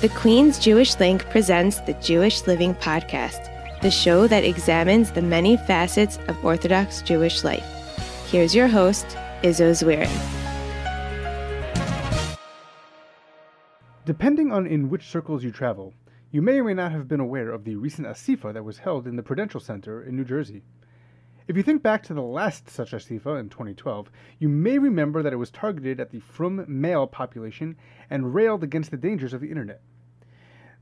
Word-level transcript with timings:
The 0.00 0.08
Queens 0.08 0.58
Jewish 0.58 0.98
Link 0.98 1.28
presents 1.28 1.80
the 1.80 1.92
Jewish 1.92 2.46
Living 2.46 2.74
Podcast, 2.76 3.50
the 3.82 3.90
show 3.90 4.26
that 4.28 4.44
examines 4.44 5.12
the 5.12 5.20
many 5.20 5.58
facets 5.58 6.16
of 6.26 6.42
Orthodox 6.42 7.02
Jewish 7.02 7.44
life. 7.44 7.66
Here's 8.30 8.54
your 8.54 8.66
host, 8.66 9.04
Izzo 9.42 9.72
Zwirn. 9.76 10.08
Depending 14.06 14.50
on 14.50 14.66
in 14.66 14.88
which 14.88 15.06
circles 15.06 15.44
you 15.44 15.50
travel, 15.50 15.92
you 16.30 16.40
may 16.40 16.60
or 16.60 16.64
may 16.64 16.72
not 16.72 16.92
have 16.92 17.06
been 17.06 17.20
aware 17.20 17.50
of 17.50 17.64
the 17.64 17.76
recent 17.76 18.06
Asifa 18.06 18.54
that 18.54 18.64
was 18.64 18.78
held 18.78 19.06
in 19.06 19.16
the 19.16 19.22
Prudential 19.22 19.60
Center 19.60 20.02
in 20.02 20.16
New 20.16 20.24
Jersey. 20.24 20.62
If 21.50 21.56
you 21.56 21.64
think 21.64 21.82
back 21.82 22.04
to 22.04 22.14
the 22.14 22.22
last 22.22 22.70
such 22.70 22.92
Asifa 22.92 23.40
in 23.40 23.48
2012, 23.48 24.08
you 24.38 24.48
may 24.48 24.78
remember 24.78 25.20
that 25.20 25.32
it 25.32 25.36
was 25.36 25.50
targeted 25.50 25.98
at 25.98 26.10
the 26.10 26.20
frum 26.20 26.64
male 26.68 27.08
population 27.08 27.76
and 28.08 28.32
railed 28.32 28.62
against 28.62 28.92
the 28.92 28.96
dangers 28.96 29.32
of 29.32 29.40
the 29.40 29.50
internet. 29.50 29.82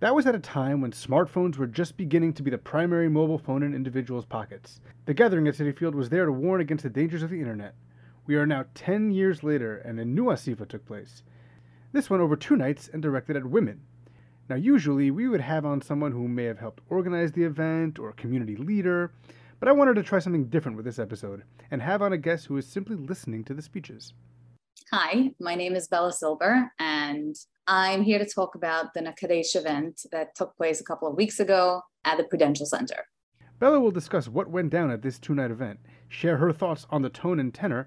That 0.00 0.14
was 0.14 0.27
at 0.27 0.34
a 0.34 0.38
time 0.38 0.82
when 0.82 0.91
smartphones 0.92 1.56
were 1.56 1.66
just 1.66 1.96
beginning 1.96 2.34
to 2.34 2.42
be 2.42 2.50
the 2.50 2.58
primary 2.58 3.08
mobile 3.08 3.38
phone 3.38 3.62
in 3.62 3.74
individuals' 3.74 4.27
pockets. 4.27 4.82
The 5.06 5.14
gathering 5.14 5.48
at 5.48 5.54
Citi 5.54 5.74
Field 5.74 5.94
was 5.94 6.10
there 6.10 6.27
to 6.27 6.32
warn 6.32 6.60
against 6.60 6.82
the 6.82 6.91
dangers 6.91 7.22
of 7.22 7.30
the 7.30 7.41
internet. 7.41 7.74
We 8.27 8.36
are 8.36 8.44
now 8.44 8.66
10 8.74 9.10
years 9.10 9.42
later, 9.42 9.78
and 9.78 9.98
a 9.98 10.05
new 10.05 10.27
Asifa 10.27 10.69
took 10.69 10.84
place. 10.84 11.22
This 11.92 12.10
one 12.10 12.20
over 12.20 12.36
two 12.36 12.58
nights 12.58 12.91
and 12.92 13.00
directed 13.00 13.36
at 13.36 13.46
women. 13.46 13.80
Now, 14.50 14.56
usually 14.56 15.10
we 15.10 15.28
would 15.28 15.41
have 15.41 15.64
on 15.64 15.80
someone 15.80 16.12
who 16.12 16.28
may 16.28 16.44
have 16.44 16.58
helped 16.58 16.82
organize 16.91 17.32
the 17.32 17.44
event 17.44 17.98
or 17.98 18.10
a 18.10 18.12
community 18.12 18.56
leader, 18.56 19.12
but 19.60 19.68
I 19.68 19.72
wanted 19.72 19.94
to 19.94 20.02
try 20.02 20.18
something 20.18 20.46
different 20.46 20.76
with 20.76 20.86
this 20.86 20.98
episode 20.98 21.42
and 21.70 21.82
have 21.82 22.02
on 22.02 22.12
a 22.12 22.18
guest 22.18 22.46
who 22.46 22.56
is 22.56 22.66
simply 22.66 22.96
listening 22.96 23.44
to 23.44 23.54
the 23.54 23.62
speeches. 23.62 24.14
Hi, 24.92 25.30
my 25.40 25.54
name 25.54 25.74
is 25.74 25.88
Bella 25.88 26.12
Silber, 26.12 26.70
and 26.78 27.36
I'm 27.66 28.02
here 28.02 28.18
to 28.18 28.24
talk 28.24 28.54
about 28.54 28.94
the 28.94 29.00
Nakadesh 29.00 29.54
event 29.54 30.00
that 30.12 30.34
took 30.34 30.56
place 30.56 30.80
a 30.80 30.84
couple 30.84 31.08
of 31.08 31.16
weeks 31.16 31.41
ago 31.41 31.83
at 32.05 32.16
the 32.16 32.24
Prudential 32.24 32.64
Center. 32.64 33.06
Bella 33.58 33.80
will 33.80 33.91
discuss 33.91 34.28
what 34.28 34.48
went 34.48 34.70
down 34.70 34.91
at 34.91 35.02
this 35.02 35.18
two 35.18 35.34
night 35.34 35.50
event, 35.50 35.80
share 36.08 36.36
her 36.36 36.52
thoughts 36.52 36.86
on 36.90 37.02
the 37.02 37.11
tone 37.11 37.40
and 37.40 37.52
tenor, 37.52 37.86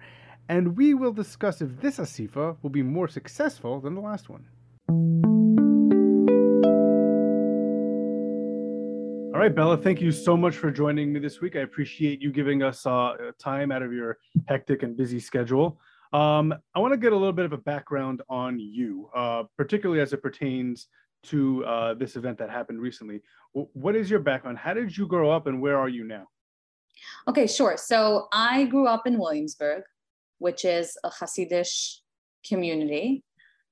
and 0.50 0.76
we 0.76 0.94
will 0.94 1.14
discuss 1.14 1.62
if 1.62 1.80
this 1.82 1.98
Asifa 1.98 2.58
will 2.62 2.70
be 2.70 2.84
more 2.84 3.08
successful 3.08 3.80
than 3.80 3.96
the 3.96 4.02
last 4.02 4.28
one. 4.30 5.41
All 9.34 9.40
right, 9.40 9.56
Bella, 9.56 9.78
thank 9.78 10.02
you 10.02 10.12
so 10.12 10.36
much 10.36 10.58
for 10.58 10.70
joining 10.72 11.14
me 11.14 11.20
this 11.22 11.40
week. 11.40 11.56
I 11.56 11.60
appreciate 11.60 12.22
you 12.22 12.34
giving 12.34 12.64
us 12.64 12.86
uh, 12.86 13.32
time 13.40 13.72
out 13.72 13.82
of 13.82 13.94
your 13.94 14.18
hectic 14.50 14.84
and 14.84 14.98
busy 14.98 15.22
schedule. 15.22 15.80
Um, 16.12 16.54
I 16.76 16.80
want 16.80 16.92
to 16.92 16.98
get 16.98 17.14
a 17.14 17.16
little 17.16 17.32
bit 17.32 17.46
of 17.46 17.54
a 17.54 17.58
background 17.58 18.22
on 18.28 18.60
you, 18.60 19.10
uh, 19.16 19.44
particularly 19.58 20.02
as 20.02 20.12
it 20.12 20.22
pertains 20.22 20.88
to 21.24 21.64
uh, 21.64 21.94
this 21.94 22.18
event 22.18 22.40
that 22.40 22.50
happened 22.50 22.82
recently. 22.82 23.22
W- 23.56 23.70
what 23.72 23.96
is 23.96 24.10
your 24.10 24.20
background? 24.20 24.58
How 24.58 24.74
did 24.74 24.98
you 24.98 25.08
grow 25.08 25.32
up 25.32 25.48
and 25.48 25.62
where 25.62 25.78
are 25.78 25.88
you 25.88 26.04
now? 26.04 26.28
Okay, 27.30 27.48
sure. 27.48 27.78
So 27.78 28.28
I 28.34 28.66
grew 28.66 28.86
up 28.86 29.08
in 29.08 29.18
Williamsburg, 29.18 29.84
which 30.40 30.66
is 30.66 30.98
a 31.06 31.10
Hasidish 31.10 32.00
community. 32.46 33.24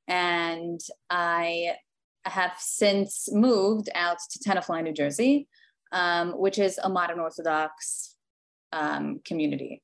And 0.07 0.79
I 1.09 1.75
have 2.25 2.53
since 2.57 3.29
moved 3.31 3.89
out 3.95 4.17
to 4.31 4.39
Tenafly, 4.39 4.83
New 4.83 4.93
Jersey, 4.93 5.47
um, 5.91 6.31
which 6.31 6.59
is 6.59 6.79
a 6.83 6.89
modern 6.89 7.19
Orthodox 7.19 8.15
um, 8.71 9.19
community 9.25 9.81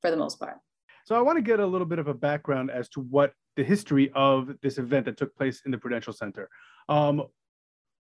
for 0.00 0.10
the 0.10 0.16
most 0.16 0.38
part. 0.38 0.56
So 1.04 1.14
I 1.14 1.20
want 1.20 1.36
to 1.36 1.42
get 1.42 1.58
a 1.58 1.66
little 1.66 1.86
bit 1.86 1.98
of 1.98 2.06
a 2.06 2.14
background 2.14 2.70
as 2.70 2.88
to 2.90 3.00
what 3.00 3.32
the 3.56 3.64
history 3.64 4.10
of 4.14 4.54
this 4.62 4.78
event 4.78 5.06
that 5.06 5.16
took 5.16 5.34
place 5.34 5.62
in 5.64 5.70
the 5.70 5.78
Prudential 5.78 6.12
Center. 6.12 6.48
Um, 6.88 7.24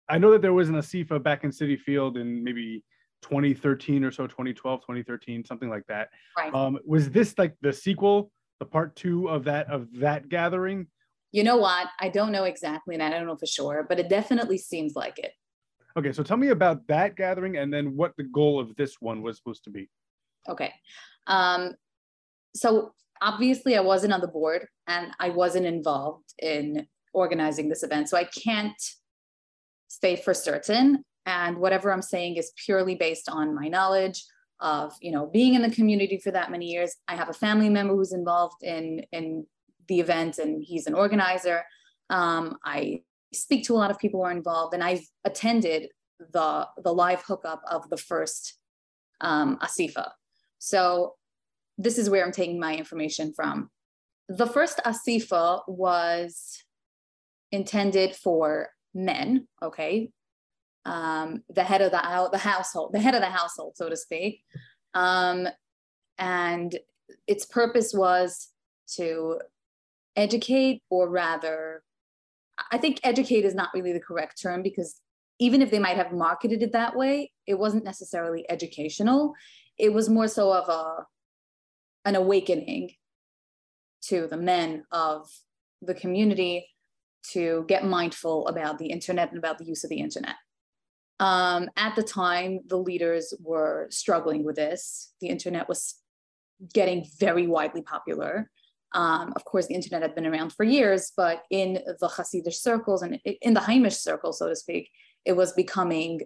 I 0.09 0.19
know 0.19 0.31
that 0.31 0.43
there 0.43 0.53
was 0.53 0.69
an 0.69 0.77
ASIFA 0.77 1.23
back 1.23 1.45
in 1.45 1.51
Citi 1.51 1.79
Field 1.79 2.17
in 2.17 2.43
maybe 2.43 2.85
2013 3.23 4.05
or 4.05 4.11
so, 4.11 4.27
2012, 4.27 4.81
2013, 4.81 5.45
something 5.45 5.69
like 5.69 5.87
that. 5.89 6.11
Right. 6.37 6.53
Um, 6.55 6.79
was 6.85 7.11
this 7.11 7.37
like 7.39 7.55
the 7.61 7.73
sequel, 7.73 8.31
the 8.61 8.67
part 8.67 8.95
two 8.97 9.29
of 9.29 9.45
that 9.45 9.71
of 9.71 9.89
that 9.95 10.29
gathering? 10.29 10.87
You 11.33 11.45
know 11.45 11.57
what? 11.57 11.89
I 11.99 12.09
don't 12.09 12.31
know 12.31 12.45
exactly, 12.45 12.95
and 12.95 13.03
I 13.03 13.11
don't 13.11 13.27
know 13.27 13.37
for 13.37 13.47
sure, 13.47 13.87
but 13.89 13.99
it 13.99 14.09
definitely 14.09 14.59
seems 14.59 14.95
like 14.95 15.19
it. 15.19 15.33
Okay, 15.97 16.13
so 16.13 16.23
tell 16.23 16.37
me 16.37 16.49
about 16.49 16.87
that 16.89 17.17
gathering 17.17 17.57
and 17.59 17.73
then 17.73 17.97
what 17.97 18.13
the 18.17 18.25
goal 18.25 18.59
of 18.61 18.75
this 18.77 18.97
one 19.01 19.23
was 19.23 19.37
supposed 19.37 19.65
to 19.65 19.71
be. 19.71 19.91
Okay. 20.49 20.73
Um, 21.27 21.75
so 22.55 22.93
obviously, 23.21 23.77
I 23.77 23.81
wasn't 23.81 24.13
on 24.13 24.21
the 24.21 24.29
board 24.29 24.67
and 24.87 25.13
I 25.21 25.31
wasn't 25.31 25.67
involved 25.67 26.33
in 26.39 26.87
organizing 27.13 27.69
this 27.69 27.83
event. 27.83 28.09
So 28.09 28.17
I 28.17 28.25
can't 28.25 28.81
say 29.89 30.17
for 30.17 30.33
certain. 30.33 31.05
And 31.27 31.59
whatever 31.59 31.93
I'm 31.93 32.03
saying 32.03 32.37
is 32.37 32.53
purely 32.65 32.95
based 32.95 33.29
on 33.29 33.55
my 33.55 33.69
knowledge 33.69 34.25
of, 34.61 34.95
you 35.01 35.13
know, 35.13 35.27
being 35.27 35.55
in 35.55 35.63
the 35.63 35.71
community 35.71 36.19
for 36.19 36.31
that 36.31 36.51
many 36.51 36.67
years. 36.67 36.97
I 37.07 37.17
have 37.17 37.29
a 37.29 37.35
family 37.35 37.69
member 37.69 37.95
who's 37.95 38.13
involved 38.13 38.63
in, 38.63 39.05
in 39.13 39.47
the 39.93 40.01
event 40.01 40.39
and 40.39 40.65
he's 40.65 40.87
an 40.87 40.95
organizer. 40.95 41.63
Um, 42.09 42.57
I 42.65 43.03
speak 43.33 43.65
to 43.67 43.75
a 43.75 43.81
lot 43.83 43.91
of 43.91 43.99
people 43.99 44.21
who 44.21 44.27
are 44.27 44.33
involved 44.33 44.73
and 44.73 44.83
I've 44.83 45.07
attended 45.25 45.91
the, 46.33 46.67
the 46.83 46.93
live 46.93 47.23
hookup 47.23 47.63
of 47.71 47.89
the 47.91 47.99
first 47.99 48.59
um, 49.21 49.59
ASIFA. 49.59 50.09
So 50.59 51.15
this 51.77 51.99
is 51.99 52.09
where 52.09 52.25
I'm 52.25 52.33
taking 52.33 52.59
my 52.59 52.75
information 52.75 53.35
from. 53.35 53.71
The 54.29 54.47
first 54.47 54.81
ASIFA 54.87 55.63
was 55.69 56.63
intended 57.51 58.17
for 58.17 58.71
men, 58.95 59.47
okay? 59.63 60.11
Um, 60.87 61.43
the 61.51 61.65
head 61.65 61.83
of 61.83 61.91
the, 61.91 62.29
the 62.33 62.39
household, 62.39 62.95
the 62.95 63.01
head 63.01 63.15
of 63.15 63.21
the 63.21 63.27
household, 63.27 63.75
so 63.77 63.91
to 63.91 63.97
speak. 63.97 64.43
Um, 64.95 65.49
and 66.19 66.79
its 67.27 67.45
purpose 67.45 67.93
was 67.93 68.49
to 68.97 69.39
educate, 70.17 70.83
or 70.91 71.09
rather, 71.09 71.83
I 72.71 72.79
think 72.79 73.01
educate 73.03 73.45
is 73.45 73.55
not 73.55 73.71
really 73.75 73.93
the 73.93 74.01
correct 74.01 74.41
term 74.41 74.63
because 74.63 75.01
even 75.39 75.63
if 75.63 75.71
they 75.71 75.79
might 75.79 75.97
have 75.97 76.13
marketed 76.13 76.63
it 76.63 76.73
that 76.73 76.97
way, 76.97 77.33
it 77.47 77.59
wasn't 77.59 77.85
necessarily 77.85 78.45
educational. 78.49 79.35
It 79.79 79.93
was 79.93 80.09
more 80.09 80.29
so 80.29 80.53
of 80.53 80.69
a 80.69 81.07
an 82.05 82.17
awakening 82.17 82.91
to 84.03 84.27
the 84.27 84.37
men 84.37 84.85
of 84.91 85.29
the 85.81 85.95
community 85.95 86.69
to 87.31 87.65
get 87.69 87.85
mindful 87.85 88.49
about 88.49 88.79
the 88.79 88.87
internet 88.87 89.31
and 89.31 89.39
about 89.39 89.59
the 89.59 89.65
use 89.65 89.85
of 89.85 89.91
the 89.91 90.01
internet. 90.01 90.35
Um, 91.21 91.69
at 91.77 91.95
the 91.95 92.03
time, 92.03 92.61
the 92.67 92.79
leaders 92.79 93.33
were 93.41 93.87
struggling 93.91 94.45
with 94.45 94.57
this. 94.57 95.13
The 95.21 95.29
internet 95.29 95.69
was 95.69 95.95
getting 96.75 97.07
very 97.19 97.47
widely 97.47 97.83
popular. 97.83 98.51
Um, 98.95 99.33
of 99.37 99.45
course, 99.45 99.67
the 99.67 99.75
internet 99.75 100.03
had 100.03 100.15
been 100.15 100.27
around 100.27 100.53
for 100.53 100.65
years, 100.65 101.13
but 101.17 101.45
in 101.51 101.75
the 101.75 102.09
Hasidic 102.09 102.55
circles 102.55 103.03
and 103.03 103.19
in 103.41 103.55
the 103.55 103.61
Haimish 103.61 103.99
circle, 103.99 104.33
so 104.33 104.49
to 104.49 104.57
speak, 104.57 104.91
it 105.25 105.33
was 105.33 105.53
becoming, 105.53 106.21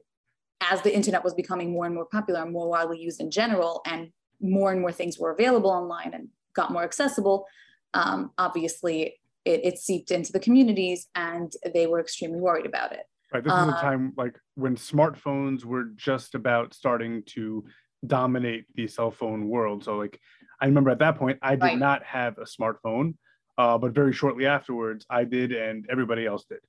as 0.60 0.82
the 0.82 0.94
internet 0.94 1.22
was 1.22 1.34
becoming 1.34 1.70
more 1.72 1.86
and 1.86 1.94
more 1.94 2.06
popular 2.06 2.42
and 2.42 2.52
more 2.52 2.68
widely 2.68 3.00
used 3.00 3.20
in 3.20 3.30
general, 3.30 3.82
and 3.86 4.10
more 4.40 4.72
and 4.72 4.80
more 4.80 4.92
things 4.92 5.18
were 5.18 5.30
available 5.30 5.70
online 5.70 6.12
and 6.12 6.28
got 6.54 6.72
more 6.72 6.82
accessible, 6.82 7.46
um, 7.94 8.32
obviously 8.38 9.18
it, 9.44 9.64
it, 9.64 9.78
seeped 9.78 10.10
into 10.10 10.32
the 10.32 10.40
communities 10.40 11.08
and 11.14 11.52
they 11.72 11.86
were 11.86 12.00
extremely 12.00 12.40
worried 12.40 12.66
about 12.66 12.92
it. 12.92 13.04
Right. 13.32 13.44
This 13.44 13.52
um, 13.52 13.68
is 13.68 13.74
a 13.76 13.80
time 13.80 14.12
like 14.16 14.38
when 14.54 14.76
smartphones 14.76 15.64
were 15.64 15.84
just 15.96 16.34
about 16.34 16.74
starting 16.74 17.22
to 17.26 17.64
dominate 18.06 18.64
the 18.74 18.86
cell 18.86 19.10
phone 19.10 19.48
world. 19.48 19.84
So 19.84 19.96
like 19.96 20.20
I 20.60 20.66
remember 20.66 20.90
at 20.90 20.98
that 21.00 21.16
point 21.16 21.38
I 21.42 21.52
did 21.52 21.62
right. 21.62 21.78
not 21.78 22.02
have 22.04 22.38
a 22.38 22.44
smartphone, 22.44 23.14
uh, 23.58 23.78
but 23.78 23.92
very 23.92 24.12
shortly 24.12 24.46
afterwards 24.46 25.06
I 25.10 25.24
did 25.24 25.52
and 25.52 25.86
everybody 25.90 26.26
else 26.26 26.44
did. 26.48 26.60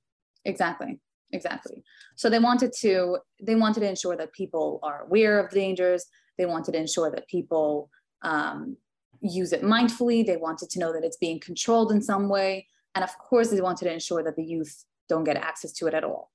Exactly 0.44 0.98
exactly 1.30 1.84
so 2.16 2.30
they 2.30 2.38
wanted 2.38 2.72
to 2.72 3.18
they 3.42 3.54
wanted 3.54 3.80
to 3.80 3.86
ensure 3.86 4.16
that 4.16 4.32
people 4.32 4.80
are 4.82 5.02
aware 5.02 5.38
of 5.38 5.50
the 5.50 5.56
dangers 5.56 6.06
they 6.38 6.46
wanted 6.46 6.72
to 6.72 6.78
ensure 6.78 7.10
that 7.10 7.28
people 7.28 7.90
um, 8.22 8.76
use 9.20 9.52
it 9.52 9.62
mindfully. 9.62 10.24
They 10.24 10.36
wanted 10.36 10.70
to 10.70 10.78
know 10.78 10.92
that 10.92 11.04
it's 11.04 11.16
being 11.16 11.40
controlled 11.40 11.92
in 11.92 12.00
some 12.00 12.28
way. 12.28 12.68
And 12.94 13.04
of 13.04 13.16
course, 13.18 13.50
they 13.50 13.60
wanted 13.60 13.84
to 13.84 13.92
ensure 13.92 14.22
that 14.22 14.36
the 14.36 14.44
youth 14.44 14.84
don't 15.08 15.24
get 15.24 15.36
access 15.36 15.72
to 15.72 15.86
it 15.86 15.94
at 15.94 16.04
all. 16.04 16.30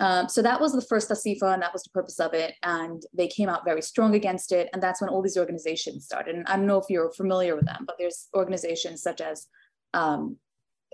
Um, 0.00 0.28
so 0.28 0.42
that 0.42 0.60
was 0.60 0.72
the 0.72 0.82
first 0.82 1.10
ASIFA, 1.10 1.54
and 1.54 1.62
that 1.62 1.72
was 1.72 1.82
the 1.82 1.90
purpose 1.90 2.18
of 2.18 2.34
it. 2.34 2.54
And 2.62 3.02
they 3.12 3.28
came 3.28 3.48
out 3.48 3.64
very 3.64 3.82
strong 3.82 4.14
against 4.14 4.52
it. 4.52 4.68
And 4.72 4.82
that's 4.82 5.00
when 5.00 5.10
all 5.10 5.22
these 5.22 5.36
organizations 5.36 6.04
started. 6.04 6.34
And 6.34 6.46
I 6.46 6.56
don't 6.56 6.66
know 6.66 6.78
if 6.78 6.86
you're 6.88 7.12
familiar 7.12 7.54
with 7.54 7.66
them, 7.66 7.84
but 7.86 7.96
there's 7.98 8.28
organizations 8.34 9.02
such 9.02 9.20
as 9.20 9.46
um, 9.94 10.36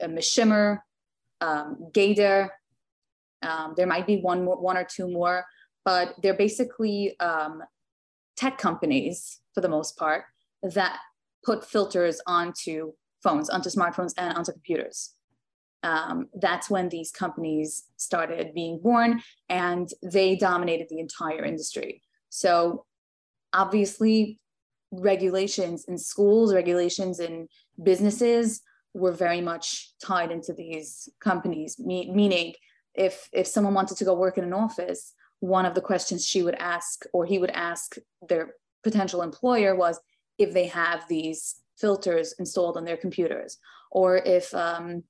Meshimer, 0.03 0.79
um, 1.41 1.91
Geder. 1.93 2.49
Um, 3.43 3.75
there 3.77 3.87
might 3.87 4.06
be 4.06 4.21
one 4.21 4.45
more, 4.45 4.61
one 4.61 4.77
or 4.77 4.85
two 4.85 5.09
more, 5.09 5.45
but 5.85 6.15
they're 6.23 6.35
basically 6.35 7.19
um, 7.21 7.62
tech 8.37 8.59
companies, 8.59 9.41
for 9.55 9.61
the 9.61 9.69
most 9.69 9.97
part, 9.97 10.25
that 10.62 10.99
put 11.45 11.65
filters 11.65 12.21
onto 12.27 12.93
phones, 13.23 13.49
onto 13.49 13.71
smartphones, 13.71 14.12
and 14.19 14.37
onto 14.37 14.53
computers. 14.53 15.15
Um, 15.82 16.28
that's 16.34 16.69
when 16.69 16.88
these 16.88 17.10
companies 17.10 17.84
started 17.96 18.54
being 18.54 18.80
born 18.80 19.22
and 19.48 19.88
they 20.02 20.36
dominated 20.36 20.88
the 20.88 20.98
entire 20.98 21.44
industry. 21.44 22.02
So 22.30 22.84
obviously, 23.52 24.40
regulations 24.90 25.84
in 25.86 25.98
schools, 25.98 26.54
regulations 26.54 27.20
in 27.20 27.48
businesses 27.82 28.62
were 28.94 29.12
very 29.12 29.40
much 29.40 29.92
tied 30.02 30.30
into 30.30 30.52
these 30.52 31.08
companies, 31.20 31.78
me- 31.78 32.10
meaning 32.12 32.54
if 32.94 33.28
if 33.32 33.46
someone 33.46 33.75
wanted 33.75 33.96
to 33.98 34.04
go 34.04 34.14
work 34.14 34.38
in 34.38 34.44
an 34.44 34.52
office, 34.52 35.14
one 35.40 35.66
of 35.66 35.75
the 35.75 35.80
questions 35.80 36.26
she 36.26 36.42
would 36.42 36.56
ask 36.56 37.04
or 37.12 37.25
he 37.25 37.38
would 37.38 37.50
ask 37.50 37.96
their 38.28 38.54
potential 38.82 39.22
employer 39.22 39.76
was 39.76 40.00
if 40.38 40.52
they 40.52 40.66
have 40.66 41.06
these 41.08 41.56
filters 41.76 42.34
installed 42.38 42.76
on 42.76 42.84
their 42.84 42.96
computers 42.96 43.58
or 43.90 44.16
if 44.16 44.52
um, 44.54 45.04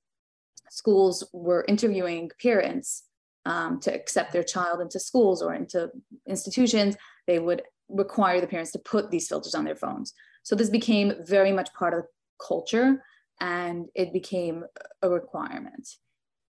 schools 0.71 1.27
were 1.33 1.65
interviewing 1.67 2.31
parents 2.41 3.03
um, 3.45 3.79
to 3.81 3.93
accept 3.93 4.31
their 4.31 4.43
child 4.43 4.81
into 4.81 4.99
schools 4.99 5.41
or 5.41 5.53
into 5.53 5.89
institutions, 6.27 6.95
they 7.27 7.39
would 7.39 7.63
require 7.87 8.39
the 8.39 8.47
parents 8.47 8.71
to 8.71 8.79
put 8.79 9.09
these 9.09 9.27
filters 9.27 9.55
on 9.55 9.65
their 9.65 9.75
phones. 9.75 10.13
So 10.43 10.55
this 10.55 10.69
became 10.69 11.13
very 11.25 11.51
much 11.51 11.73
part 11.73 11.93
of 11.93 12.01
the 12.01 12.07
culture 12.45 13.03
and 13.39 13.87
it 13.95 14.13
became 14.13 14.65
a 15.01 15.09
requirement. 15.09 15.87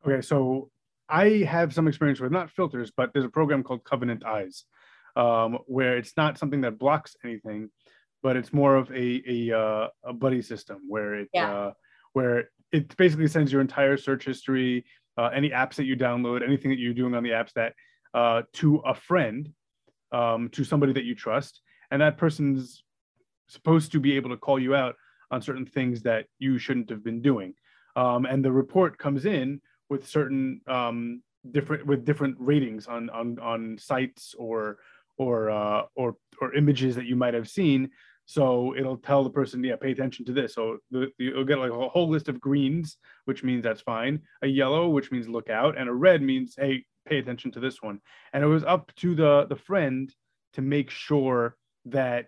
Okay, 0.06 0.22
so 0.22 0.70
I 1.10 1.44
have 1.48 1.74
some 1.74 1.88
experience 1.88 2.20
with 2.20 2.32
not 2.32 2.52
filters, 2.52 2.92
but 2.96 3.14
there's 3.14 3.26
a 3.26 3.30
program 3.30 3.64
called 3.64 3.84
Covenant 3.84 4.26
Eyes, 4.26 4.66
um, 5.16 5.60
where 5.66 5.98
it's 5.98 6.16
not 6.18 6.38
something 6.38 6.62
that 6.62 6.80
blocks 6.80 7.16
anything, 7.24 7.70
but 8.24 8.36
it's 8.36 8.54
more 8.54 8.76
of 8.76 8.90
a 8.92 9.24
a, 9.28 9.58
uh, 9.58 9.88
a 10.04 10.14
buddy 10.14 10.42
system 10.42 10.82
where 10.88 11.16
it 11.16 11.30
yeah. 11.34 11.54
uh, 11.54 11.72
where 12.14 12.50
it 12.72 12.96
basically 12.98 13.28
sends 13.28 13.52
your 13.52 13.62
entire 13.62 13.98
search 13.98 14.26
history, 14.26 14.86
uh, 15.18 15.30
any 15.34 15.50
apps 15.50 15.76
that 15.76 15.86
you 15.86 15.96
download, 15.96 16.44
anything 16.44 16.70
that 16.70 16.80
you're 16.80 16.94
doing 16.94 17.14
on 17.14 17.24
the 17.24 17.32
apps 17.32 17.54
that 17.54 17.74
uh, 18.14 18.44
to 18.54 18.78
a 18.78 18.94
friend, 18.94 19.50
um, 20.12 20.50
to 20.50 20.64
somebody 20.64 20.94
that 20.94 21.04
you 21.04 21.16
trust, 21.16 21.62
and 21.92 22.02
that 22.02 22.18
person's 22.18 22.84
supposed 23.48 23.92
to 23.92 24.00
be 24.00 24.16
able 24.16 24.30
to 24.30 24.38
call 24.38 24.60
you 24.60 24.76
out 24.76 24.96
on 25.32 25.42
certain 25.42 25.66
things 25.66 26.02
that 26.04 26.26
you 26.40 26.58
shouldn't 26.58 26.90
have 26.90 27.04
been 27.04 27.22
doing. 27.22 27.54
Um, 27.96 28.26
and 28.26 28.44
the 28.44 28.52
report 28.52 28.98
comes 28.98 29.26
in 29.26 29.62
with 29.90 30.08
certain 30.08 30.62
um, 30.68 31.22
different 31.52 31.86
with 31.86 32.06
different 32.06 32.36
ratings 32.40 32.88
on 32.88 33.10
on 33.10 33.40
on 33.40 33.78
sites 33.80 34.36
or 34.38 34.78
or 35.18 35.50
uh, 35.50 35.84
or 35.96 36.16
or 36.42 36.54
images 36.54 36.96
that 36.96 37.06
you 37.06 37.16
might 37.16 37.34
have 37.34 37.50
seen. 37.50 37.90
So 38.28 38.76
it'll 38.78 38.98
tell 38.98 39.24
the 39.24 39.30
person, 39.30 39.64
yeah, 39.64 39.78
pay 39.78 39.92
attention 39.92 40.26
to 40.26 40.34
this. 40.34 40.54
So 40.54 40.80
the, 40.92 41.08
you'll 41.18 41.46
get 41.46 41.60
like 41.60 41.72
a 41.72 41.90
whole 41.90 42.10
list 42.10 42.28
of 42.28 42.42
greens, 42.42 42.98
which 43.24 43.42
means 43.42 43.64
that's 43.64 43.82
fine. 43.82 44.22
A 44.42 44.48
yellow, 44.48 44.90
which 44.90 45.12
means 45.12 45.30
look 45.30 45.50
out, 45.50 45.78
and 45.78 45.88
a 45.88 45.94
red 45.94 46.22
means 46.22 46.54
hey, 46.58 46.84
pay 47.08 47.20
attention 47.20 47.52
to 47.54 47.62
this 47.62 47.82
one. 47.82 48.02
And 48.34 48.44
it 48.44 48.48
was 48.48 48.66
up 48.66 48.92
to 48.98 49.16
the 49.16 49.46
the 49.48 49.56
friend 49.56 50.14
to 50.54 50.62
make 50.62 50.90
sure 50.90 51.56
that 51.86 52.26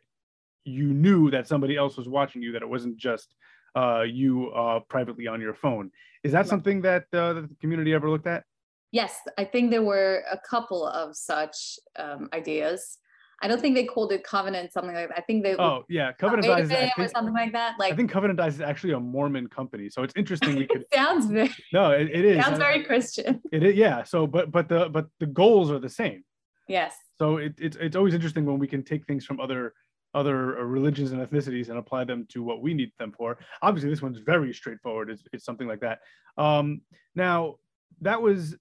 you 0.63 0.93
knew 0.93 1.29
that 1.31 1.47
somebody 1.47 1.75
else 1.75 1.97
was 1.97 2.07
watching 2.07 2.41
you, 2.41 2.53
that 2.53 2.61
it 2.61 2.69
wasn't 2.69 2.95
just 2.95 3.35
uh, 3.75 4.01
you 4.01 4.51
uh, 4.51 4.79
privately 4.87 5.27
on 5.27 5.41
your 5.41 5.53
phone. 5.53 5.91
Is 6.23 6.31
that 6.31 6.47
something 6.47 6.81
that, 6.81 7.05
uh, 7.13 7.33
the 7.33 7.49
community 7.59 7.93
ever 7.93 8.09
looked 8.09 8.27
at? 8.27 8.43
Yes, 8.91 9.15
I 9.37 9.45
think 9.45 9.71
there 9.71 9.83
were 9.83 10.23
a 10.31 10.37
couple 10.37 10.85
of 10.85 11.15
such 11.15 11.79
um, 11.97 12.29
ideas. 12.33 12.97
I 13.41 13.47
don't 13.47 13.61
think 13.61 13.75
they 13.75 13.85
called 13.85 14.11
it 14.11 14.23
Covenant 14.23 14.71
something 14.73 14.93
like 14.93 15.09
that. 15.09 15.17
I 15.17 15.21
think 15.21 15.43
they 15.43 15.55
oh 15.57 15.83
yeah 15.89 16.11
Covenant 16.13 16.47
Eyes 16.47 16.67
think, 16.67 16.91
or 16.97 17.07
something 17.07 17.33
like 17.33 17.51
that. 17.53 17.75
Like 17.79 17.93
I 17.93 17.95
think 17.95 18.11
Covenant 18.11 18.39
Eyes 18.39 18.55
is 18.55 18.61
actually 18.61 18.93
a 18.93 18.99
Mormon 18.99 19.47
company, 19.47 19.89
so 19.89 20.03
it's 20.03 20.13
interesting. 20.15 20.55
We 20.55 20.67
could 20.71 20.85
sounds 20.93 21.25
very 21.25 21.53
no, 21.73 21.91
it, 21.91 22.09
it 22.11 22.25
is 22.25 22.43
sounds 22.43 22.57
very 22.57 22.83
Christian. 22.83 23.41
It 23.51 23.63
is 23.63 23.75
yeah. 23.75 24.03
So 24.03 24.27
but 24.27 24.51
but 24.51 24.69
the 24.69 24.89
but 24.89 25.07
the 25.19 25.25
goals 25.25 25.71
are 25.71 25.79
the 25.79 25.89
same. 25.89 26.23
Yes. 26.67 26.95
So 27.17 27.37
it, 27.37 27.53
it's 27.57 27.77
it's 27.77 27.95
always 27.95 28.13
interesting 28.13 28.45
when 28.45 28.59
we 28.59 28.67
can 28.67 28.83
take 28.83 29.05
things 29.05 29.25
from 29.25 29.39
other 29.39 29.73
other 30.13 30.57
uh, 30.59 30.63
religions 30.63 31.11
and 31.11 31.25
ethnicities 31.25 31.69
and 31.69 31.77
apply 31.77 32.03
them 32.03 32.25
to 32.29 32.43
what 32.43 32.61
we 32.61 32.73
need 32.73 32.91
them 32.97 33.11
for. 33.15 33.37
Obviously, 33.61 33.89
this 33.89 34.01
one's 34.01 34.19
very 34.19 34.53
straightforward. 34.53 35.09
It's, 35.09 35.23
it's 35.33 35.45
something 35.45 35.67
like 35.67 35.81
that. 35.81 35.99
Um, 36.37 36.81
now, 37.15 37.55
that 38.01 38.21
was 38.21 38.55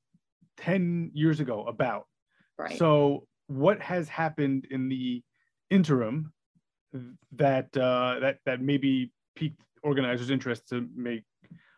10 0.59 1.13
years 1.15 1.41
ago, 1.41 1.65
about. 1.67 2.07
Right. 2.59 2.79
So, 2.79 3.27
what 3.49 3.81
has 3.81 4.09
happened 4.09 4.67
in 4.71 4.89
the 4.89 5.23
interim 5.71 6.33
that 7.33 7.77
uh, 7.77 8.21
that 8.21 8.39
that 8.47 8.63
maybe 8.63 9.13
piqued 9.35 9.61
organizers' 9.83 10.31
interest 10.31 10.69
to 10.69 10.89
make 10.95 11.25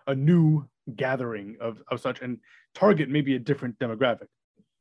a 0.07 0.15
new 0.15 0.69
gathering 0.97 1.57
of, 1.61 1.83
of 1.91 2.01
such 2.01 2.21
and 2.21 2.39
target 2.75 3.09
maybe 3.09 3.37
a 3.37 3.39
different 3.39 3.79
demographic? 3.79 4.27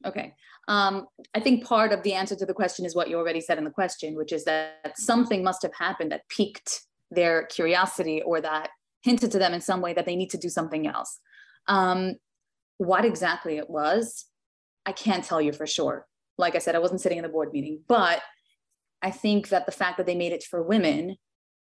Okay. 0.06 0.34
Um, 0.68 1.08
I 1.34 1.40
think 1.40 1.66
part 1.66 1.92
of 1.92 2.04
the 2.04 2.14
answer 2.14 2.36
to 2.36 2.46
the 2.46 2.54
question 2.54 2.86
is 2.86 2.96
what 2.96 3.10
you 3.10 3.18
already 3.18 3.42
said 3.42 3.58
in 3.58 3.64
the 3.64 3.72
question, 3.72 4.16
which 4.16 4.32
is 4.32 4.46
that 4.46 4.94
something 4.96 5.44
must 5.44 5.62
have 5.64 5.74
happened 5.74 6.12
that 6.12 6.28
piqued 6.30 6.82
their 7.12 7.46
curiosity 7.48 8.22
or 8.22 8.40
that 8.40 8.70
hinted 9.02 9.32
to 9.32 9.40
them 9.40 9.54
in 9.54 9.62
some 9.62 9.82
way 9.82 9.94
that 9.94 10.06
they 10.06 10.16
need 10.16 10.30
to 10.30 10.38
do 10.38 10.50
something 10.50 10.88
else. 10.88 11.20
Um, 11.68 12.16
what 12.78 13.04
exactly 13.04 13.58
it 13.58 13.70
was, 13.70 14.26
I 14.86 14.92
can't 14.92 15.24
tell 15.24 15.42
you 15.42 15.52
for 15.52 15.68
sure. 15.68 16.08
Like 16.40 16.56
I 16.56 16.60
said, 16.60 16.76
I 16.76 16.80
wasn't 16.80 17.02
sitting 17.02 17.18
in 17.18 17.24
the 17.24 17.30
board 17.30 17.52
meeting, 17.54 17.82
but 17.88 18.22
I 19.02 19.12
think 19.12 19.50
that 19.50 19.66
the 19.66 19.72
fact 19.72 19.98
that 19.98 20.06
they 20.06 20.16
made 20.16 20.32
it 20.32 20.44
for 20.44 20.64
women 20.64 21.18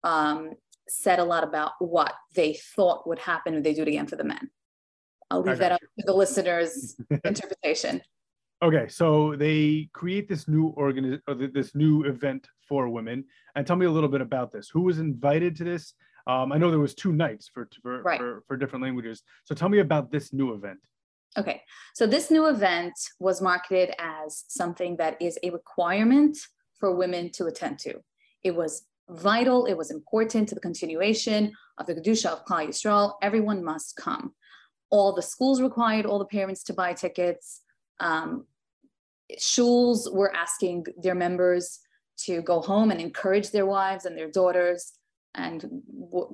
um, 0.04 0.52
said 0.88 1.20
a 1.20 1.24
lot 1.24 1.44
about 1.44 1.74
what 1.80 2.14
they 2.34 2.54
thought 2.54 3.08
would 3.08 3.20
happen 3.20 3.54
if 3.54 3.64
they 3.64 3.74
do 3.74 3.84
it 3.84 3.88
again 3.88 4.08
for 4.08 4.16
the 4.16 4.24
men. 4.24 4.50
I'll 5.32 5.42
leave 5.42 5.58
that 5.58 5.72
up 5.72 5.80
to 5.82 6.06
the 6.06 6.14
listener's 6.14 6.96
interpretation. 7.24 8.02
Okay, 8.62 8.88
so 8.88 9.36
they 9.36 9.90
create 9.94 10.30
this 10.30 10.48
new 10.48 10.68
organ 10.70 11.22
or 11.28 11.36
this 11.36 11.76
new 11.76 12.04
event 12.04 12.48
for 12.68 12.90
women, 12.90 13.26
and 13.56 13.68
tell 13.68 13.76
me 13.76 13.86
a 13.86 13.92
little 13.92 14.10
bit 14.10 14.22
about 14.22 14.52
this. 14.52 14.70
Who 14.70 14.82
was 14.82 15.00
invited 15.00 15.56
to 15.58 15.64
this? 15.64 15.94
Um, 16.28 16.52
I 16.52 16.58
know 16.58 16.72
there 16.72 16.80
was 16.80 16.96
two 16.96 17.12
nights 17.12 17.50
for 17.54 17.68
for, 17.82 18.02
right. 18.02 18.20
for 18.20 18.44
for 18.48 18.56
different 18.56 18.84
languages. 18.84 19.24
So 19.44 19.56
tell 19.56 19.70
me 19.70 19.80
about 19.80 20.12
this 20.12 20.32
new 20.32 20.54
event. 20.54 20.80
Okay, 21.38 21.62
so 21.94 22.08
this 22.08 22.32
new 22.32 22.48
event 22.48 22.94
was 23.20 23.42
marketed 23.42 23.94
as 24.00 24.46
something 24.48 24.96
that 24.98 25.22
is 25.22 25.38
a 25.44 25.50
requirement 25.50 26.38
for 26.80 26.96
women 26.96 27.30
to 27.32 27.48
attend 27.48 27.80
to. 27.80 27.96
It 28.44 28.56
was 28.56 28.86
vital. 29.10 29.66
It 29.66 29.76
was 29.76 29.92
important 29.92 30.48
to 30.50 30.56
the 30.56 30.62
continuation 30.62 31.52
of 31.78 31.88
the 31.88 31.96
kedusha 31.96 32.28
of 32.28 32.46
Klal 32.46 32.68
Yisrael. 32.68 33.14
Everyone 33.22 33.64
must 33.64 33.96
come 33.98 34.34
all 34.90 35.14
the 35.14 35.22
schools 35.22 35.62
required 35.62 36.06
all 36.06 36.20
the 36.20 36.26
parents 36.26 36.64
to 36.64 36.74
buy 36.74 36.94
tickets. 36.94 37.62
Um, 38.00 38.46
shuls 39.38 40.12
were 40.12 40.34
asking 40.36 40.86
their 41.02 41.16
members 41.16 41.80
to 42.18 42.42
go 42.42 42.62
home 42.62 42.92
and 42.92 43.02
encourage 43.02 43.52
their 43.52 43.66
wives 43.66 44.06
and 44.06 44.18
their 44.18 44.32
daughters 44.32 44.94
and 45.34 45.66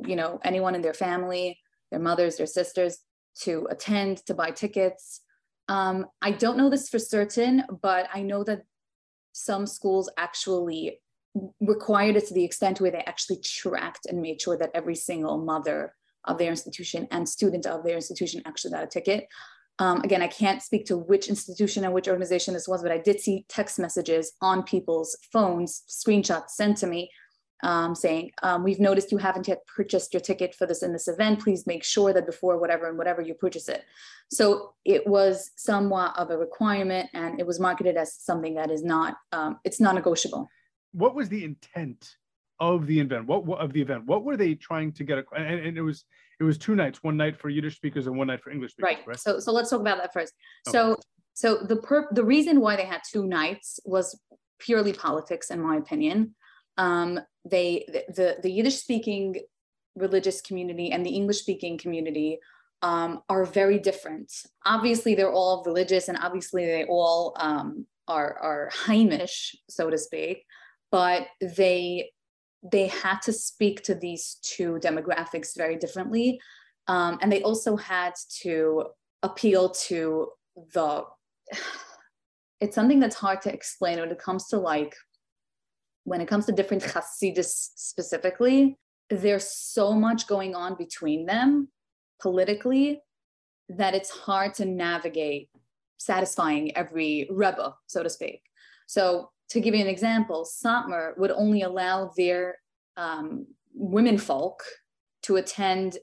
you 0.05 0.15
know 0.15 0.39
anyone 0.43 0.75
in 0.75 0.81
their 0.81 0.93
family, 0.93 1.59
their 1.89 1.99
mothers, 1.99 2.37
their 2.37 2.45
sisters 2.45 2.99
to 3.41 3.67
attend 3.69 4.25
to 4.25 4.33
buy 4.33 4.51
tickets. 4.51 5.21
Um, 5.67 6.07
I 6.21 6.31
don't 6.31 6.57
know 6.57 6.69
this 6.69 6.89
for 6.89 6.99
certain, 6.99 7.63
but 7.81 8.07
I 8.13 8.21
know 8.21 8.43
that 8.43 8.63
some 9.31 9.65
schools 9.65 10.09
actually 10.17 10.99
required 11.61 12.17
it 12.17 12.27
to 12.27 12.33
the 12.33 12.43
extent 12.43 12.81
where 12.81 12.91
they 12.91 13.03
actually 13.05 13.39
tracked 13.41 14.05
and 14.05 14.21
made 14.21 14.41
sure 14.41 14.57
that 14.57 14.71
every 14.73 14.95
single 14.95 15.37
mother 15.37 15.95
of 16.25 16.37
their 16.37 16.49
institution 16.49 17.07
and 17.11 17.27
student 17.27 17.65
of 17.65 17.83
their 17.83 17.95
institution 17.95 18.41
actually 18.45 18.71
got 18.71 18.83
a 18.83 18.87
ticket. 18.87 19.27
Um, 19.79 20.01
again, 20.01 20.21
I 20.21 20.27
can't 20.27 20.61
speak 20.61 20.85
to 20.87 20.97
which 20.97 21.29
institution 21.29 21.85
and 21.85 21.93
which 21.93 22.07
organization 22.07 22.53
this 22.53 22.67
was, 22.67 22.83
but 22.83 22.91
I 22.91 22.97
did 22.97 23.19
see 23.19 23.45
text 23.47 23.79
messages 23.79 24.33
on 24.41 24.63
people's 24.63 25.17
phones, 25.31 25.83
screenshots 25.89 26.49
sent 26.49 26.77
to 26.77 26.87
me 26.87 27.09
um, 27.63 27.95
saying, 27.95 28.31
um, 28.43 28.63
we've 28.63 28.79
noticed 28.79 29.11
you 29.11 29.17
haven't 29.17 29.47
yet 29.47 29.65
purchased 29.67 30.13
your 30.13 30.21
ticket 30.21 30.55
for 30.55 30.65
this 30.65 30.83
in 30.83 30.93
this 30.93 31.07
event. 31.07 31.41
Please 31.41 31.67
make 31.67 31.83
sure 31.83 32.13
that 32.13 32.25
before 32.25 32.57
whatever 32.57 32.87
and 32.87 32.97
whatever 32.97 33.21
you 33.21 33.33
purchase 33.33 33.69
it. 33.69 33.83
So 34.31 34.73
it 34.85 35.05
was 35.05 35.51
somewhat 35.55 36.17
of 36.17 36.29
a 36.31 36.37
requirement 36.37 37.09
and 37.13 37.39
it 37.39 37.45
was 37.45 37.59
marketed 37.59 37.97
as 37.97 38.15
something 38.15 38.55
that 38.55 38.71
is 38.71 38.83
not, 38.83 39.17
um, 39.31 39.59
it's 39.63 39.79
non-negotiable. 39.79 40.49
What 40.93 41.15
was 41.15 41.29
the 41.29 41.43
intent 41.43 42.15
of 42.59 42.85
the 42.87 42.99
event? 42.99 43.25
What, 43.25 43.45
what, 43.45 43.59
of 43.59 43.73
the 43.73 43.81
event? 43.81 44.05
What 44.05 44.23
were 44.23 44.37
they 44.37 44.55
trying 44.55 44.91
to 44.93 45.03
get? 45.03 45.23
And, 45.35 45.59
and, 45.59 45.77
it 45.77 45.81
was 45.81 46.05
it 46.39 46.43
was 46.43 46.57
two 46.57 46.75
nights, 46.75 47.03
one 47.03 47.17
night 47.17 47.37
for 47.39 47.49
Yiddish 47.49 47.75
speakers 47.75 48.07
and 48.07 48.17
one 48.17 48.27
night 48.27 48.41
for 48.41 48.51
English 48.51 48.71
speakers. 48.71 48.97
Right. 48.97 49.07
right? 49.07 49.19
So 49.19 49.39
so 49.39 49.51
let's 49.51 49.69
talk 49.69 49.81
about 49.81 49.97
that 49.97 50.13
first. 50.13 50.33
Okay. 50.67 50.77
So 50.77 50.95
so 51.33 51.57
the 51.57 51.77
per 51.77 52.07
the 52.11 52.23
reason 52.23 52.59
why 52.59 52.75
they 52.75 52.85
had 52.85 53.01
two 53.09 53.25
nights 53.25 53.79
was 53.83 54.19
purely 54.59 54.93
politics, 54.93 55.49
in 55.49 55.59
my 55.59 55.77
opinion. 55.77 56.35
Um, 56.77 57.19
they 57.45 57.85
the 58.09 58.37
the 58.41 58.51
Yiddish 58.51 58.77
speaking 58.77 59.41
religious 59.95 60.41
community 60.41 60.91
and 60.91 61.05
the 61.05 61.15
English 61.15 61.39
speaking 61.39 61.77
community 61.77 62.39
um, 62.81 63.21
are 63.29 63.45
very 63.45 63.77
different. 63.77 64.31
Obviously, 64.65 65.15
they're 65.15 65.31
all 65.31 65.63
religious, 65.65 66.07
and 66.07 66.17
obviously 66.17 66.65
they 66.65 66.85
all 66.85 67.35
um, 67.39 67.85
are 68.07 68.37
are 68.39 68.69
Heimish, 68.85 69.55
so 69.69 69.89
to 69.89 69.97
speak. 69.97 70.43
But 70.91 71.27
they 71.41 72.11
they 72.63 72.87
had 72.87 73.21
to 73.23 73.33
speak 73.33 73.83
to 73.83 73.95
these 73.95 74.37
two 74.41 74.79
demographics 74.83 75.57
very 75.57 75.77
differently. 75.77 76.39
Um, 76.87 77.17
and 77.21 77.31
they 77.31 77.41
also 77.41 77.75
had 77.75 78.13
to 78.41 78.85
appeal 79.23 79.69
to 79.69 80.29
the, 80.73 81.03
it's 82.61 82.75
something 82.75 82.99
that's 82.99 83.15
hard 83.15 83.41
to 83.43 83.53
explain 83.53 83.99
when 83.99 84.11
it 84.11 84.19
comes 84.19 84.47
to 84.47 84.57
like, 84.57 84.95
when 86.03 86.21
it 86.21 86.27
comes 86.27 86.45
to 86.45 86.51
different 86.51 86.83
Hasidus 86.83 87.69
specifically, 87.75 88.77
there's 89.09 89.47
so 89.47 89.93
much 89.93 90.27
going 90.27 90.55
on 90.55 90.75
between 90.75 91.25
them 91.25 91.67
politically 92.21 93.01
that 93.69 93.93
it's 93.93 94.09
hard 94.09 94.53
to 94.55 94.65
navigate 94.65 95.49
satisfying 95.97 96.75
every 96.75 97.27
rebbe, 97.29 97.73
so 97.87 98.03
to 98.03 98.09
speak. 98.09 98.41
So 98.87 99.29
to 99.49 99.59
give 99.59 99.75
you 99.75 99.81
an 99.81 99.87
example, 99.87 100.45
Satmar 100.45 101.17
would 101.17 101.31
only 101.31 101.61
allow 101.61 102.11
their 102.17 102.55
um, 102.97 103.47
women 103.73 104.17
folk 104.17 104.63
to 105.23 105.35
attend 105.35 105.97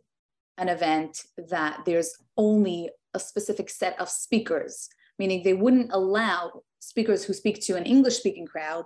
an 0.59 0.69
event 0.69 1.23
that 1.51 1.81
there's 1.85 2.15
only 2.37 2.91
a 3.15 3.19
specific 3.19 3.71
set 3.71 3.99
of 4.01 4.09
speakers, 4.09 4.89
meaning 5.19 5.43
they 5.43 5.55
wouldn't 5.55 5.91
allow 5.93 6.63
speakers 6.79 7.25
who 7.25 7.33
speak 7.33 7.61
to 7.63 7.77
an 7.77 7.85
English 7.85 8.19
speaking 8.19 8.47
crowd 8.47 8.85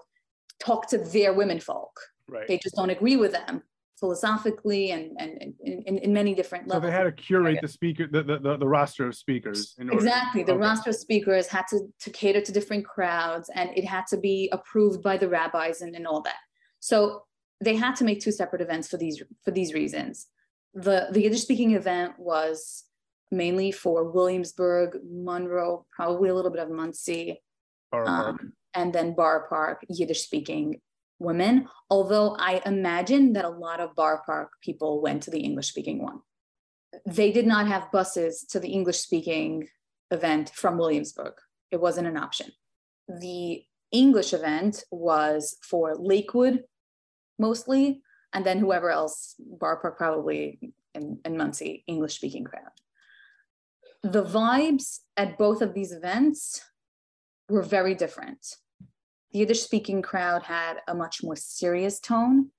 talk 0.60 0.88
to 0.88 0.98
their 0.98 1.32
women 1.32 1.60
folk. 1.60 1.98
Right. 2.28 2.46
They 2.48 2.58
just 2.58 2.76
don't 2.76 2.90
agree 2.90 3.16
with 3.16 3.32
them 3.32 3.62
philosophically 3.98 4.90
and, 4.90 5.16
and, 5.20 5.54
in, 5.64 5.98
in 5.98 6.12
many 6.12 6.34
different 6.34 6.68
So 6.68 6.80
they 6.80 6.90
had 6.90 7.04
to 7.04 7.12
curate 7.12 7.60
the 7.62 7.68
speaker, 7.68 8.08
the, 8.10 8.24
the, 8.24 8.38
the, 8.40 8.56
the 8.56 8.66
roster 8.66 9.06
of 9.06 9.14
speakers. 9.14 9.76
In 9.78 9.88
order- 9.88 10.04
Exactly. 10.04 10.42
The 10.42 10.52
Okay. 10.54 10.60
roster 10.60 10.90
of 10.90 10.96
speakers 10.96 11.46
had 11.46 11.68
to, 11.68 11.86
to 12.00 12.10
cater 12.10 12.40
to 12.40 12.50
different 12.50 12.84
crowds 12.84 13.48
and 13.54 13.70
it 13.76 13.84
had 13.84 14.08
to 14.08 14.16
be 14.16 14.48
approved 14.50 15.04
by 15.04 15.16
the 15.16 15.28
rabbis 15.28 15.82
and, 15.82 15.94
and 15.94 16.04
all 16.04 16.20
that. 16.22 16.34
So 16.80 17.22
they 17.60 17.76
had 17.76 17.94
to 17.96 18.04
make 18.04 18.20
two 18.20 18.32
separate 18.32 18.60
events 18.60 18.88
for 18.88 18.96
these 18.96 19.22
for 19.44 19.52
these 19.52 19.72
reasons. 19.72 20.26
The 20.74 21.06
the 21.12 21.22
Yiddish 21.22 21.42
speaking 21.42 21.72
event 21.76 22.14
was 22.18 22.84
mainly 23.30 23.70
for 23.70 24.10
Williamsburg, 24.10 24.98
Monroe, 25.08 25.86
probably 25.94 26.28
a 26.28 26.34
little 26.34 26.50
bit 26.50 26.60
of 26.60 26.70
Monsey, 26.70 27.40
um, 27.92 28.52
and 28.74 28.92
then 28.92 29.14
Boro 29.14 29.46
Park 29.48 29.84
Yiddish 29.88 30.24
speaking 30.24 30.80
women. 31.18 31.68
Although 31.90 32.36
I 32.38 32.62
imagine 32.66 33.32
that 33.34 33.44
a 33.44 33.50
lot 33.50 33.80
of 33.80 33.94
Boro 33.94 34.20
Park 34.24 34.50
people 34.62 35.00
went 35.00 35.22
to 35.24 35.30
the 35.30 35.40
English 35.40 35.68
speaking 35.68 36.02
one. 36.02 36.20
They 37.06 37.32
did 37.32 37.46
not 37.46 37.68
have 37.68 37.92
buses 37.92 38.44
to 38.50 38.60
the 38.60 38.70
English 38.70 38.98
speaking 38.98 39.68
event 40.10 40.50
from 40.54 40.78
Williamsburg. 40.78 41.34
It 41.70 41.80
wasn't 41.80 42.08
an 42.08 42.16
option. 42.16 42.52
The 43.08 43.64
English 43.90 44.32
event 44.32 44.84
was 44.90 45.56
for 45.62 45.94
Lakewood 45.94 46.64
mostly, 47.38 48.02
and 48.32 48.44
then 48.44 48.58
whoever 48.58 48.90
else, 48.90 49.34
Boro 49.38 49.76
Park 49.80 49.96
probably 49.96 50.74
and, 50.94 51.18
in 51.24 51.36
Monsey, 51.36 51.84
English 51.86 52.16
speaking 52.16 52.44
crowd. 52.44 52.70
The 54.02 54.24
vibes 54.24 55.00
at 55.16 55.38
both 55.38 55.62
of 55.62 55.74
these 55.74 55.92
events 55.92 56.62
were 57.48 57.62
very 57.62 57.94
different. 57.94 58.56
The 59.32 59.40
Yiddish 59.40 59.62
speaking 59.62 60.02
crowd 60.02 60.42
had 60.42 60.78
a 60.86 60.94
much 60.94 61.22
more 61.22 61.36
serious 61.36 62.00
tone 62.00 62.50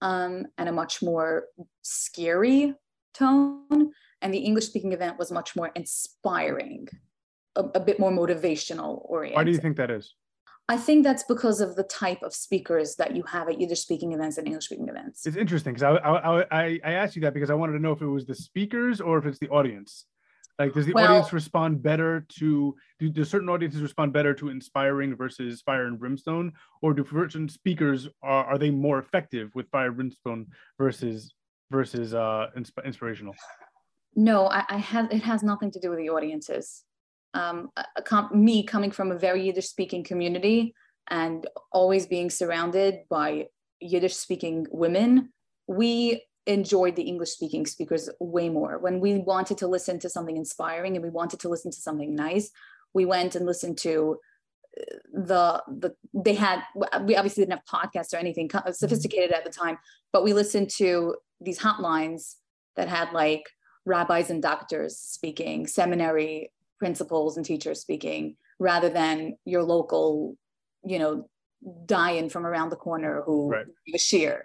um, 0.00 0.46
and 0.58 0.68
a 0.68 0.72
much 0.72 1.02
more 1.02 1.44
scary 1.82 2.74
tone. 3.14 3.92
And 4.22 4.34
the 4.34 4.38
English 4.38 4.66
speaking 4.66 4.92
event 4.92 5.18
was 5.18 5.32
much 5.32 5.56
more 5.56 5.70
inspiring, 5.74 6.88
a, 7.56 7.62
a 7.62 7.80
bit 7.80 7.98
more 7.98 8.10
motivational 8.10 9.00
oriented. 9.04 9.36
Why 9.36 9.44
do 9.44 9.50
you 9.50 9.58
think 9.58 9.76
that 9.76 9.90
is? 9.90 10.14
I 10.68 10.76
think 10.76 11.02
that's 11.02 11.24
because 11.24 11.60
of 11.60 11.74
the 11.74 11.82
type 11.82 12.22
of 12.22 12.32
speakers 12.32 12.94
that 12.96 13.16
you 13.16 13.24
have 13.24 13.48
at 13.48 13.60
Yiddish 13.60 13.80
speaking 13.80 14.12
events 14.12 14.38
and 14.38 14.46
English 14.46 14.66
speaking 14.66 14.88
events. 14.88 15.26
It's 15.26 15.36
interesting 15.36 15.74
because 15.74 15.82
I, 15.82 16.08
I, 16.08 16.44
I, 16.50 16.80
I 16.84 16.92
asked 16.92 17.16
you 17.16 17.22
that 17.22 17.34
because 17.34 17.50
I 17.50 17.54
wanted 17.54 17.72
to 17.72 17.80
know 17.80 17.90
if 17.90 18.02
it 18.02 18.06
was 18.06 18.24
the 18.24 18.36
speakers 18.36 19.00
or 19.00 19.18
if 19.18 19.26
it's 19.26 19.40
the 19.40 19.48
audience. 19.48 20.06
Like, 20.60 20.74
does 20.74 20.84
the 20.84 20.92
Well- 20.92 21.06
audience 21.06 21.32
respond 21.32 21.82
better 21.82 22.26
to, 22.38 22.76
do, 22.98 23.08
do 23.08 23.24
certain 23.24 23.48
audiences 23.48 23.80
respond 23.80 24.12
better 24.12 24.34
to 24.34 24.50
inspiring 24.50 25.16
versus 25.16 25.62
fire 25.62 25.86
and 25.86 25.98
brimstone? 25.98 26.52
Or 26.82 26.92
do 26.92 27.02
certain 27.10 27.48
speakers, 27.48 28.08
are, 28.22 28.44
are 28.44 28.58
they 28.58 28.70
more 28.70 28.98
effective 28.98 29.50
with 29.54 29.70
fire 29.70 29.86
and 29.86 29.96
brimstone 29.96 30.48
versus, 30.76 31.32
versus 31.70 32.12
uh, 32.12 32.48
insp- 32.58 32.84
inspirational? 32.84 33.34
No, 34.14 34.48
I, 34.48 34.64
I 34.68 34.76
have. 34.76 35.10
It 35.10 35.22
has 35.22 35.42
nothing 35.42 35.70
to 35.70 35.80
do 35.80 35.88
with 35.88 35.98
the 35.98 36.10
audiences. 36.10 36.82
Um, 37.32 37.70
a- 37.76 37.86
a 37.96 38.36
me 38.36 38.62
coming 38.62 38.90
from 38.90 39.12
a 39.12 39.18
very 39.18 39.46
Yiddish-speaking 39.46 40.04
community 40.04 40.74
and 41.08 41.46
always 41.72 42.06
being 42.06 42.28
surrounded 42.28 43.08
by 43.08 43.46
Yiddish-speaking 43.80 44.66
women, 44.70 45.32
we 45.66 46.22
enjoyed 46.46 46.96
the 46.96 47.02
English-speaking 47.02 47.66
speakers 47.66 48.08
way 48.18 48.48
more. 48.48 48.78
When 48.78 49.00
we 49.00 49.18
wanted 49.18 49.58
to 49.58 49.68
listen 49.68 49.98
to 50.00 50.08
something 50.08 50.36
inspiring 50.36 50.96
and 50.96 51.04
we 51.04 51.10
wanted 51.10 51.40
to 51.40 51.48
listen 51.48 51.70
to 51.70 51.80
something 51.80 52.14
nice, 52.14 52.50
we 52.94 53.04
went 53.04 53.34
and 53.34 53.46
listened 53.46 53.78
to 53.78 54.18
uh, 54.80 54.96
the 55.12 55.62
the 55.68 55.94
they 56.14 56.34
had 56.34 56.62
we 57.02 57.16
obviously 57.16 57.44
didn't 57.44 57.58
have 57.58 57.64
podcasts 57.64 58.14
or 58.14 58.18
anything 58.18 58.48
sophisticated 58.72 59.32
at 59.32 59.44
the 59.44 59.50
time 59.50 59.76
but 60.12 60.22
we 60.22 60.32
listened 60.32 60.70
to 60.70 61.16
these 61.40 61.58
hotlines 61.58 62.36
that 62.76 62.88
had 62.88 63.12
like 63.12 63.44
rabbis 63.84 64.30
and 64.30 64.42
doctors 64.42 64.96
speaking, 64.98 65.66
seminary 65.66 66.52
principals 66.78 67.36
and 67.36 67.44
teachers 67.46 67.80
speaking, 67.80 68.36
rather 68.58 68.88
than 68.88 69.36
your 69.44 69.62
local, 69.62 70.36
you 70.84 70.98
know, 70.98 71.28
dying 71.86 72.28
from 72.28 72.46
around 72.46 72.70
the 72.70 72.76
corner 72.76 73.22
who 73.24 73.50
Right. 73.50 73.66
gave 73.86 73.94
a 73.94 73.98
shiur. 73.98 74.42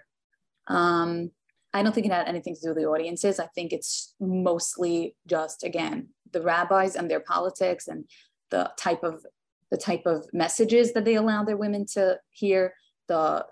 Um, 0.66 1.30
I 1.76 1.82
don't 1.82 1.94
think 1.94 2.06
it 2.06 2.12
had 2.12 2.28
anything 2.28 2.54
to 2.54 2.60
do 2.60 2.68
with 2.68 2.78
the 2.78 2.86
audiences. 2.86 3.38
I 3.38 3.46
think 3.54 3.72
it's 3.72 4.14
mostly 4.20 5.14
just 5.26 5.64
again 5.64 6.08
the 6.32 6.42
rabbis 6.42 6.96
and 6.96 7.10
their 7.10 7.20
politics 7.20 7.86
and 7.88 8.04
the 8.50 8.70
type 8.78 9.02
of 9.02 9.24
the 9.70 9.76
type 9.76 10.06
of 10.06 10.26
messages 10.32 10.92
that 10.92 11.04
they 11.04 11.16
allow 11.16 11.44
their 11.44 11.56
women 11.56 11.86
to 11.94 12.18
hear. 12.30 12.74
The 13.08 13.46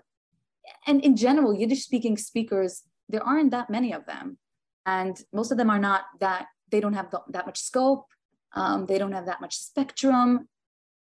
and 0.87 1.03
in 1.03 1.15
general, 1.15 1.53
Yiddish 1.53 1.83
speaking 1.83 2.17
speakers, 2.17 2.83
there 3.09 3.23
aren't 3.23 3.51
that 3.51 3.69
many 3.69 3.93
of 3.93 4.05
them 4.05 4.37
and 4.85 5.21
most 5.33 5.51
of 5.51 5.57
them 5.57 5.69
are 5.69 5.79
not 5.79 6.03
that 6.19 6.47
they 6.71 6.79
don't 6.79 6.93
have 6.93 7.11
the, 7.11 7.21
that 7.29 7.45
much 7.45 7.59
scope 7.59 8.05
um, 8.53 8.85
they 8.85 8.97
don't 8.97 9.11
have 9.11 9.25
that 9.25 9.41
much 9.41 9.57
spectrum 9.57 10.47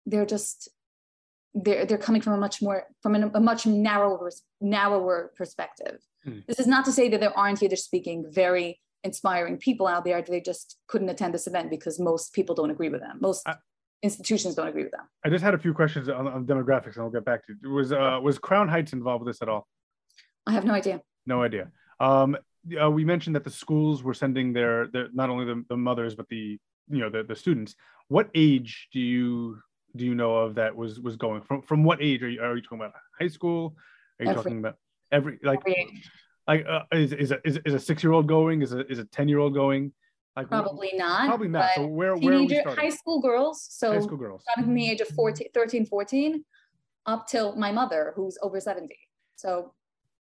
they're 0.06 0.25
just 0.25 0.70
they're 1.53 1.86
they're 1.86 1.98
coming 1.98 2.22
from 2.22 2.34
a 2.34 2.38
much 2.38 2.62
more 2.62 2.84
from 3.01 3.15
a, 3.15 3.32
a 3.34 3.39
much 3.39 3.65
narrower 3.65 4.32
narrower 4.60 5.32
perspective 5.38 6.00
Hmm. 6.24 6.39
this 6.48 6.60
is 6.60 6.68
not 6.68 6.86
to 6.86 6.92
say 6.92 7.10
that 7.10 7.20
there 7.20 7.38
aren't 7.38 7.62
yiddish 7.62 7.82
speaking 7.84 8.25
very 8.30 8.80
inspiring 9.03 9.58
people 9.58 9.88
out 9.88 10.06
there 10.06 10.22
they 10.22 10.39
just 10.42 10.77
couldn't 10.88 11.10
attend 11.10 11.34
this 11.34 11.48
event 11.48 11.70
because 11.70 12.00
most 12.00 12.34
people 12.34 12.56
don't 12.56 12.72
agree 12.72 12.89
with 12.89 13.01
them 13.01 13.18
most 13.20 13.46
I- 13.48 13.56
institutions 14.01 14.56
don't 14.56 14.68
agree 14.68 14.84
with 14.84 14.92
them 14.94 15.06
I 15.25 15.30
just 15.30 15.44
had 15.44 15.53
a 15.53 15.58
few 15.58 15.74
questions 15.74 16.08
on, 16.10 16.27
on 16.27 16.46
demographics 16.46 16.96
and 16.96 17.03
I'll 17.03 17.10
get 17.10 17.25
back 17.25 17.46
to 17.48 17.53
you. 17.62 17.70
Was, 17.72 17.92
uh, 17.92 18.20
was 18.22 18.38
Crown 18.38 18.68
Heights 18.70 18.94
involved 18.94 19.24
with 19.25 19.34
this 19.34 19.42
at 19.42 19.50
all? 19.50 19.68
i 20.48 20.51
have 20.51 20.65
no 20.65 20.74
idea 20.74 21.01
No 21.25 21.42
idea. 21.44 21.72
Um, 22.00 22.38
uh, 22.82 22.89
we 22.89 23.03
mentioned 23.06 23.36
that 23.38 23.44
the 23.44 23.50
schools 23.63 24.03
were 24.03 24.13
sending 24.13 24.53
their, 24.53 24.88
their 24.94 25.08
not 25.13 25.30
only 25.30 25.46
the, 25.46 25.63
the 25.70 25.77
mothers 25.77 26.15
but 26.15 26.27
the 26.30 26.58
you 26.89 27.00
know 27.00 27.10
the, 27.10 27.24
the 27.24 27.36
students. 27.36 27.75
What 28.10 28.30
age 28.36 28.88
do 28.94 29.00
you 29.00 29.60
do 29.96 30.06
you 30.06 30.15
know 30.15 30.36
of 30.36 30.56
that 30.56 30.75
was 30.75 31.00
was 31.00 31.15
going 31.15 31.42
from 31.42 31.62
from 31.62 31.84
what 31.84 32.01
age 32.01 32.22
are 32.24 32.30
you 32.30 32.42
are 32.42 32.56
you 32.58 32.62
talking 32.62 32.80
about 32.80 32.94
high 33.20 33.27
school? 33.38 33.75
Are 34.20 34.25
you 34.25 34.32
Every- 34.32 34.44
talking 34.44 34.60
about 34.60 34.75
every 35.13 35.39
like 35.43 35.60
like 36.48 36.65
uh, 36.67 36.84
is 36.91 37.13
is 37.13 37.32
a, 37.32 37.39
is, 37.48 37.60
is 37.65 37.74
a 37.74 37.79
six 37.79 38.03
year 38.03 38.12
old 38.12 38.27
going? 38.27 38.62
Is 38.62 38.74
a 38.74 38.86
is 38.91 39.00
a 39.00 39.05
ten 39.05 39.29
year 39.29 39.39
old 39.39 39.53
going? 39.53 39.93
Like 40.36 40.50
probably 40.50 40.91
not 40.96 41.27
probably 41.27 41.48
not. 41.48 41.70
So 41.75 41.86
where 41.86 42.15
where 42.15 42.34
teenager 42.34 42.62
starting? 42.62 42.84
high 42.84 42.89
school 42.89 43.22
girls 43.22 43.67
so 43.70 43.93
High 43.93 44.00
school 44.00 44.17
girls. 44.17 44.41
starting 44.41 44.65
from 44.65 44.74
the 44.74 44.89
age 44.89 45.00
of 45.00 45.08
14, 45.10 45.48
13, 45.53 45.86
14, 45.86 46.43
up 47.05 47.27
till 47.27 47.55
my 47.55 47.72
mother, 47.72 48.13
who's 48.15 48.38
over 48.41 48.60
70. 48.60 48.89
So 49.36 49.74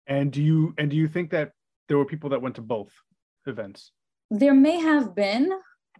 And 0.06 0.30
do 0.30 0.40
you 0.40 0.72
and 0.78 0.88
do 0.88 0.96
you 0.96 1.08
think 1.08 1.30
that 1.30 1.52
there 1.88 1.98
were 1.98 2.04
people 2.04 2.30
that 2.30 2.40
went 2.40 2.54
to 2.56 2.62
both 2.62 2.92
events? 3.46 3.92
there 4.30 4.54
may 4.54 4.78
have 4.78 5.14
been, 5.14 5.50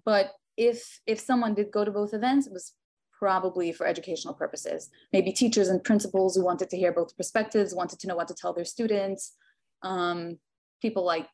but 0.05 0.33
if 0.57 1.01
if 1.07 1.19
someone 1.21 1.55
did 1.55 1.71
go 1.71 1.85
to 1.85 1.91
both 1.91 2.13
events, 2.15 2.47
it 2.47 2.53
was 2.53 2.75
probably 3.19 3.73
for 3.73 3.87
educational 3.87 4.33
purposes. 4.33 4.91
Maybe 5.13 5.33
teachers 5.33 5.69
and 5.69 5.83
principals 5.83 6.37
who 6.37 6.45
wanted 6.45 6.71
to 6.71 6.77
hear 6.77 6.93
both 6.93 7.17
perspectives, 7.17 7.75
wanted 7.75 7.99
to 8.01 8.07
know 8.07 8.17
what 8.17 8.29
to 8.29 8.35
tell 8.35 8.53
their 8.53 8.65
students. 8.65 9.35
Um, 9.83 10.39
people 10.81 11.05
like 11.05 11.29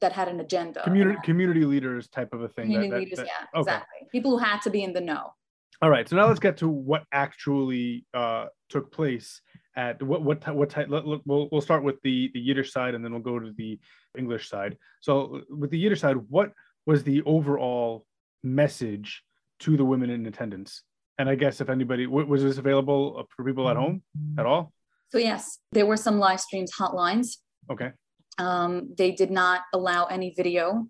that 0.00 0.12
had 0.12 0.28
an 0.28 0.40
agenda. 0.40 0.82
Community 0.82 1.18
community 1.22 1.64
leaders 1.64 2.08
type 2.08 2.32
of 2.32 2.42
a 2.42 2.48
thing. 2.48 2.68
that- 2.68 2.74
community 2.74 2.90
that- 2.90 2.98
leaders, 2.98 3.18
that- 3.18 3.26
yeah, 3.26 3.60
okay. 3.60 3.70
exactly. 3.70 4.08
People 4.10 4.30
who 4.32 4.38
had 4.38 4.60
to 4.62 4.70
be 4.70 4.82
in 4.82 4.92
the 4.92 5.00
know. 5.00 5.34
All 5.82 5.90
right, 5.90 6.08
so 6.08 6.16
now 6.16 6.26
let's 6.26 6.40
get 6.40 6.56
to 6.58 6.68
what 6.68 7.04
actually 7.12 8.06
uh, 8.14 8.46
took 8.70 8.90
place 8.90 9.42
at 9.76 10.02
what 10.02 10.22
what 10.22 10.54
what 10.54 10.70
type. 10.70 10.88
Let, 10.88 11.06
let- 11.06 11.20
we'll 11.26 11.48
we'll 11.52 11.60
start 11.60 11.84
with 11.84 12.00
the 12.02 12.30
the 12.32 12.40
Yiddish 12.40 12.72
side, 12.72 12.94
and 12.94 13.04
then 13.04 13.12
we'll 13.12 13.20
go 13.22 13.38
to 13.38 13.52
the 13.52 13.78
English 14.16 14.48
side. 14.48 14.78
So 15.00 15.42
with 15.50 15.70
the 15.70 15.78
Yiddish 15.78 16.00
side, 16.00 16.16
what 16.28 16.52
was 16.86 17.02
the 17.02 17.22
overall 17.22 18.06
message 18.42 19.22
to 19.60 19.76
the 19.76 19.84
women 19.84 20.10
in 20.10 20.26
attendance? 20.26 20.82
And 21.18 21.28
I 21.28 21.34
guess 21.36 21.60
if 21.60 21.68
anybody 21.68 22.06
was 22.06 22.42
this 22.42 22.58
available 22.58 23.16
uh, 23.18 23.22
for 23.34 23.44
people 23.44 23.68
at 23.68 23.76
home 23.76 24.02
at 24.38 24.46
all? 24.46 24.72
So 25.12 25.18
yes, 25.18 25.60
there 25.72 25.86
were 25.86 25.96
some 25.96 26.18
live 26.18 26.40
streams 26.40 26.72
hotlines 26.72 27.36
Okay, 27.70 27.92
Um, 28.38 28.92
they 28.98 29.12
did 29.12 29.30
not 29.30 29.62
allow 29.72 30.04
any 30.06 30.34
video 30.36 30.86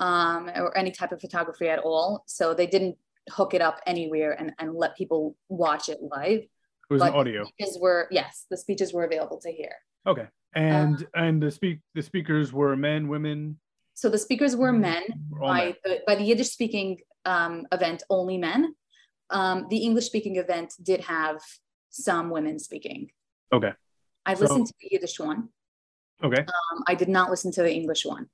um, 0.00 0.50
or 0.56 0.76
any 0.76 0.90
type 0.90 1.12
of 1.12 1.20
photography 1.20 1.68
at 1.68 1.78
all. 1.78 2.24
So 2.26 2.54
they 2.54 2.66
didn't 2.66 2.96
hook 3.30 3.54
it 3.54 3.60
up 3.60 3.80
anywhere 3.86 4.32
and, 4.32 4.52
and 4.58 4.74
let 4.74 4.96
people 4.96 5.36
watch 5.48 5.88
it 5.88 5.98
live. 6.02 6.40
It 6.40 6.50
was 6.90 7.00
But 7.00 7.12
an 7.12 7.18
audio. 7.20 7.44
Speeches 7.44 7.78
were 7.80 8.08
yes, 8.10 8.46
the 8.50 8.56
speeches 8.56 8.92
were 8.92 9.04
available 9.04 9.38
to 9.42 9.52
hear. 9.52 9.72
Okay. 10.06 10.26
And 10.54 11.02
Uh, 11.14 11.22
and 11.24 11.42
the 11.42 11.50
speak 11.50 11.80
the 11.94 12.02
speakers 12.02 12.52
were 12.52 12.74
men, 12.74 13.06
women, 13.08 13.58
So 13.94 14.08
the 14.08 14.18
speakers 14.18 14.56
were 14.56 14.72
men 14.72 15.02
were 15.30 15.42
all 15.42 15.50
by 15.50 15.64
men. 15.66 15.74
the 15.84 16.00
by 16.06 16.14
the 16.16 16.24
Yiddish 16.24 16.50
speaking 16.50 16.98
um, 17.26 17.66
event, 17.70 18.02
only 18.08 18.38
men. 18.38 18.74
Um, 19.30 19.66
the 19.68 19.78
English 19.78 20.06
speaking 20.06 20.36
event 20.36 20.74
did 20.82 21.00
have 21.02 21.40
some 21.90 22.30
women 22.30 22.58
speaking. 22.58 23.10
Okay. 23.52 23.72
I 24.26 24.34
So- 24.34 24.42
listened 24.42 24.66
to 24.66 24.74
the 24.80 24.88
Yiddish 24.92 25.18
one. 25.20 25.48
Okay. 26.22 26.42
Um, 26.42 26.84
I 26.86 26.94
did 26.94 27.08
not 27.08 27.30
listen 27.30 27.52
to 27.52 27.62
the 27.62 27.72
English 27.72 28.04
one. 28.04 28.28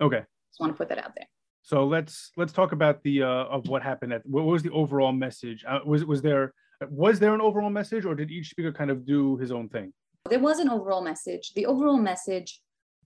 Okay. 0.00 0.22
Just 0.50 0.60
want 0.60 0.72
to 0.72 0.76
put 0.76 0.88
that 0.88 0.98
out 0.98 1.14
there. 1.14 1.26
So 1.62 1.84
let's 1.84 2.30
let's 2.36 2.52
talk 2.52 2.72
about 2.72 3.02
the 3.02 3.22
uh, 3.22 3.44
of 3.56 3.68
what 3.68 3.82
happened. 3.82 4.12
At 4.12 4.24
what 4.26 4.44
was 4.44 4.62
the 4.62 4.70
overall 4.70 5.12
message? 5.12 5.64
Uh, 5.66 5.80
was 5.84 6.04
was 6.04 6.22
there 6.22 6.52
was 6.90 7.18
there 7.18 7.34
an 7.34 7.40
overall 7.40 7.70
message, 7.70 8.04
or 8.04 8.14
did 8.14 8.30
each 8.30 8.50
speaker 8.50 8.72
kind 8.72 8.90
of 8.90 9.04
do 9.04 9.36
his 9.36 9.50
own 9.50 9.68
thing? 9.68 9.92
There 10.28 10.38
was 10.40 10.58
an 10.58 10.68
overall 10.68 11.02
message. 11.02 11.54
The 11.54 11.66
overall 11.66 11.98
message, 11.98 12.60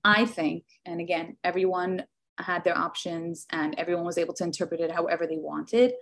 I 0.04 0.24
think, 0.24 0.64
and 0.84 1.00
again, 1.00 1.36
everyone 1.44 2.04
had 2.38 2.64
their 2.64 2.76
options 2.76 3.46
and 3.50 3.74
everyone 3.78 4.04
was 4.04 4.16
able 4.18 4.32
to 4.34 4.44
interpret 4.44 4.80
it 4.80 4.90
however 4.90 5.26
they 5.26 5.36
wanted. 5.36 5.92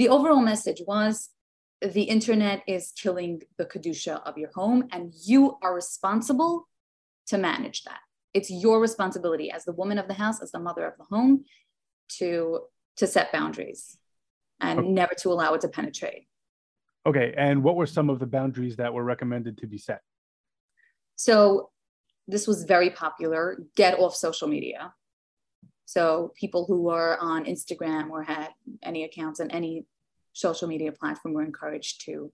The 0.00 0.08
overall 0.08 0.40
message 0.40 0.80
was 0.86 1.28
the 1.82 2.04
internet 2.04 2.62
is 2.66 2.90
killing 2.96 3.42
the 3.58 3.66
Kedusha 3.66 4.22
of 4.26 4.38
your 4.38 4.48
home, 4.54 4.88
and 4.92 5.12
you 5.26 5.58
are 5.62 5.74
responsible 5.74 6.66
to 7.26 7.36
manage 7.36 7.84
that. 7.84 7.98
It's 8.32 8.50
your 8.50 8.80
responsibility 8.80 9.50
as 9.50 9.66
the 9.66 9.72
woman 9.72 9.98
of 9.98 10.08
the 10.08 10.14
house, 10.14 10.40
as 10.40 10.52
the 10.52 10.58
mother 10.58 10.86
of 10.86 10.94
the 10.96 11.04
home, 11.04 11.44
to 12.16 12.60
to 12.96 13.06
set 13.06 13.30
boundaries 13.30 13.98
and 14.58 14.78
Okay. 14.78 14.88
never 14.88 15.14
to 15.16 15.32
allow 15.32 15.52
it 15.52 15.60
to 15.60 15.68
penetrate. 15.68 16.28
Okay. 17.04 17.34
And 17.36 17.62
what 17.62 17.76
were 17.76 17.86
some 17.86 18.08
of 18.08 18.18
the 18.20 18.26
boundaries 18.26 18.76
that 18.76 18.94
were 18.94 19.04
recommended 19.04 19.58
to 19.58 19.66
be 19.66 19.76
set? 19.76 20.00
So 21.16 21.72
this 22.26 22.46
was 22.46 22.64
very 22.64 22.88
popular. 22.88 23.58
Get 23.76 23.98
off 23.98 24.16
social 24.16 24.48
media. 24.48 24.94
So 25.90 26.32
people 26.36 26.66
who 26.66 26.82
were 26.82 27.18
on 27.20 27.46
Instagram 27.46 28.10
or 28.10 28.22
had 28.22 28.50
any 28.80 29.02
accounts 29.02 29.40
on 29.40 29.50
any 29.50 29.86
social 30.34 30.68
media 30.68 30.92
platform 30.92 31.34
were 31.34 31.42
encouraged 31.42 32.04
to 32.04 32.32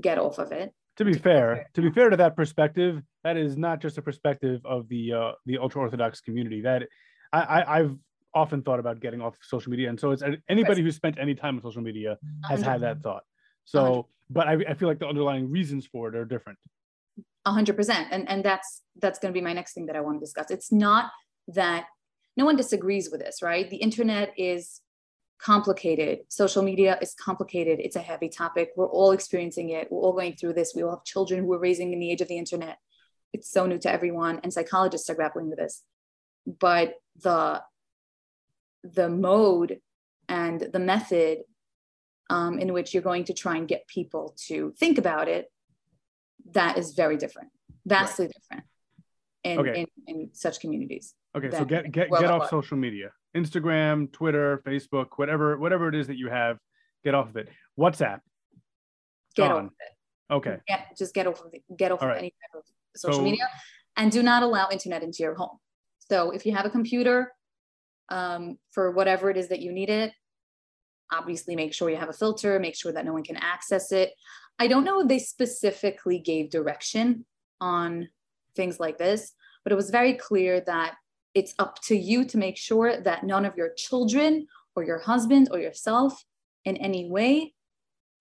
get 0.00 0.18
off 0.18 0.38
of 0.38 0.52
it. 0.52 0.72
To 0.98 1.04
be 1.04 1.14
fair, 1.14 1.68
to 1.74 1.82
be 1.82 1.90
fair 1.90 2.10
to 2.10 2.16
that 2.18 2.36
perspective, 2.36 3.02
that 3.24 3.36
is 3.36 3.56
not 3.56 3.80
just 3.80 3.98
a 3.98 4.02
perspective 4.02 4.60
of 4.64 4.88
the 4.88 5.12
uh, 5.12 5.32
the 5.46 5.58
ultra 5.58 5.80
orthodox 5.80 6.20
community. 6.20 6.60
That 6.60 6.84
I, 7.32 7.40
I 7.40 7.78
I've 7.80 7.96
often 8.34 8.62
thought 8.62 8.78
about 8.78 9.00
getting 9.00 9.20
off 9.20 9.36
social 9.42 9.70
media, 9.70 9.88
and 9.88 9.98
so 9.98 10.12
it's 10.12 10.22
anybody 10.48 10.80
who 10.80 10.92
spent 10.92 11.18
any 11.18 11.34
time 11.34 11.56
on 11.56 11.62
social 11.62 11.82
media 11.82 12.18
has 12.48 12.62
had 12.62 12.82
that 12.82 13.02
thought. 13.02 13.24
So, 13.64 14.06
but 14.30 14.46
I, 14.46 14.52
I 14.68 14.74
feel 14.74 14.86
like 14.86 15.00
the 15.00 15.08
underlying 15.08 15.50
reasons 15.50 15.86
for 15.86 16.08
it 16.08 16.14
are 16.14 16.24
different. 16.24 16.56
A 17.46 17.50
hundred 17.50 17.74
percent. 17.74 18.06
And 18.12 18.28
and 18.28 18.44
that's 18.44 18.82
that's 19.02 19.18
gonna 19.18 19.34
be 19.34 19.40
my 19.40 19.54
next 19.54 19.72
thing 19.72 19.86
that 19.86 19.96
I 19.96 20.00
want 20.02 20.20
to 20.20 20.24
discuss. 20.24 20.52
It's 20.52 20.70
not 20.70 21.10
that 21.48 21.86
no 22.36 22.44
one 22.44 22.56
disagrees 22.56 23.10
with 23.10 23.20
this, 23.20 23.42
right? 23.42 23.68
The 23.68 23.76
internet 23.76 24.32
is 24.38 24.80
complicated. 25.40 26.20
Social 26.28 26.62
media 26.62 26.98
is 27.00 27.14
complicated. 27.14 27.80
It's 27.80 27.96
a 27.96 28.00
heavy 28.00 28.28
topic. 28.28 28.70
We're 28.76 28.88
all 28.88 29.12
experiencing 29.12 29.70
it. 29.70 29.88
We're 29.90 30.00
all 30.00 30.12
going 30.12 30.36
through 30.36 30.54
this. 30.54 30.72
We 30.74 30.82
all 30.82 30.90
have 30.90 31.04
children 31.04 31.40
who 31.40 31.46
we're 31.46 31.58
raising 31.58 31.92
in 31.92 32.00
the 32.00 32.10
age 32.10 32.20
of 32.20 32.28
the 32.28 32.38
internet. 32.38 32.78
It's 33.32 33.50
so 33.50 33.66
new 33.66 33.78
to 33.78 33.90
everyone, 33.90 34.40
and 34.42 34.52
psychologists 34.52 35.08
are 35.08 35.14
grappling 35.14 35.48
with 35.48 35.58
this. 35.58 35.82
But 36.46 36.94
the 37.22 37.62
the 38.82 39.08
mode 39.08 39.80
and 40.28 40.60
the 40.72 40.78
method 40.78 41.38
um, 42.28 42.58
in 42.58 42.72
which 42.72 42.94
you're 42.94 43.02
going 43.02 43.24
to 43.24 43.34
try 43.34 43.56
and 43.56 43.68
get 43.68 43.86
people 43.86 44.34
to 44.48 44.72
think 44.78 44.98
about 44.98 45.28
it, 45.28 45.50
that 46.52 46.78
is 46.78 46.94
very 46.94 47.16
different, 47.16 47.50
vastly 47.84 48.28
different 48.28 48.64
in, 49.44 49.58
Okay. 49.58 49.86
in, 50.06 50.14
in 50.14 50.30
such 50.32 50.60
communities. 50.60 51.14
Okay, 51.36 51.50
so 51.50 51.64
get 51.64 51.90
get 51.92 52.10
well, 52.10 52.20
get 52.20 52.30
off 52.30 52.50
social 52.50 52.76
media, 52.76 53.10
Instagram, 53.36 54.10
Twitter, 54.12 54.62
Facebook, 54.66 55.06
whatever 55.16 55.56
whatever 55.58 55.88
it 55.88 55.94
is 55.94 56.06
that 56.08 56.16
you 56.16 56.28
have, 56.28 56.58
get 57.04 57.14
off 57.14 57.28
of 57.28 57.36
it. 57.36 57.48
WhatsApp, 57.78 58.20
Get 59.36 59.48
Gone. 59.48 59.52
off 59.52 59.58
of 59.58 59.72
it. 59.78 60.34
okay, 60.34 60.56
yeah, 60.68 60.82
just 60.98 61.14
get 61.14 61.26
off 61.26 61.40
of 61.44 61.52
the, 61.52 61.62
get 61.76 61.92
off 61.92 62.02
All 62.02 62.10
of 62.10 62.16
any 62.16 62.30
type 62.30 62.54
of 62.60 62.62
social 62.96 63.18
So- 63.18 63.22
media, 63.22 63.48
and 63.96 64.10
do 64.10 64.22
not 64.22 64.42
allow 64.42 64.68
internet 64.70 65.02
into 65.02 65.22
your 65.22 65.34
home. 65.34 65.58
So 66.10 66.32
if 66.32 66.44
you 66.44 66.52
have 66.54 66.66
a 66.66 66.70
computer, 66.70 67.32
um, 68.08 68.58
for 68.72 68.90
whatever 68.90 69.30
it 69.30 69.36
is 69.36 69.48
that 69.48 69.60
you 69.60 69.70
need 69.72 69.88
it, 69.88 70.12
obviously 71.12 71.54
make 71.54 71.72
sure 71.72 71.88
you 71.90 71.96
have 71.96 72.08
a 72.08 72.12
filter. 72.12 72.58
Make 72.58 72.74
sure 72.74 72.92
that 72.92 73.04
no 73.04 73.12
one 73.12 73.22
can 73.22 73.36
access 73.36 73.92
it. 73.92 74.12
I 74.58 74.66
don't 74.66 74.82
know 74.84 75.00
if 75.00 75.08
they 75.08 75.20
specifically 75.20 76.18
gave 76.18 76.50
direction 76.50 77.24
on 77.60 78.08
things 78.54 78.80
like 78.80 78.98
this, 78.98 79.32
but 79.64 79.72
it 79.72 79.76
was 79.76 79.90
very 79.90 80.14
clear 80.14 80.60
that 80.60 80.94
it's 81.34 81.54
up 81.58 81.80
to 81.82 81.96
you 81.96 82.24
to 82.24 82.38
make 82.38 82.56
sure 82.56 83.00
that 83.00 83.24
none 83.24 83.44
of 83.44 83.56
your 83.56 83.70
children 83.76 84.46
or 84.74 84.82
your 84.82 84.98
husband 84.98 85.48
or 85.52 85.58
yourself 85.58 86.24
in 86.64 86.76
any 86.76 87.08
way 87.08 87.54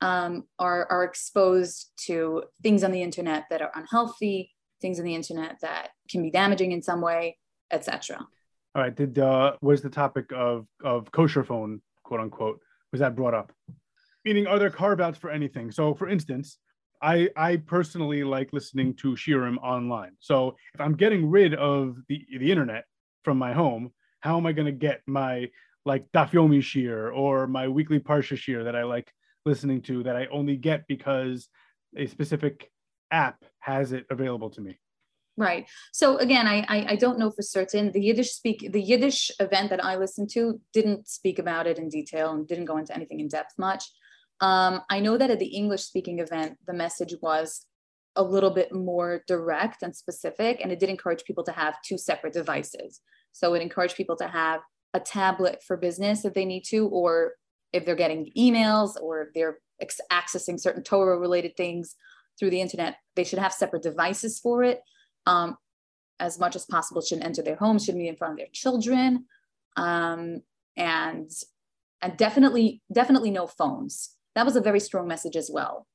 um, 0.02 0.44
are, 0.58 0.88
are 0.90 1.04
exposed 1.04 1.92
to 2.06 2.44
things 2.64 2.84
on 2.84 2.92
the 2.92 3.02
internet 3.02 3.46
that 3.50 3.62
are 3.62 3.72
unhealthy, 3.76 4.52
things 4.82 5.00
on 5.00 5.06
the 5.06 5.16
internet 5.16 5.58
that 5.62 5.90
can 6.10 6.22
be 6.22 6.32
damaging 6.32 6.72
in 6.72 6.82
some 6.82 7.02
way, 7.02 7.38
etc. 7.72 8.18
all 8.76 8.82
right. 8.82 8.96
Did 8.96 9.20
uh 9.20 9.54
was 9.62 9.82
the 9.82 9.90
topic 9.90 10.32
of 10.34 10.66
of 10.84 11.12
kosher 11.12 11.44
phone, 11.44 11.82
quote 12.04 12.22
unquote, 12.22 12.60
was 12.92 13.00
that 13.00 13.16
brought 13.16 13.34
up? 13.34 13.52
Meaning, 14.26 14.48
are 14.48 14.60
there 14.60 14.70
carve 14.70 15.00
outs 15.00 15.18
for 15.18 15.30
anything? 15.30 15.72
So, 15.72 15.94
for 15.94 16.08
instance, 16.10 16.58
I 17.02 17.30
I 17.36 17.58
personally 17.58 18.24
like 18.24 18.54
listening 18.54 18.94
to 18.96 19.14
Shiurim 19.14 19.58
online. 19.58 20.12
So, 20.20 20.56
if 20.74 20.82
I'm 20.82 20.96
getting 20.96 21.30
rid 21.30 21.54
of 21.56 21.98
the 22.08 22.26
the 22.30 22.52
internet 22.52 22.86
from 23.24 23.38
my 23.38 23.54
home, 23.54 23.92
how 24.22 24.38
am 24.38 24.46
I 24.46 24.52
going 24.52 24.66
to 24.66 24.72
get 24.72 25.02
my 25.08 25.50
like 25.86 26.06
Daf 26.12 26.32
Yomi 26.32 26.60
Shiur 26.60 27.16
or 27.16 27.48
my 27.48 27.68
weekly 27.68 28.00
Parsha 28.00 28.38
Shiur 28.38 28.64
that 28.66 28.76
I 28.76 28.84
like 28.84 29.12
listening 29.46 29.82
to 29.84 30.04
that 30.04 30.16
I 30.16 30.28
only 30.28 30.58
get 30.58 30.88
because 30.88 31.48
a 31.96 32.06
specific 32.06 32.70
app 33.12 33.44
has 33.60 33.92
it 33.92 34.06
available 34.10 34.50
to 34.52 34.62
me? 34.62 34.78
Right. 35.38 35.70
So 35.94 36.18
again, 36.18 36.48
I, 36.48 36.66
I 36.68 36.86
I 36.90 36.96
don't 36.98 37.18
know 37.18 37.32
for 37.32 37.42
certain. 37.42 37.94
The 37.94 38.02
Yiddish 38.02 38.32
speak 38.32 38.74
the 38.74 38.82
Yiddish 38.82 39.32
event 39.40 39.70
that 39.70 39.84
I 39.84 39.96
listened 39.96 40.30
to 40.32 40.60
didn't 40.74 41.08
speak 41.08 41.40
about 41.40 41.66
it 41.66 41.80
in 41.80 41.88
detail 41.88 42.32
and 42.34 42.46
didn't 42.46 42.66
go 42.66 42.78
into 42.78 42.94
anything 42.94 43.22
in 43.22 43.30
depth 43.30 43.54
much. 43.58 43.86
Um, 44.42 44.82
I 44.90 45.00
know 45.00 45.18
that 45.18 45.32
at 45.32 45.40
the 45.40 45.48
English 45.48 45.84
speaking 45.84 46.20
event, 46.20 46.58
the 46.66 46.74
message 46.74 47.14
was 47.22 47.66
a 48.16 48.24
little 48.24 48.50
bit 48.52 48.74
more 48.74 49.24
direct 49.28 49.84
and 49.84 49.96
specific, 49.96 50.60
and 50.62 50.72
it 50.72 50.80
did 50.80 50.90
encourage 50.90 51.24
people 51.24 51.44
to 51.44 51.52
have 51.52 51.76
two 51.86 51.98
separate 51.98 52.34
devices. 52.34 53.02
So 53.32 53.54
it 53.54 53.62
encouraged 53.62 53.96
people 53.96 54.16
to 54.18 54.28
have 54.28 54.62
a 54.94 55.00
tablet 55.00 55.62
for 55.66 55.78
business 55.78 56.26
if 56.26 56.34
they 56.34 56.46
need 56.46 56.64
to, 56.70 56.88
or 56.88 57.34
if 57.72 57.86
they're 57.86 57.96
getting 57.96 58.32
emails 58.38 59.00
or 59.02 59.22
if 59.22 59.30
they're 59.34 59.60
ex- 59.80 60.02
accessing 60.12 60.60
certain 60.60 60.84
Torah 60.84 61.20
related 61.20 61.56
things 61.56 61.96
through 62.38 62.50
the 62.50 62.62
internet, 62.62 62.96
they 63.16 63.24
should 63.24 63.40
have 63.40 63.54
separate 63.54 63.84
devices 63.84 64.40
for 64.40 64.64
it. 64.64 64.82
Um, 65.26 65.58
as 66.20 66.40
much 66.40 66.56
as 66.56 66.66
possible, 66.66 67.02
shouldn't 67.02 67.26
enter 67.26 67.42
their 67.42 67.56
homes, 67.56 67.86
shouldn't 67.86 68.04
be 68.04 68.08
in 68.10 68.18
front 68.18 68.34
of 68.34 68.38
their 68.38 68.48
children, 68.52 69.26
um, 69.78 70.42
and 70.76 71.30
and 72.02 72.18
definitely 72.18 72.82
definitely 72.92 73.32
no 73.32 73.48
phones. 73.48 74.16
That 74.40 74.46
was 74.46 74.56
a 74.56 74.62
very 74.62 74.80
strong 74.80 75.06
message 75.06 75.36
as 75.36 75.52
well. 75.54 75.86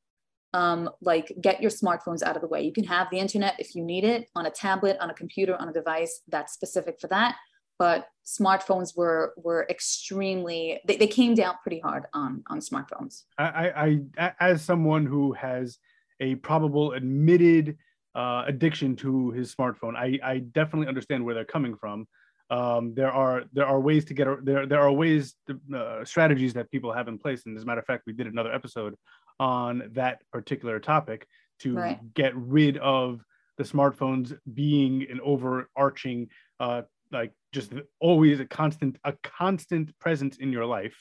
Um, 0.52 0.90
like 1.00 1.32
get 1.40 1.62
your 1.62 1.70
smartphones 1.70 2.22
out 2.22 2.36
of 2.36 2.42
the 2.42 2.48
way. 2.48 2.60
You 2.60 2.74
can 2.74 2.84
have 2.84 3.08
the 3.10 3.18
internet 3.18 3.54
if 3.58 3.74
you 3.74 3.82
need 3.82 4.04
it 4.04 4.28
on 4.36 4.44
a 4.44 4.50
tablet, 4.50 4.98
on 5.00 5.08
a 5.08 5.14
computer, 5.14 5.56
on 5.56 5.70
a 5.70 5.72
device 5.72 6.20
that's 6.28 6.52
specific 6.52 7.00
for 7.00 7.06
that. 7.06 7.36
But 7.78 8.06
smartphones 8.26 8.94
were 8.94 9.32
were 9.38 9.66
extremely 9.70 10.78
they, 10.86 10.98
they 10.98 11.06
came 11.06 11.34
down 11.34 11.54
pretty 11.62 11.80
hard 11.80 12.04
on 12.12 12.42
on 12.50 12.60
smartphones. 12.60 13.22
I, 13.38 14.02
I 14.18 14.34
as 14.38 14.60
someone 14.60 15.06
who 15.06 15.32
has 15.32 15.78
a 16.20 16.34
probable 16.34 16.92
admitted 16.92 17.78
uh, 18.14 18.44
addiction 18.46 18.94
to 18.96 19.30
his 19.30 19.54
smartphone, 19.54 19.96
I, 19.96 20.18
I 20.22 20.38
definitely 20.40 20.88
understand 20.88 21.24
where 21.24 21.34
they're 21.34 21.46
coming 21.46 21.76
from. 21.76 22.06
Um, 22.50 22.94
there 22.94 23.10
are 23.10 23.44
there 23.52 23.66
are 23.66 23.80
ways 23.80 24.04
to 24.06 24.14
get 24.14 24.26
there 24.44 24.66
there 24.66 24.80
are 24.80 24.92
ways 24.92 25.34
to, 25.46 25.58
uh, 25.76 26.04
strategies 26.04 26.54
that 26.54 26.70
people 26.70 26.92
have 26.92 27.08
in 27.08 27.18
place, 27.18 27.46
and 27.46 27.56
as 27.56 27.62
a 27.62 27.66
matter 27.66 27.80
of 27.80 27.86
fact, 27.86 28.04
we 28.06 28.12
did 28.12 28.26
another 28.26 28.52
episode 28.52 28.94
on 29.40 29.90
that 29.92 30.22
particular 30.30 30.78
topic 30.78 31.26
to 31.60 31.74
Right. 31.76 32.14
get 32.14 32.34
rid 32.36 32.76
of 32.78 33.24
the 33.56 33.64
smartphones 33.64 34.36
being 34.52 35.06
an 35.10 35.20
overarching 35.22 36.28
uh, 36.60 36.82
like 37.12 37.32
just 37.52 37.72
always 38.00 38.40
a 38.40 38.44
constant 38.44 38.98
a 39.04 39.14
constant 39.22 39.98
presence 39.98 40.36
in 40.36 40.52
your 40.52 40.66
life. 40.66 40.96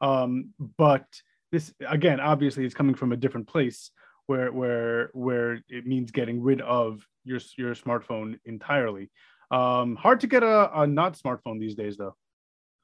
Um, 0.00 0.50
but 0.76 1.06
this 1.52 1.72
again 1.86 2.20
obviously 2.20 2.64
is 2.64 2.74
coming 2.74 2.94
from 2.94 3.12
a 3.12 3.16
different 3.16 3.46
place 3.46 3.90
where 4.26 4.50
where 4.52 5.10
where 5.12 5.60
it 5.68 5.86
means 5.86 6.10
getting 6.10 6.42
rid 6.42 6.60
of 6.60 7.06
your 7.24 7.40
your 7.56 7.74
smartphone 7.74 8.38
entirely 8.44 9.10
um 9.50 9.96
hard 9.96 10.20
to 10.20 10.26
get 10.26 10.42
a, 10.42 10.80
a 10.80 10.86
not 10.86 11.14
smartphone 11.16 11.58
these 11.58 11.74
days 11.74 11.96
though 11.96 12.14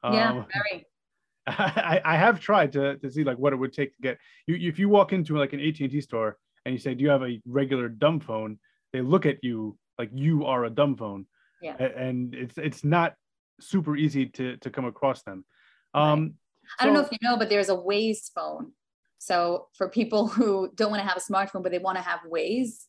Yeah, 0.03 0.31
Um, 0.31 0.47
very. 0.53 0.87
I, 1.47 2.01
I 2.05 2.17
have 2.17 2.41
tried 2.41 2.73
to, 2.73 2.97
to 2.97 3.11
see 3.11 3.23
like 3.23 3.37
what 3.37 3.53
it 3.53 3.57
would 3.57 3.73
take 3.73 3.95
to 3.97 4.03
get 4.03 4.19
you 4.47 4.57
if 4.69 4.79
you 4.79 4.89
walk 4.89 5.13
into 5.13 5.37
like 5.37 5.53
an 5.53 5.61
AT&T 5.61 6.01
store 6.01 6.39
and 6.65 6.73
you 6.73 6.79
say 6.79 6.95
do 6.95 7.05
you 7.05 7.11
have 7.11 7.23
a 7.23 7.41
regular 7.47 7.89
dumb 7.89 8.21
phone 8.21 8.59
they 8.93 9.03
look 9.03 9.27
at 9.27 9.39
you 9.43 9.77
like 9.99 10.11
you 10.15 10.47
are 10.47 10.65
a 10.65 10.71
dumb 10.71 10.97
phone 10.97 11.27
Yeah. 11.61 11.77
And 11.77 12.35
it's 12.35 12.57
it's 12.57 12.83
not 12.83 13.15
super 13.61 13.95
easy 13.97 14.27
to 14.27 14.57
to 14.59 14.71
come 14.71 14.87
across 14.87 15.23
them 15.23 15.45
um 15.93 16.35
I 16.79 16.85
don't 16.85 16.95
know 16.95 17.01
if 17.01 17.13
you 17.13 17.19
know, 17.23 17.37
but 17.37 17.49
there's 17.49 17.69
a 17.69 17.77
Waze 17.77 18.33
phone. 18.35 18.73
So 19.19 19.69
for 19.77 19.89
people 19.89 20.29
who 20.29 20.71
don't 20.75 20.91
want 20.91 21.03
to 21.03 21.09
have 21.09 21.17
a 21.17 21.21
smartphone, 21.21 21.63
but 21.63 21.73
they 21.73 21.79
want 21.79 21.97
to 21.97 22.03
have 22.03 22.21
Waze, 22.31 22.85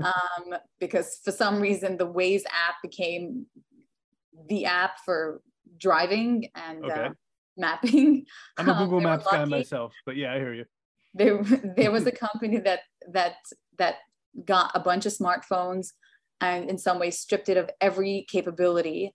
um, 0.00 0.54
because 0.80 1.18
for 1.24 1.32
some 1.32 1.60
reason 1.60 1.96
the 1.96 2.06
Waze 2.06 2.44
app 2.46 2.76
became 2.82 3.46
the 4.48 4.64
app 4.66 4.98
for 5.04 5.40
driving 5.78 6.48
and 6.54 6.84
Okay. 6.84 7.06
uh, 7.06 7.10
mapping. 7.56 8.26
I'm 8.58 8.68
a 8.68 8.72
Um, 8.72 8.78
Google 8.78 8.98
were 8.98 9.04
Maps 9.04 9.26
guy 9.30 9.44
myself 9.44 9.92
but 10.06 10.16
yeah 10.16 10.32
I 10.32 10.38
hear 10.38 10.54
you 10.54 10.64
There, 11.14 11.42
there 11.76 11.92
was 11.92 12.06
a 12.06 12.12
company 12.12 12.58
that 12.58 12.80
that 13.12 13.36
that 13.78 13.96
got 14.44 14.70
a 14.74 14.80
bunch 14.80 15.06
of 15.06 15.12
smartphones 15.12 15.88
and 16.40 16.68
in 16.68 16.76
some 16.78 16.98
ways 16.98 17.18
stripped 17.20 17.48
it 17.48 17.56
of 17.56 17.70
every 17.80 18.26
capability 18.28 19.14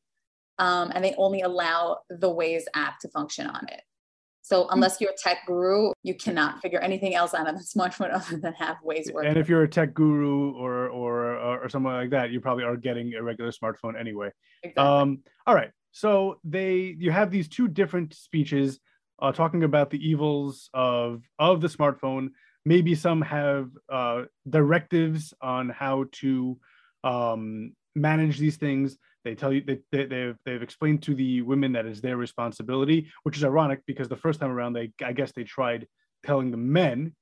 um, 0.58 0.92
and 0.94 1.04
they 1.04 1.16
only 1.18 1.42
allow 1.42 2.00
the 2.10 2.30
Waze 2.30 2.64
app 2.76 3.00
to 3.00 3.10
function 3.10 3.48
on 3.48 3.66
it. 3.70 3.82
So 4.50 4.64
Hmm. 4.64 4.74
unless 4.74 5.00
you're 5.00 5.12
a 5.12 5.16
tech 5.16 5.46
guru, 5.46 5.92
you 6.02 6.16
cannot 6.16 6.60
figure 6.60 6.80
anything 6.80 7.14
else 7.14 7.36
out 7.36 7.48
of 7.48 7.56
the 7.56 7.64
smartphone 7.76 8.12
other 8.12 8.38
than 8.38 8.54
have 8.54 8.78
Waze 8.84 9.14
work. 9.14 9.26
and 9.28 9.38
if 9.38 9.48
you're 9.48 9.62
a 9.62 9.68
tech 9.70 9.94
guru 9.94 10.54
or 10.54 10.88
or 10.90 11.36
or, 11.38 11.64
or 11.64 11.70
something 11.70 11.92
like 11.92 12.10
that 12.10 12.32
you 12.32 12.42
probably 12.42 12.64
are 12.64 12.76
getting 12.76 13.14
a 13.14 13.22
regular 13.22 13.52
smartphone 13.52 13.98
anyway 14.00 14.30
Exactly. 14.64 14.84
Um, 14.84 15.20
all 15.46 15.54
right. 15.54 15.72
So 15.92 16.40
they 16.44 16.96
you 16.98 17.12
have 17.12 17.30
these 17.30 17.48
two 17.48 17.68
different 17.68 18.14
speeches 18.16 18.80
uh, 19.22 19.32
talking 19.32 19.64
about 19.64 19.92
the 19.92 20.02
evils 20.10 20.70
of 20.74 21.22
of 21.38 21.62
the 21.62 21.68
smartphone. 21.68 22.30
Maybe 22.66 22.94
some 22.96 23.22
have 23.22 23.70
uh, 23.88 24.24
directives 24.50 25.34
on 25.42 25.70
how 25.70 26.06
to 26.22 26.58
um, 27.04 27.74
manage 27.96 28.38
these 28.38 28.58
things. 28.58 28.98
They 29.24 29.36
tell 29.36 29.52
you 29.52 29.62
they, 29.62 29.80
they, 29.92 30.06
they've 30.06 30.38
they've 30.46 30.62
explained 30.62 31.04
to 31.04 31.16
the 31.16 31.42
women 31.42 31.74
that 31.74 31.86
is 31.86 32.02
their 32.02 32.18
responsibility, 32.18 33.10
which 33.24 33.38
is 33.38 33.44
ironic 33.44 33.82
because 33.86 34.08
the 34.08 34.16
first 34.16 34.40
time 34.40 34.52
around 34.52 34.74
they 34.74 34.92
I 35.04 35.14
guess 35.14 35.32
they 35.32 35.44
tried 35.44 35.88
telling 36.26 36.52
the 36.52 36.58
men, 36.58 37.16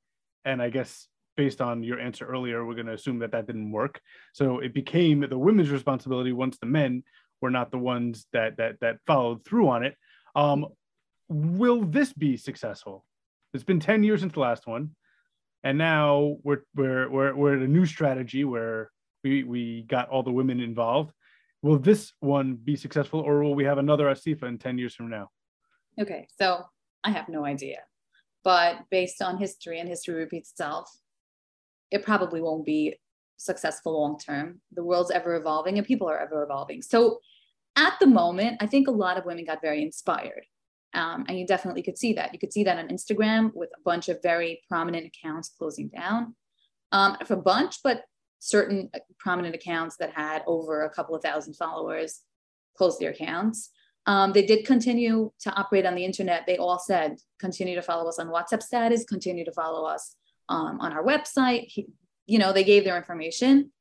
and 0.45 0.61
I 0.61 0.69
guess 0.69 1.07
based 1.35 1.61
on 1.61 1.83
your 1.83 1.99
answer 1.99 2.25
earlier, 2.25 2.65
we're 2.65 2.73
going 2.73 2.87
to 2.87 2.93
assume 2.93 3.19
that 3.19 3.31
that 3.31 3.47
didn't 3.47 3.71
work. 3.71 4.01
So 4.33 4.59
it 4.59 4.73
became 4.73 5.25
the 5.29 5.37
women's 5.37 5.69
responsibility 5.69 6.33
once 6.33 6.57
the 6.57 6.65
men 6.65 7.03
were 7.41 7.51
not 7.51 7.71
the 7.71 7.77
ones 7.77 8.25
that 8.33 8.57
that 8.57 8.79
that 8.81 8.97
followed 9.05 9.45
through 9.45 9.69
on 9.69 9.83
it. 9.83 9.95
Um, 10.35 10.67
will 11.29 11.83
this 11.83 12.13
be 12.13 12.37
successful? 12.37 13.05
It's 13.53 13.63
been 13.63 13.79
10 13.79 14.03
years 14.03 14.21
since 14.21 14.33
the 14.33 14.39
last 14.39 14.67
one. 14.67 14.91
And 15.63 15.77
now 15.77 16.37
we're 16.43 16.63
we're 16.75 17.09
we're, 17.09 17.35
we're 17.35 17.55
at 17.55 17.61
a 17.61 17.67
new 17.67 17.85
strategy 17.85 18.43
where 18.43 18.91
we 19.23 19.43
we 19.43 19.83
got 19.83 20.09
all 20.09 20.23
the 20.23 20.31
women 20.31 20.59
involved. 20.59 21.13
Will 21.61 21.79
this 21.79 22.13
one 22.19 22.55
be 22.55 22.75
successful 22.75 23.19
or 23.19 23.43
will 23.43 23.55
we 23.55 23.63
have 23.63 23.77
another 23.77 24.05
Asifa 24.05 24.43
in 24.43 24.57
10 24.57 24.77
years 24.77 24.93
from 24.93 25.09
now? 25.09 25.29
okay, 25.99 26.27
so 26.39 26.63
I 27.03 27.09
have 27.09 27.27
no 27.27 27.43
idea, 27.43 27.79
but 28.43 28.85
based 28.91 29.21
on 29.21 29.37
history 29.37 29.79
and 29.79 29.89
history 29.89 30.15
repeats 30.15 30.51
itself, 30.51 30.89
it 31.89 32.03
probably 32.03 32.41
won't 32.41 32.65
be 32.65 32.95
successful 33.37 33.99
long 33.99 34.19
term. 34.19 34.61
The 34.73 34.83
world's 34.83 35.11
ever 35.11 35.35
evolving 35.35 35.77
and 35.77 35.87
people 35.87 36.09
are 36.09 36.19
ever 36.19 36.43
evolving. 36.43 36.81
So 36.81 37.19
at 37.75 37.93
the 37.99 38.07
moment, 38.07 38.57
I 38.59 38.67
think 38.67 38.87
a 38.87 38.91
lot 38.91 39.17
of 39.17 39.25
women 39.25 39.45
got 39.45 39.61
very 39.61 39.81
inspired. 39.81 40.45
Um, 40.93 41.25
and 41.27 41.37
you 41.37 41.45
definitely 41.45 41.83
could 41.83 41.97
see 41.97 42.13
that. 42.13 42.33
You 42.33 42.39
could 42.39 42.53
see 42.53 42.63
that 42.63 42.79
on 42.79 42.87
Instagram 42.87 43.51
with 43.53 43.69
a 43.77 43.81
bunch 43.83 44.09
of 44.09 44.21
very 44.23 44.61
prominent 44.67 45.05
accounts 45.05 45.53
closing 45.57 45.89
down. 45.89 46.35
Um, 46.91 47.17
a 47.29 47.35
bunch, 47.35 47.77
but 47.83 48.03
certain 48.39 48.89
prominent 49.17 49.55
accounts 49.55 49.97
that 49.97 50.11
had 50.11 50.43
over 50.47 50.83
a 50.83 50.89
couple 50.89 51.15
of 51.15 51.23
thousand 51.23 51.55
followers 51.55 52.21
closed 52.77 52.99
their 52.99 53.11
accounts. 53.11 53.71
Um, 54.05 54.31
they 54.31 54.45
did 54.45 54.65
continue 54.65 55.31
to 55.41 55.51
operate 55.51 55.85
on 55.85 55.95
the 55.95 56.05
internet. 56.05 56.43
They 56.47 56.57
all 56.57 56.79
said, 56.79 57.17
continue 57.39 57.75
to 57.75 57.81
follow 57.81 58.07
us 58.07 58.19
on 58.19 58.27
WhatsApp 58.27 58.63
status, 58.63 59.03
continue 59.03 59.43
to 59.43 59.51
follow 59.51 59.85
us 59.85 60.15
um, 60.47 60.79
on 60.79 60.93
our 60.93 61.03
website. 61.03 61.65
He- 61.67 61.87
you 62.25 62.39
know, 62.39 62.51
they 62.51 62.65
gave 62.65 62.83
their 62.83 62.97
information, 62.97 63.71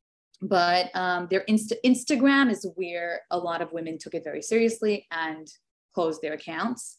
but 0.40 0.94
um, 0.94 1.26
their 1.30 1.44
Insta- 1.48 1.80
Instagram 1.84 2.48
is 2.48 2.64
where 2.76 3.22
a 3.32 3.38
lot 3.38 3.60
of 3.60 3.72
women 3.72 3.98
took 3.98 4.14
it 4.14 4.22
very 4.22 4.40
seriously 4.40 5.06
and 5.10 5.48
closed 5.96 6.22
their 6.22 6.34
accounts. 6.34 6.98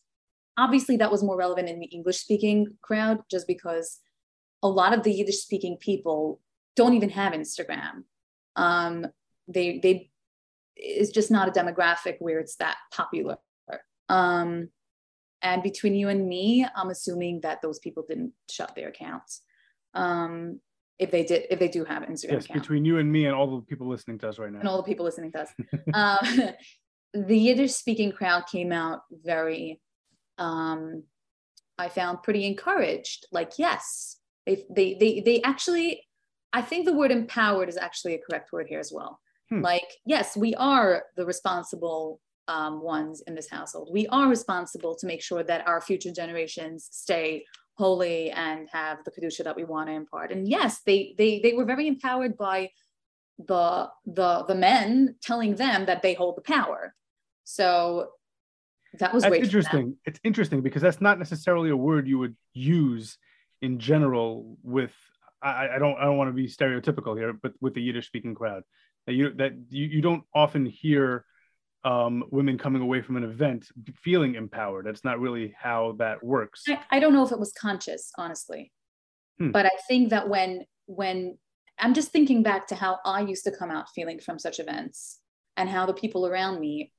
Obviously, 0.58 0.98
that 0.98 1.10
was 1.12 1.24
more 1.24 1.38
relevant 1.38 1.70
in 1.70 1.80
the 1.80 1.86
English 1.86 2.18
speaking 2.18 2.76
crowd 2.82 3.20
just 3.32 3.48
because 3.48 4.00
a 4.62 4.68
lot 4.68 4.94
of 4.94 5.04
the 5.04 5.12
Yiddish 5.14 5.40
speaking 5.40 5.78
people 5.80 6.42
don't 6.78 6.94
even 6.94 7.10
have 7.10 7.34
Instagram. 7.34 8.04
Um, 8.56 9.08
they, 9.48 9.80
they, 9.80 10.12
it's 10.76 11.12
just 11.12 11.32
not 11.32 11.50
a 11.50 11.52
demographic 11.52 12.16
where 12.20 12.40
it's 12.40 12.56
that 12.58 12.78
popular. 12.94 13.38
Um, 14.10 14.70
and 15.42 15.62
between 15.62 15.94
you 15.94 16.10
and 16.10 16.28
me, 16.28 16.66
I'm 16.76 16.90
assuming 16.90 17.42
that 17.42 17.62
those 17.62 17.80
people 17.80 18.06
didn't 18.08 18.34
shut 18.50 18.74
their 18.76 18.90
accounts. 18.90 19.42
Um, 19.94 20.62
if 21.00 21.12
they 21.12 21.24
did, 21.24 21.44
if 21.50 21.60
they 21.60 21.68
do 21.68 21.84
have 21.86 22.04
Instagram 22.04 22.32
Yes, 22.32 22.46
account 22.46 22.62
between 22.62 22.86
you 22.86 22.98
and 22.98 23.12
me 23.12 23.26
and 23.26 23.36
all 23.36 23.56
the 23.56 23.62
people 23.66 23.88
listening 23.88 24.18
to 24.20 24.30
us 24.30 24.40
right 24.40 24.52
now, 24.52 24.60
and 24.60 24.68
all 24.68 24.78
the 24.78 24.84
people 24.84 25.06
listening 25.06 25.32
to 25.34 25.42
us. 25.42 25.50
um, 25.94 26.50
the 27.14 27.38
Yiddish 27.38 27.74
speaking 27.74 28.12
crowd 28.12 28.46
came 28.48 28.72
out 28.72 29.02
very, 29.12 29.80
um, 30.38 31.04
I 31.78 31.90
found 31.90 32.24
pretty 32.24 32.46
encouraged. 32.46 33.28
Like, 33.32 33.54
yes, 33.60 34.18
they, 34.46 34.64
they, 34.70 34.96
they, 35.00 35.22
they 35.22 35.42
actually, 35.44 36.07
I 36.54 36.62
think 36.62 36.86
the 36.86 36.94
word 36.94 37.12
empowered 37.12 37.70
is 37.70 37.78
actually 37.78 38.16
a 38.16 38.20
correct 38.20 38.52
word 38.52 38.68
here 38.68 38.80
as 38.80 38.92
well. 38.92 39.20
Hmm. 39.50 39.62
Like, 39.62 39.88
yes, 40.06 40.36
we 40.36 40.54
are 40.56 41.04
the 41.16 41.26
responsible 41.26 42.20
um, 42.48 42.82
ones 42.82 43.22
in 43.28 43.36
this 43.36 43.50
household. 43.50 43.90
We 43.92 44.08
are 44.08 44.30
responsible 44.30 44.96
to 44.96 45.08
make 45.08 45.22
sure 45.22 45.44
that 45.44 45.68
our 45.68 45.82
future 45.82 46.12
generations 46.12 46.88
stay 46.92 47.46
holy 47.74 48.32
and 48.32 48.68
have 48.72 49.04
the 49.04 49.12
kedusha 49.12 49.44
that 49.44 49.56
we 49.56 49.64
want 49.64 49.90
to 49.90 49.94
impart. 49.94 50.32
And 50.32 50.48
yes, 50.48 50.82
they 50.86 51.14
they 51.18 51.40
they 51.40 51.54
were 51.54 51.66
very 51.66 51.88
empowered 51.88 52.38
by 52.38 52.72
the 53.38 53.90
the 54.06 54.46
the 54.48 54.56
men 54.56 55.16
telling 55.22 55.56
them 55.56 55.86
that 55.86 56.02
they 56.02 56.14
hold 56.14 56.38
the 56.38 56.42
power. 56.42 56.96
So 57.44 58.10
that 59.00 59.14
was 59.14 59.24
That's 59.24 59.32
great. 59.32 59.40
for 59.40 59.46
them. 59.46 59.46
interesting. 59.46 59.98
It's 60.06 60.20
interesting 60.24 60.62
because 60.62 60.82
that's 60.82 61.02
not 61.02 61.20
necessarily 61.20 61.70
a 61.70 61.78
word 61.78 62.08
you 62.08 62.18
would 62.18 62.36
use 62.54 63.18
in 63.62 63.80
general 63.80 64.58
with 64.64 64.94
I, 65.42 65.76
I 65.76 65.80
don't 65.80 65.98
I 65.98 66.06
don't 66.06 66.18
want 66.18 66.30
to 66.30 66.34
be 66.34 66.48
stereotypical 66.48 67.18
here, 67.18 67.34
but 67.34 67.54
with 67.62 67.74
the 67.74 67.82
Yiddish 67.82 68.08
speaking 68.08 68.36
crowd. 68.36 68.64
That 69.06 69.14
you 69.14 69.34
that 69.36 69.54
you, 69.70 69.86
you 69.86 70.02
don't 70.02 70.24
often 70.34 70.66
hear 70.66 71.26
um, 71.84 72.24
women 72.32 72.58
coming 72.58 72.82
away 72.82 73.02
from 73.02 73.18
an 73.18 73.24
event 73.24 73.68
feeling 73.96 74.36
empowered. 74.36 74.86
That's 74.86 75.04
not 75.04 75.20
really 75.20 75.54
how 75.58 75.96
that 76.00 76.24
works. 76.24 76.64
I, 76.68 76.80
I 76.92 77.00
don't 77.00 77.14
know 77.14 77.26
if 77.26 77.32
it 77.32 77.40
was 77.40 77.54
conscious, 77.54 78.12
honestly. 78.18 78.72
Hmm. 79.38 79.52
But 79.52 79.66
I 79.66 79.72
think 79.88 80.10
that 80.10 80.28
when 80.28 80.66
when 80.88 81.38
I'm 81.80 81.94
just 81.94 82.12
thinking 82.12 82.44
back 82.44 82.68
to 82.68 82.76
how 82.76 83.00
I 83.06 83.22
used 83.22 83.44
to 83.46 83.52
come 83.52 83.72
out 83.72 83.90
feeling 83.94 84.20
from 84.20 84.40
such 84.40 84.60
events 84.60 85.20
and 85.56 85.70
how 85.70 85.86
the 85.86 85.94
people 85.94 86.26
around 86.26 86.60
me 86.60 86.92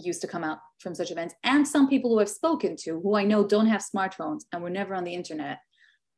used 0.00 0.20
to 0.20 0.26
come 0.26 0.44
out 0.44 0.58
from 0.80 0.94
such 0.94 1.10
events 1.12 1.34
and 1.44 1.66
some 1.66 1.88
people 1.88 2.10
who 2.10 2.20
I've 2.20 2.28
spoken 2.28 2.74
to 2.78 3.00
who 3.00 3.14
I 3.14 3.22
know 3.22 3.46
don't 3.46 3.68
have 3.68 3.80
smartphones 3.82 4.40
and 4.52 4.60
were 4.62 4.70
never 4.70 4.92
on 4.94 5.04
the 5.04 5.14
internet 5.14 5.58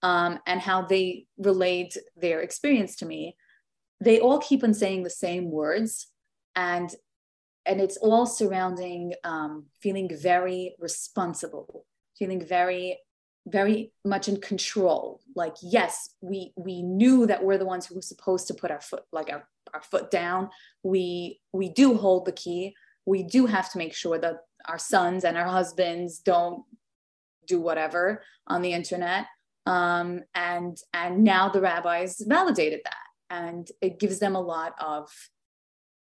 um, 0.02 0.38
and 0.46 0.60
how 0.60 0.82
they 0.82 1.26
relate 1.38 1.96
their 2.16 2.40
experience 2.40 2.96
to 2.96 3.06
me 3.06 3.36
they 4.00 4.20
all 4.20 4.38
keep 4.38 4.62
on 4.62 4.74
saying 4.74 5.02
the 5.02 5.10
same 5.10 5.50
words. 5.50 6.08
And 6.54 6.94
and 7.64 7.80
it's 7.80 7.96
all 7.96 8.26
surrounding 8.26 9.14
um, 9.24 9.66
feeling 9.80 10.10
very 10.20 10.76
responsible 10.78 11.84
feeling 12.18 12.44
very 12.44 12.98
very 13.48 13.92
much 14.04 14.28
in 14.28 14.40
control. 14.40 15.20
Like 15.34 15.54
yes 15.62 16.10
we 16.20 16.52
we 16.56 16.82
knew 16.82 17.26
that 17.26 17.44
we're 17.44 17.58
the 17.58 17.66
ones 17.66 17.86
who 17.86 17.94
were 17.94 18.02
supposed 18.02 18.46
to 18.48 18.54
put 18.54 18.70
our 18.70 18.80
foot 18.80 19.04
like 19.12 19.30
our, 19.30 19.48
our 19.74 19.82
foot 19.82 20.10
down. 20.10 20.50
We 20.82 21.40
we 21.52 21.68
do 21.68 21.94
hold 21.96 22.24
the 22.24 22.32
key. 22.32 22.74
We 23.04 23.22
do 23.22 23.46
have 23.46 23.70
to 23.72 23.78
make 23.78 23.94
sure 23.94 24.18
that 24.18 24.38
our 24.66 24.78
sons 24.78 25.24
and 25.24 25.36
our 25.36 25.46
husbands 25.46 26.18
don't 26.18 26.64
do 27.46 27.60
whatever 27.60 28.22
on 28.48 28.62
the 28.62 28.72
internet 28.72 29.26
um, 29.66 30.22
and 30.34 30.78
and 30.92 31.22
now 31.24 31.48
the 31.48 31.60
rabbis 31.60 32.20
validated 32.26 32.80
that 32.84 32.94
and 33.30 33.68
it 33.80 33.98
gives 33.98 34.18
them 34.18 34.36
a 34.36 34.40
lot 34.40 34.74
of 34.80 35.10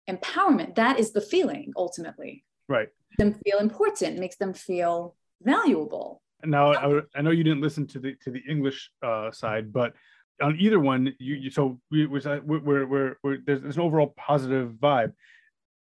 empowerment 0.09 0.75
that 0.75 0.99
is 0.99 1.13
the 1.13 1.21
feeling 1.21 1.73
ultimately 1.77 2.45
Right. 2.69 2.89
them 3.19 3.35
feel 3.45 3.59
important 3.59 4.19
makes 4.19 4.37
them 4.37 4.55
feel 4.55 5.15
valuable 5.43 6.23
Now 6.45 6.73
I, 6.73 7.01
I 7.15 7.23
know 7.23 7.31
you 7.31 7.45
didn't 7.45 7.61
listen 7.61 7.87
to 7.89 7.99
the 7.99 8.15
to 8.25 8.31
the 8.31 8.43
English 8.49 8.91
uh, 9.03 9.31
side, 9.31 9.73
but 9.73 9.93
on 10.41 10.57
either 10.59 10.81
one, 10.81 11.15
you, 11.19 11.35
you 11.35 11.51
so 11.51 11.79
we 11.91 12.07
was 12.07 12.25
we're, 12.27 12.41
we're, 12.69 12.87
we're, 12.87 13.17
we're 13.23 13.39
there's, 13.47 13.63
there's 13.63 13.77
an 13.77 13.83
overall 13.83 14.13
positive 14.17 14.73
vibe. 14.81 15.13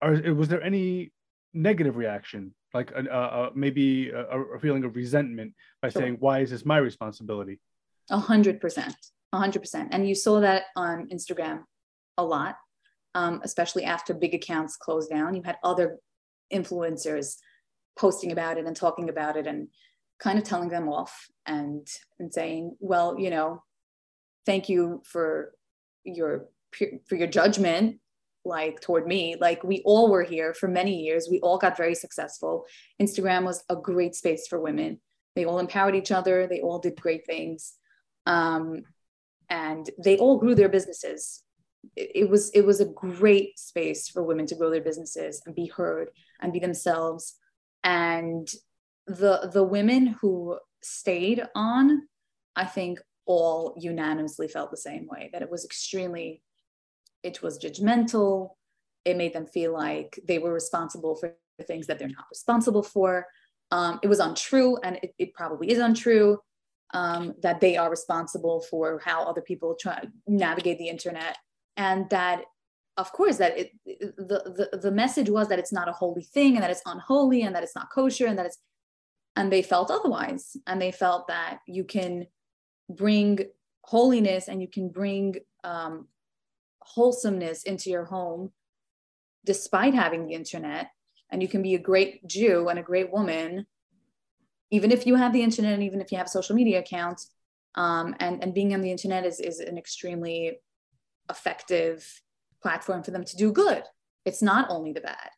Are, 0.01 0.13
was 0.33 0.47
there 0.49 0.61
any 0.61 1.11
negative 1.53 1.95
reaction 1.97 2.53
like 2.73 2.91
a, 2.91 3.03
a, 3.05 3.51
maybe 3.53 4.09
a, 4.09 4.25
a, 4.25 4.59
feeling 4.59 4.83
of 4.83 4.95
resentment 4.95 5.53
by 5.81 5.89
sure. 5.89 6.01
saying, 6.01 6.17
"Why 6.19 6.39
is 6.39 6.49
this 6.49 6.65
my 6.65 6.77
responsibility?" 6.77 7.59
A 8.09 8.17
hundred 8.17 8.59
percent, 8.59 8.95
a 9.31 9.37
hundred 9.37 9.59
percent. 9.61 9.89
And 9.91 10.07
you 10.07 10.15
saw 10.15 10.39
that 10.39 10.63
on 10.75 11.07
Instagram 11.09 11.63
a 12.17 12.23
lot, 12.23 12.57
um, 13.15 13.41
especially 13.43 13.83
after 13.83 14.13
big 14.13 14.33
accounts 14.33 14.75
closed 14.75 15.09
down. 15.09 15.35
You 15.35 15.43
had 15.43 15.57
other 15.63 15.97
influencers 16.51 17.35
posting 17.97 18.31
about 18.31 18.57
it 18.57 18.65
and 18.65 18.75
talking 18.75 19.09
about 19.09 19.37
it 19.37 19.45
and 19.47 19.67
kind 20.19 20.37
of 20.39 20.43
telling 20.43 20.69
them 20.69 20.89
off 20.89 21.27
and 21.45 21.87
and 22.19 22.33
saying, 22.33 22.75
"Well, 22.79 23.19
you 23.19 23.29
know, 23.29 23.63
thank 24.45 24.67
you 24.67 25.03
for 25.05 25.53
your 26.03 26.49
for 27.07 27.15
your 27.15 27.27
judgment 27.27 27.99
like 28.45 28.81
toward 28.81 29.07
me 29.07 29.35
like 29.39 29.63
we 29.63 29.81
all 29.85 30.09
were 30.09 30.23
here 30.23 30.53
for 30.53 30.67
many 30.67 31.01
years. 31.03 31.27
We 31.29 31.39
all 31.39 31.57
got 31.57 31.77
very 31.77 31.95
successful. 31.95 32.65
Instagram 33.01 33.45
was 33.45 33.63
a 33.69 33.75
great 33.75 34.15
space 34.15 34.47
for 34.47 34.59
women. 34.59 34.99
They 35.35 35.45
all 35.45 35.59
empowered 35.59 35.95
each 35.95 36.11
other. 36.11 36.47
They 36.47 36.61
all 36.61 36.79
did 36.79 36.99
great 36.99 37.25
things. 37.25 37.73
Um, 38.25 38.83
and 39.49 39.89
they 40.03 40.17
all 40.17 40.37
grew 40.37 40.55
their 40.55 40.69
businesses. 40.69 41.43
It, 41.95 42.11
it 42.15 42.29
was 42.29 42.49
it 42.51 42.65
was 42.65 42.81
a 42.81 42.85
great 42.85 43.57
space 43.59 44.09
for 44.09 44.23
women 44.23 44.45
to 44.47 44.55
grow 44.55 44.69
their 44.69 44.81
businesses 44.81 45.41
and 45.45 45.55
be 45.55 45.67
heard 45.67 46.09
and 46.41 46.53
be 46.53 46.59
themselves. 46.59 47.35
And 47.83 48.47
the 49.07 49.49
the 49.51 49.63
women 49.63 50.07
who 50.21 50.57
stayed 50.81 51.43
on 51.55 52.03
i 52.55 52.65
think 52.65 52.99
all 53.25 53.73
unanimously 53.77 54.47
felt 54.47 54.71
the 54.71 54.77
same 54.77 55.07
way 55.07 55.29
that 55.31 55.41
it 55.41 55.49
was 55.49 55.65
extremely 55.65 56.41
it 57.23 57.41
was 57.41 57.57
judgmental. 57.57 58.51
It 59.05 59.17
made 59.17 59.33
them 59.33 59.45
feel 59.45 59.73
like 59.73 60.19
they 60.27 60.39
were 60.39 60.53
responsible 60.53 61.15
for 61.15 61.35
things 61.67 61.87
that 61.87 61.99
they're 61.99 62.07
not 62.07 62.25
responsible 62.29 62.83
for. 62.83 63.27
Um, 63.71 63.99
it 64.03 64.07
was 64.07 64.19
untrue 64.19 64.77
and 64.83 64.97
it, 65.01 65.13
it 65.17 65.33
probably 65.33 65.71
is 65.71 65.79
untrue 65.79 66.39
um, 66.93 67.33
that 67.41 67.59
they 67.59 67.75
are 67.75 67.89
responsible 67.89 68.61
for 68.61 69.01
how 69.03 69.23
other 69.23 69.41
people 69.41 69.75
try 69.79 70.03
navigate 70.27 70.77
the 70.77 70.89
internet 70.89 71.37
and 71.75 72.09
that 72.11 72.43
of 72.97 73.11
course 73.11 73.37
that 73.37 73.57
it, 73.57 73.71
the, 73.85 74.69
the 74.71 74.77
the 74.77 74.91
message 74.91 75.29
was 75.29 75.47
that 75.47 75.57
it's 75.57 75.73
not 75.73 75.89
a 75.89 75.93
holy 75.93 76.21
thing 76.21 76.53
and 76.53 76.63
that 76.63 76.69
it's 76.69 76.83
unholy 76.85 77.41
and 77.41 77.55
that 77.55 77.63
it's 77.63 77.75
not 77.75 77.89
kosher 77.91 78.27
and 78.27 78.37
that 78.37 78.45
it's 78.45 78.59
and 79.35 79.51
they 79.51 79.63
felt 79.63 79.89
otherwise 79.89 80.55
and 80.67 80.79
they 80.79 80.91
felt 80.91 81.27
that 81.27 81.59
you 81.67 81.83
can 81.83 82.27
bring 82.89 83.39
holiness 83.81 84.47
and 84.47 84.61
you 84.61 84.67
can 84.67 84.89
bring 84.89 85.35
um, 85.63 86.07
wholesomeness 86.85 87.63
into 87.63 87.89
your 87.89 88.05
home 88.05 88.51
despite 89.45 89.93
having 89.93 90.25
the 90.25 90.33
internet 90.33 90.89
and 91.31 91.41
you 91.41 91.47
can 91.47 91.61
be 91.61 91.75
a 91.75 91.79
great 91.79 92.25
jew 92.27 92.69
and 92.69 92.79
a 92.79 92.83
great 92.83 93.11
woman 93.11 93.65
even 94.71 94.91
if 94.91 95.05
you 95.05 95.15
have 95.15 95.33
the 95.33 95.43
internet 95.43 95.73
and 95.73 95.83
even 95.83 96.01
if 96.01 96.11
you 96.11 96.17
have 96.17 96.27
social 96.27 96.55
media 96.55 96.79
account 96.79 97.21
um, 97.75 98.15
and, 98.19 98.43
and 98.43 98.53
being 98.53 98.73
on 98.73 98.81
the 98.81 98.91
internet 98.91 99.25
is, 99.25 99.39
is 99.39 99.59
an 99.59 99.77
extremely 99.77 100.59
effective 101.29 102.07
platform 102.61 103.03
for 103.03 103.11
them 103.11 103.23
to 103.23 103.37
do 103.37 103.51
good. 103.51 103.83
It's 104.25 104.41
not 104.41 104.69
only 104.69 104.93
the 104.93 105.01
bad. 105.01 105.29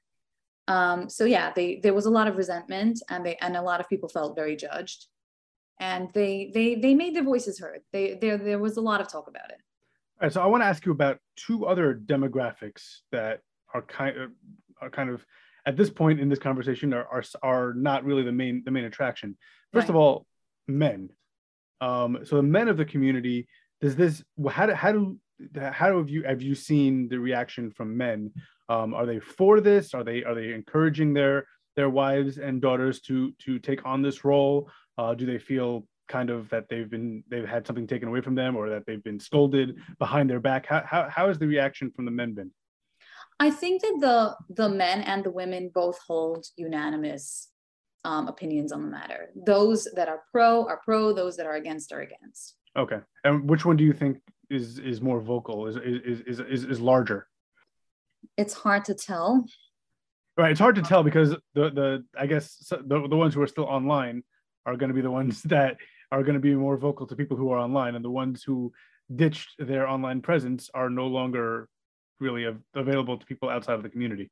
Um, 0.67 1.09
so 1.09 1.25
yeah 1.25 1.51
they, 1.55 1.79
there 1.83 1.93
was 1.93 2.05
a 2.05 2.09
lot 2.09 2.27
of 2.27 2.37
resentment 2.37 3.01
and 3.09 3.25
they 3.25 3.35
and 3.37 3.55
a 3.55 3.61
lot 3.61 3.79
of 3.79 3.89
people 3.89 4.09
felt 4.09 4.35
very 4.35 4.55
judged. 4.55 5.07
And 5.79 6.09
they 6.13 6.51
they 6.53 6.75
they 6.75 6.95
made 6.95 7.13
their 7.15 7.23
voices 7.23 7.59
heard. 7.59 7.81
They 7.91 8.17
there 8.19 8.37
there 8.37 8.59
was 8.59 8.77
a 8.77 8.81
lot 8.81 9.01
of 9.01 9.09
talk 9.09 9.27
about 9.27 9.51
it 9.51 9.59
all 10.21 10.27
right, 10.27 10.33
so 10.33 10.41
I 10.41 10.45
want 10.45 10.63
to 10.63 10.67
ask 10.67 10.85
you 10.85 10.93
about 10.93 11.19
two 11.35 11.65
other 11.65 11.93
demographics 11.93 12.99
that 13.11 13.41
are 13.73 13.81
kind 13.81 14.17
of 14.17 14.31
are 14.81 14.89
kind 14.89 15.09
of 15.09 15.25
at 15.65 15.75
this 15.75 15.89
point 15.89 16.21
in 16.21 16.29
this 16.29 16.39
conversation 16.39 16.93
are 16.93 17.05
are, 17.07 17.23
are 17.43 17.73
not 17.73 18.05
really 18.05 18.23
the 18.23 18.31
main 18.31 18.63
the 18.63 18.71
main 18.71 18.85
attraction. 18.85 19.37
First 19.73 19.85
right. 19.85 19.89
of 19.89 19.95
all, 19.97 20.25
men. 20.67 21.09
Um, 21.81 22.19
so 22.23 22.37
the 22.37 22.43
men 22.43 22.69
of 22.69 22.77
the 22.77 22.85
community, 22.85 23.47
does 23.81 23.97
this 23.97 24.23
how 24.49 24.67
do 24.67 24.73
how 24.73 24.93
do 24.93 25.19
how 25.57 25.89
do 25.89 25.97
have 25.97 26.09
you 26.09 26.23
have 26.23 26.41
you 26.41 26.55
seen 26.55 27.09
the 27.09 27.19
reaction 27.19 27.69
from 27.69 27.97
men? 27.97 28.31
Um, 28.69 28.93
are 28.93 29.05
they 29.05 29.19
for 29.19 29.59
this? 29.59 29.93
Are 29.93 30.03
they 30.05 30.23
are 30.23 30.33
they 30.33 30.53
encouraging 30.53 31.13
their 31.13 31.45
their 31.75 31.89
wives 31.89 32.37
and 32.37 32.61
daughters 32.61 33.01
to 33.01 33.33
to 33.39 33.59
take 33.59 33.85
on 33.85 34.01
this 34.01 34.23
role? 34.23 34.69
Uh, 34.97 35.13
do 35.13 35.25
they 35.25 35.39
feel 35.39 35.85
kind 36.07 36.29
of 36.29 36.49
that 36.49 36.69
they've 36.69 36.89
been 36.89 37.23
they've 37.29 37.47
had 37.47 37.65
something 37.65 37.87
taken 37.87 38.07
away 38.07 38.21
from 38.21 38.35
them 38.35 38.55
or 38.55 38.69
that 38.69 38.85
they've 38.85 39.03
been 39.03 39.19
scolded 39.19 39.77
behind 39.99 40.29
their 40.29 40.39
back. 40.39 40.65
How, 40.65 40.83
how, 40.85 41.09
how 41.09 41.27
has 41.27 41.39
the 41.39 41.47
reaction 41.47 41.91
from 41.91 42.05
the 42.05 42.11
men 42.11 42.33
been? 42.33 42.51
I 43.39 43.49
think 43.51 43.81
that 43.81 43.97
the 43.99 44.55
the 44.63 44.69
men 44.69 45.01
and 45.01 45.23
the 45.23 45.31
women 45.31 45.71
both 45.73 45.99
hold 46.07 46.45
unanimous 46.55 47.49
um, 48.03 48.27
opinions 48.27 48.71
on 48.71 48.83
the 48.83 48.89
matter. 48.89 49.29
Those 49.35 49.87
that 49.95 50.07
are 50.07 50.23
pro 50.31 50.65
are 50.67 50.79
pro 50.85 51.11
those 51.11 51.35
that 51.37 51.45
are 51.45 51.55
against 51.55 51.91
are 51.91 52.01
against. 52.01 52.55
Okay. 52.77 52.99
And 53.23 53.49
which 53.49 53.65
one 53.65 53.77
do 53.77 53.83
you 53.83 53.93
think 53.93 54.19
is 54.49 54.79
is 54.79 55.01
more 55.01 55.19
vocal? 55.19 55.67
Is 55.67 55.75
is 55.75 56.21
is 56.21 56.39
is, 56.39 56.63
is 56.63 56.79
larger? 56.79 57.27
It's 58.37 58.53
hard 58.53 58.85
to 58.85 58.93
tell. 58.93 59.45
Right. 60.37 60.51
It's 60.51 60.59
hard 60.59 60.75
to 60.75 60.81
tell 60.81 61.03
because 61.03 61.31
the 61.53 61.69
the 61.69 62.05
i 62.17 62.25
guess 62.25 62.57
the, 62.69 63.07
the 63.07 63.15
ones 63.15 63.33
who 63.33 63.41
are 63.41 63.47
still 63.47 63.65
online 63.65 64.23
are 64.65 64.75
going 64.75 64.89
to 64.89 64.93
be 64.93 65.01
the 65.01 65.11
ones 65.11 65.41
that 65.55 65.77
are 66.15 66.23
going 66.23 66.35
to 66.35 66.39
be 66.39 66.55
more 66.55 66.77
vocal 66.77 67.05
to 67.07 67.15
people 67.15 67.35
who 67.35 67.51
are 67.51 67.59
online, 67.59 67.95
and 67.95 68.05
the 68.05 68.09
ones 68.09 68.41
who 68.41 68.71
ditched 69.13 69.55
their 69.59 69.87
online 69.87 70.21
presence 70.21 70.69
are 70.73 70.89
no 70.89 71.07
longer 71.07 71.67
really 72.21 72.45
av- 72.47 72.61
available 72.73 73.17
to 73.17 73.25
people 73.25 73.49
outside 73.49 73.73
of 73.73 73.83
the 73.83 73.89
community. 73.89 74.31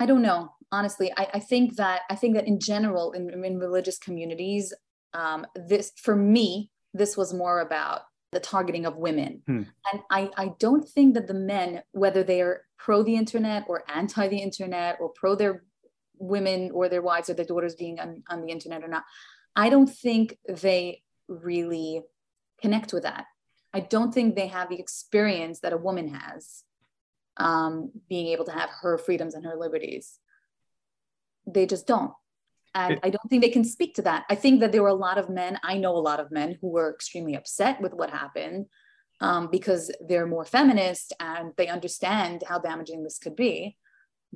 I 0.00 0.06
don't 0.06 0.22
know. 0.22 0.52
Honestly, 0.72 1.12
I, 1.18 1.28
I 1.34 1.38
think 1.38 1.76
that 1.76 2.00
I 2.08 2.16
think 2.16 2.34
that 2.36 2.46
in 2.46 2.58
general, 2.58 3.12
in, 3.12 3.28
in 3.44 3.58
religious 3.58 3.98
communities, 3.98 4.72
um, 5.12 5.46
this 5.54 5.92
for 5.96 6.16
me, 6.16 6.70
this 6.94 7.14
was 7.14 7.34
more 7.34 7.60
about 7.60 8.00
the 8.32 8.40
targeting 8.40 8.86
of 8.86 8.96
women. 8.96 9.42
Hmm. 9.46 9.62
And 9.92 10.00
I, 10.10 10.30
I 10.38 10.52
don't 10.58 10.88
think 10.88 11.12
that 11.14 11.26
the 11.26 11.34
men, 11.34 11.82
whether 11.92 12.24
they 12.24 12.40
are 12.40 12.62
pro 12.78 13.02
the 13.02 13.16
internet 13.16 13.66
or 13.68 13.84
anti 13.94 14.28
the 14.28 14.38
internet 14.38 14.96
or 14.98 15.10
pro 15.10 15.34
their 15.34 15.64
women 16.18 16.70
or 16.72 16.88
their 16.88 17.02
wives 17.02 17.28
or 17.28 17.34
their 17.34 17.44
daughters 17.44 17.74
being 17.74 18.00
on, 18.00 18.22
on 18.30 18.40
the 18.40 18.50
internet 18.50 18.82
or 18.82 18.88
not, 18.88 19.04
I 19.54 19.68
don't 19.68 19.88
think 19.88 20.38
they 20.48 21.02
really 21.28 22.02
connect 22.60 22.92
with 22.92 23.02
that. 23.02 23.26
I 23.74 23.80
don't 23.80 24.12
think 24.12 24.34
they 24.34 24.48
have 24.48 24.68
the 24.68 24.78
experience 24.78 25.60
that 25.60 25.72
a 25.72 25.78
woman 25.78 26.08
has, 26.08 26.64
um, 27.36 27.90
being 28.08 28.28
able 28.28 28.44
to 28.46 28.52
have 28.52 28.70
her 28.82 28.98
freedoms 28.98 29.34
and 29.34 29.44
her 29.44 29.56
liberties. 29.56 30.18
They 31.46 31.66
just 31.66 31.86
don't. 31.86 32.12
And 32.74 32.98
I 33.02 33.10
don't 33.10 33.28
think 33.28 33.42
they 33.42 33.50
can 33.50 33.64
speak 33.64 33.94
to 33.96 34.02
that. 34.02 34.24
I 34.30 34.34
think 34.34 34.60
that 34.60 34.72
there 34.72 34.82
were 34.82 34.88
a 34.88 34.94
lot 34.94 35.18
of 35.18 35.28
men, 35.28 35.58
I 35.62 35.76
know 35.76 35.94
a 35.94 35.98
lot 35.98 36.20
of 36.20 36.30
men 36.30 36.56
who 36.60 36.70
were 36.70 36.92
extremely 36.94 37.34
upset 37.34 37.80
with 37.82 37.92
what 37.92 38.08
happened 38.08 38.66
um, 39.20 39.48
because 39.50 39.90
they're 40.08 40.26
more 40.26 40.46
feminist 40.46 41.12
and 41.20 41.52
they 41.56 41.68
understand 41.68 42.44
how 42.48 42.58
damaging 42.58 43.02
this 43.02 43.18
could 43.18 43.36
be. 43.36 43.76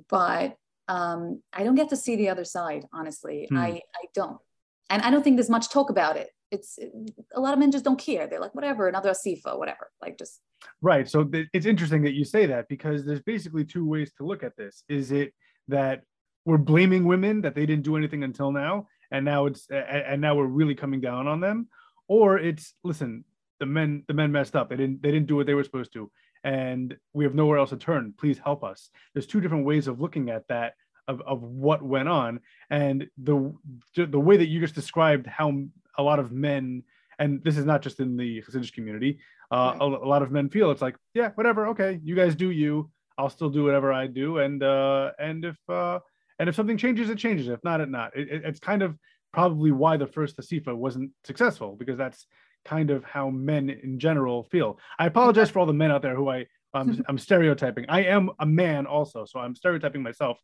But 0.09 0.57
um, 0.87 1.43
I 1.53 1.65
don't 1.65 1.77
get 1.77 1.89
to 1.91 1.97
see 1.97 2.17
the 2.17 2.29
other 2.29 2.45
side, 2.45 2.85
honestly. 2.93 3.47
Hmm. 3.49 3.57
I, 3.57 3.69
I 3.95 4.05
don't 4.15 4.39
and 4.91 5.03
I 5.03 5.11
don't 5.11 5.23
think 5.23 5.37
there's 5.37 5.51
much 5.51 5.71
talk 5.71 5.91
about 5.91 6.17
it. 6.17 6.31
It's 6.51 6.79
a 7.35 7.41
lot 7.41 7.53
of 7.53 7.59
men 7.59 7.73
just 7.73 7.85
don't 7.85 7.99
care. 7.99 8.27
They're 8.27 8.41
like, 8.41 8.55
whatever, 8.55 8.89
another 8.89 9.11
asifa, 9.11 9.59
whatever. 9.59 9.91
Like 10.01 10.17
just 10.19 10.41
right. 10.81 11.09
So 11.09 11.29
it's 11.53 11.67
interesting 11.67 12.03
that 12.03 12.15
you 12.15 12.25
say 12.25 12.47
that 12.47 12.69
because 12.69 13.05
there's 13.05 13.23
basically 13.23 13.65
two 13.65 13.87
ways 13.87 14.13
to 14.19 14.25
look 14.25 14.45
at 14.45 14.57
this. 14.57 14.85
Is 14.89 15.11
it 15.11 15.33
that 15.69 16.03
we're 16.45 16.59
blaming 16.59 17.05
women 17.05 17.41
that 17.43 17.55
they 17.57 17.67
didn't 17.67 17.85
do 17.85 17.97
anything 17.97 18.23
until 18.23 18.53
now, 18.53 18.87
and 19.11 19.25
now 19.25 19.47
it's 19.47 19.67
and 19.71 20.21
now 20.21 20.37
we're 20.37 20.47
really 20.47 20.77
coming 20.77 21.01
down 21.01 21.27
on 21.27 21.41
them, 21.41 21.69
or 22.07 22.39
it's 22.39 22.75
listen, 22.85 23.25
the 23.59 23.67
men 23.67 24.05
the 24.07 24.15
men 24.15 24.31
messed 24.31 24.55
up. 24.55 24.71
They 24.71 24.77
didn't 24.77 25.03
they 25.03 25.11
didn't 25.11 25.27
do 25.27 25.37
what 25.37 25.47
they 25.47 25.55
were 25.55 25.65
supposed 25.65 25.93
to, 25.95 26.11
and 26.45 26.97
we 27.13 27.25
have 27.25 27.35
nowhere 27.35 27.59
else 27.59 27.71
to 27.71 27.77
turn. 27.77 28.15
Please 28.17 28.39
help 28.39 28.63
us. 28.63 28.91
There's 29.13 29.27
two 29.27 29.41
different 29.41 29.67
ways 29.67 29.89
of 29.89 30.01
looking 30.01 30.31
at 30.31 30.47
that 30.49 30.75
of, 31.09 31.21
of 31.23 31.43
what 31.43 31.83
went 31.83 32.09
on 32.09 32.41
and 32.71 33.07
the 33.23 33.53
the 33.97 34.21
way 34.21 34.37
that 34.37 34.49
you 34.49 34.61
just 34.61 34.75
described 34.75 35.27
how 35.27 35.63
a 35.99 36.03
lot 36.03 36.19
of 36.19 36.33
men 36.33 36.83
and 37.19 37.43
this 37.45 37.57
is 37.57 37.65
not 37.65 37.83
just 37.83 38.01
in 38.01 38.17
the 38.17 38.43
Hasidic 38.43 38.73
community 38.73 39.19
uh, 39.51 39.77
right. 39.79 39.81
a, 39.81 39.85
a, 39.85 40.09
lot 40.09 40.23
of 40.23 40.31
men 40.31 40.49
feel 40.49 40.71
it's 40.71 40.83
like 40.83 40.97
yeah 41.15 41.31
whatever 41.35 41.69
okay 41.69 42.01
you 42.03 42.15
guys 42.15 42.35
do 42.35 42.51
you 42.51 42.91
I'll 43.19 43.31
still 43.31 43.51
do 43.51 43.65
whatever 43.65 43.93
I 43.93 44.07
do 44.07 44.39
and 44.39 44.63
uh, 44.63 45.13
and 45.19 45.45
if 45.45 45.57
uh, 45.69 46.01
and 46.39 46.49
if 46.49 46.55
something 46.55 46.77
changes 46.77 47.09
it 47.09 47.19
changes 47.19 47.49
if 47.49 47.63
not 47.65 47.81
it 47.81 47.89
not 47.89 48.17
it, 48.17 48.43
it's 48.45 48.61
kind 48.61 48.83
of 48.83 48.99
probably 49.33 49.71
why 49.71 49.97
the 49.97 50.07
first 50.07 50.39
Asifa 50.39 50.75
wasn't 50.75 51.11
successful 51.25 51.77
because 51.79 51.99
that's 51.99 52.27
kind 52.65 52.91
of 52.91 53.05
how 53.05 53.31
men 53.31 53.71
in 53.71 53.99
general 53.99 54.45
feel. 54.45 54.79
I 54.99 55.07
apologize 55.07 55.51
for 55.51 55.61
all 55.61 55.67
the 55.67 55.73
men 55.73 55.93
out 55.93 56.03
there 56.03 56.17
who 56.17 56.29
I 56.29 56.47
I'm, 56.75 57.05
I'm 57.09 57.19
stereotyping. 57.19 57.87
I 57.89 58.05
am 58.05 58.31
a 58.39 58.47
man 58.47 58.87
also, 58.87 59.25
so 59.25 59.39
I'm 59.41 59.55
stereotyping 59.55 60.03
myself 60.03 60.39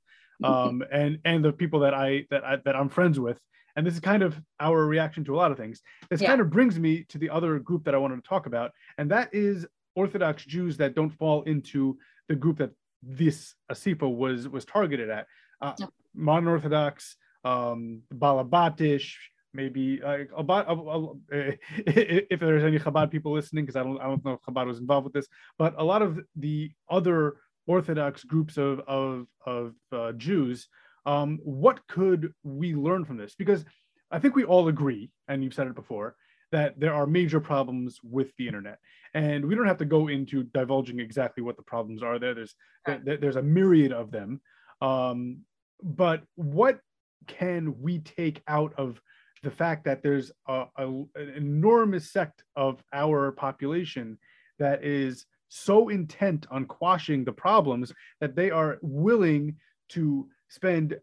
um, 0.45 0.83
and 0.93 1.19
and 1.25 1.45
the 1.45 1.53
people 1.53 1.81
that 1.81 1.95
I 1.95 2.27
that 2.31 2.45
I, 2.45 2.57
that 2.65 2.77
I'm 2.77 2.89
friends 2.89 3.19
with. 3.19 3.39
And 3.75 3.87
this 3.87 3.95
is 3.95 4.01
kind 4.01 4.23
of 4.23 4.39
our 4.61 4.85
reaction 4.85 5.25
to 5.25 5.35
a 5.35 5.39
lot 5.39 5.51
of 5.51 5.57
things. 5.57 5.81
This 6.11 6.21
yeah. 6.21 6.29
kind 6.29 6.43
of 6.43 6.51
brings 6.51 6.79
me 6.79 7.05
to 7.05 7.17
the 7.17 7.31
other 7.31 7.59
group 7.59 7.85
that 7.85 7.95
I 7.95 7.99
wanted 7.99 8.17
to 8.17 8.29
talk 8.29 8.47
about, 8.47 8.73
and 8.99 9.11
that 9.11 9.31
is 9.33 9.67
Orthodox 9.95 10.45
Jews 10.45 10.77
that 10.77 10.95
don't 10.95 11.11
fall 11.11 11.43
into 11.45 11.97
the 12.29 12.35
group 12.35 12.59
that 12.59 12.71
this 13.03 13.55
Asifa 13.71 14.15
was 14.15 14.49
was 14.49 14.65
targeted 14.65 15.11
at. 15.11 15.27
Uh, 15.61 15.73
yeah. 15.79 15.87
Modern 16.15 16.49
Orthodox, 16.49 17.17
um, 17.45 18.03
Balabatish, 18.13 19.15
maybe 19.55 20.03
uh, 20.03 20.19
about, 20.37 20.69
uh, 20.69 20.73
uh, 20.73 21.53
if 21.87 22.41
there's 22.41 22.65
any 22.65 22.79
Chabad 22.79 23.11
people 23.11 23.33
listening, 23.33 23.65
because 23.65 23.77
I 23.77 23.83
don't 23.83 24.01
I 24.01 24.05
don't 24.05 24.25
know 24.25 24.33
if 24.33 24.41
Chabad 24.41 24.67
was 24.67 24.79
involved 24.79 25.05
with 25.05 25.13
this, 25.13 25.27
but 25.59 25.75
a 25.77 25.85
lot 25.85 26.03
of 26.03 26.21
the 26.37 26.71
other 26.91 27.37
Orthodox 27.67 28.25
groups 28.25 28.57
of 28.57 28.81
of 28.81 29.27
of 29.47 29.75
uh, 29.93 30.13
Jews, 30.13 30.69
um, 31.07 31.39
what 31.43 31.87
could 31.89 32.33
we 32.43 32.75
learn 32.75 33.05
from 33.05 33.17
this? 33.17 33.35
Because 33.35 33.65
I 34.11 34.19
think 34.19 34.35
we 34.35 34.45
all 34.45 34.69
agree, 34.69 35.11
and 35.29 35.43
you've 35.43 35.55
said 35.55 35.67
it 35.67 35.75
before, 35.75 36.17
that 36.51 36.79
there 36.79 36.95
are 36.95 37.07
major 37.07 37.41
problems 37.41 37.99
with 38.03 38.31
the 38.37 38.47
internet, 38.47 38.79
and 39.15 39.45
we 39.45 39.55
don't 39.55 39.67
have 39.67 39.79
to 39.79 39.85
go 39.85 40.09
into 40.09 40.45
divulging 40.45 41.01
exactly 41.01 41.43
what 41.43 41.57
the 41.57 41.63
problems 41.63 42.03
are. 42.03 42.19
There, 42.19 42.35
there's 42.35 42.55
there, 42.87 43.17
there's 43.17 43.37
a 43.37 43.43
myriad 43.43 43.93
of 43.93 44.11
them, 44.11 44.41
um, 44.81 45.39
but 45.83 46.23
what 46.35 46.81
can 47.27 47.81
we 47.81 48.01
take 48.01 48.43
out 48.49 48.75
of 48.77 49.01
the 49.43 49.51
fact 49.51 49.85
that 49.85 50.03
there's 50.03 50.31
a, 50.49 50.67
a, 50.77 50.87
an 50.87 51.33
enormous 51.37 52.13
sect 52.13 52.45
of 52.55 52.83
our 52.93 53.33
population 53.33 54.19
that 54.59 54.85
is 54.85 55.27
so 55.55 55.91
intent 55.91 56.47
on 56.51 56.65
quashing 56.65 57.25
the 57.25 57.33
problems 57.33 57.93
that 58.21 58.35
they 58.35 58.51
are 58.51 58.79
willing 58.81 59.55
to 59.91 60.27
spend 60.49 60.97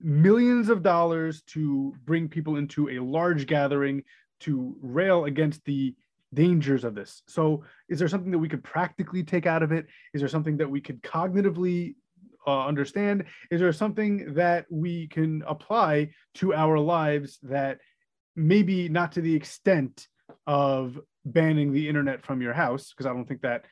millions 0.00 0.70
of 0.70 0.82
dollars 0.82 1.42
to 1.42 1.94
bring 2.06 2.26
people 2.26 2.56
into 2.56 2.88
a 2.88 2.98
large 2.98 3.46
gathering 3.46 4.02
to 4.40 4.74
rail 4.80 5.26
against 5.26 5.62
the 5.66 5.94
dangers 6.32 6.82
of 6.82 6.94
this. 6.94 7.22
So, 7.28 7.62
is 7.90 7.98
there 7.98 8.08
something 8.08 8.30
that 8.30 8.38
we 8.38 8.48
could 8.48 8.64
practically 8.64 9.22
take 9.22 9.44
out 9.44 9.62
of 9.62 9.70
it? 9.70 9.86
Is 10.14 10.22
there 10.22 10.28
something 10.28 10.56
that 10.56 10.70
we 10.70 10.80
could 10.80 11.02
cognitively 11.02 11.94
uh, 12.46 12.66
understand? 12.66 13.24
Is 13.50 13.60
there 13.60 13.72
something 13.74 14.32
that 14.32 14.64
we 14.70 15.08
can 15.08 15.42
apply 15.46 16.12
to 16.36 16.54
our 16.54 16.78
lives 16.78 17.38
that 17.42 17.80
maybe 18.34 18.88
not 18.88 19.12
to 19.12 19.20
the 19.20 19.34
extent 19.34 20.08
of 20.46 20.98
banning 21.26 21.74
the 21.74 21.86
internet 21.86 22.24
from 22.24 22.40
your 22.40 22.54
house? 22.54 22.94
Because 22.94 23.04
I 23.04 23.12
don't 23.12 23.26
think 23.26 23.42
that 23.42 23.66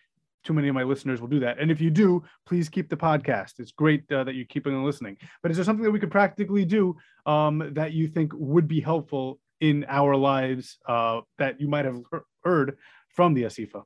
too 0.49 0.55
many 0.55 0.69
of 0.69 0.75
my 0.75 0.83
listeners 0.83 1.21
will 1.21 1.29
do 1.29 1.41
that. 1.41 1.59
And 1.59 1.71
if 1.71 1.79
you 1.79 1.91
do, 1.91 2.23
please 2.47 2.71
keep 2.71 2.89
the 2.89 2.97
podcast. 2.97 3.61
It's 3.61 3.71
great 3.71 4.11
uh, 4.11 4.25
that 4.25 4.35
you 4.35 4.47
keep 4.47 4.67
on 4.67 4.83
listening. 4.83 5.19
But 5.43 5.51
is 5.51 5.59
there 5.59 5.65
something 5.65 5.85
that 5.85 5.91
we 5.91 6.01
could 6.01 6.11
practically 6.11 6.65
do 6.65 6.97
um, 7.27 7.71
that 7.75 7.93
you 7.93 8.09
think 8.09 8.33
would 8.35 8.67
be 8.67 8.81
helpful 8.81 9.41
in 9.61 9.85
our 9.89 10.17
lives 10.17 10.79
uh, 10.89 11.21
that 11.37 11.61
you 11.61 11.69
might 11.69 11.85
have 11.85 12.01
heard 12.43 12.79
from 13.11 13.35
the 13.35 13.43
Asifa? 13.43 13.83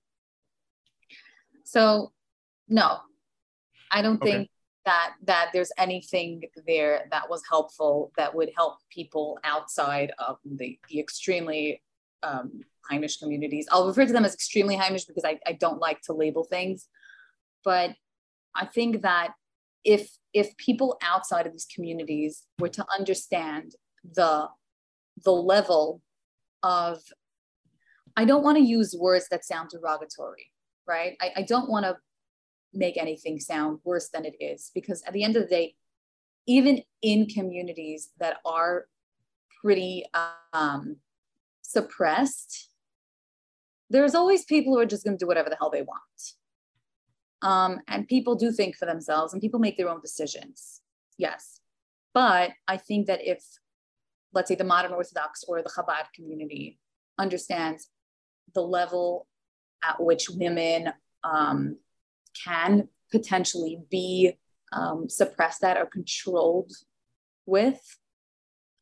So, 1.65 2.13
no, 2.69 2.99
I 3.91 4.01
don't 4.01 4.23
okay. 4.23 4.31
think 4.31 4.51
that 4.85 5.15
that 5.25 5.51
there's 5.53 5.73
anything 5.79 6.43
there 6.67 7.07
that 7.11 7.29
was 7.29 7.43
helpful 7.49 8.13
that 8.17 8.33
would 8.35 8.51
help 8.57 8.77
people 8.89 9.39
outside 9.43 10.13
of 10.19 10.39
the, 10.45 10.79
the 10.89 11.01
extremely 11.01 11.83
um, 12.23 12.61
Heimish 12.91 13.19
communities. 13.19 13.67
I'll 13.71 13.87
refer 13.87 14.07
to 14.07 14.13
them 14.13 14.25
as 14.25 14.35
extremely 14.35 14.77
Heimish 14.77 15.07
because 15.07 15.25
I, 15.25 15.39
I 15.47 15.53
don't 15.53 15.81
like 15.81 16.01
to 16.03 16.13
label 16.13 16.45
things. 16.45 16.89
But 17.65 17.95
I 18.55 18.67
think 18.67 19.03
that 19.03 19.33
if 19.85 20.11
if 20.33 20.57
people 20.57 20.99
outside 21.03 21.47
of 21.47 21.53
these 21.53 21.67
communities 21.73 22.45
were 22.59 22.69
to 22.69 22.85
understand 22.97 23.75
the 24.15 24.49
the 25.25 25.33
level 25.33 26.01
of 26.63 27.01
I 28.17 28.25
don't 28.25 28.45
want 28.45 28.59
to 28.59 28.65
use 28.65 28.95
words 28.99 29.29
that 29.31 29.45
sound 29.45 29.71
derogatory, 29.71 30.51
right? 30.87 31.17
I, 31.21 31.33
I 31.37 31.43
don't 31.43 31.71
want 31.71 31.87
to 31.87 31.97
make 32.75 32.97
anything 32.97 33.39
sound 33.39 33.79
worse 33.85 34.09
than 34.09 34.25
it 34.25 34.35
is 34.41 34.71
because 34.75 35.03
at 35.07 35.13
the 35.13 35.25
end 35.25 35.37
of 35.37 35.43
the 35.43 35.49
day 35.49 35.75
even 36.47 36.83
in 37.03 37.27
communities 37.27 38.11
that 38.19 38.39
are 38.45 38.87
pretty 39.63 40.05
um, 40.53 40.97
suppressed 41.73 42.69
there's 43.93 44.15
always 44.15 44.45
people 44.45 44.73
who 44.73 44.81
are 44.81 44.87
just 44.87 45.05
going 45.05 45.17
to 45.19 45.23
do 45.23 45.27
whatever 45.27 45.51
the 45.51 45.57
hell 45.57 45.71
they 45.71 45.83
want. 45.83 46.01
Um, 47.43 47.81
and 47.89 48.09
people 48.09 48.35
do 48.37 48.51
think 48.51 48.75
for 48.75 48.87
themselves 48.87 49.33
and 49.33 49.43
people 49.43 49.61
make 49.61 49.77
their 49.77 49.89
own 49.89 50.01
decisions. 50.01 50.81
Yes. 51.19 51.61
But 52.15 52.51
i 52.69 52.77
think 52.77 53.07
that 53.07 53.21
if 53.23 53.43
let's 54.35 54.49
say 54.49 54.55
the 54.55 54.65
modern 54.65 54.93
orthodox 54.93 55.45
or 55.49 55.63
the 55.63 55.71
chabad 55.71 56.07
community 56.15 56.79
understands 57.19 57.89
the 58.55 58.63
level 58.63 59.27
at 59.83 60.03
which 60.03 60.31
women 60.31 60.93
um, 61.25 61.77
can 62.45 62.89
potentially 63.11 63.79
be 63.91 64.39
um, 64.73 65.09
suppressed 65.09 65.63
at 65.65 65.77
or 65.77 65.87
controlled 65.87 66.73
with 67.47 67.99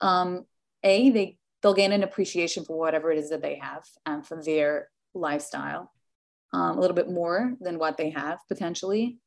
um, 0.00 0.44
a 0.84 1.10
they 1.10 1.36
they'll 1.62 1.74
gain 1.74 1.92
an 1.92 2.02
appreciation 2.02 2.64
for 2.64 2.78
whatever 2.78 3.10
it 3.10 3.18
is 3.18 3.30
that 3.30 3.42
they 3.42 3.56
have 3.56 3.84
and 4.06 4.26
for 4.26 4.42
their 4.42 4.88
lifestyle 5.14 5.92
um, 6.52 6.76
a 6.76 6.80
little 6.80 6.94
bit 6.94 7.10
more 7.10 7.54
than 7.60 7.78
what 7.78 7.96
they 7.96 8.10
have 8.10 8.38
potentially 8.48 9.18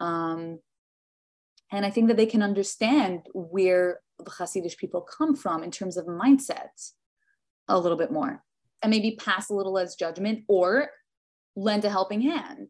um, 0.00 0.58
and 1.72 1.84
i 1.84 1.90
think 1.90 2.08
that 2.08 2.16
they 2.16 2.26
can 2.26 2.42
understand 2.42 3.20
where 3.34 4.00
the 4.18 4.30
hasidic 4.30 4.76
people 4.76 5.00
come 5.00 5.34
from 5.34 5.62
in 5.62 5.70
terms 5.70 5.96
of 5.96 6.06
mindset 6.06 6.92
a 7.68 7.78
little 7.78 7.98
bit 7.98 8.12
more 8.12 8.42
and 8.82 8.90
maybe 8.90 9.16
pass 9.16 9.50
a 9.50 9.54
little 9.54 9.78
as 9.78 9.94
judgment 9.94 10.44
or 10.48 10.88
lend 11.56 11.84
a 11.84 11.90
helping 11.90 12.20
hand 12.20 12.68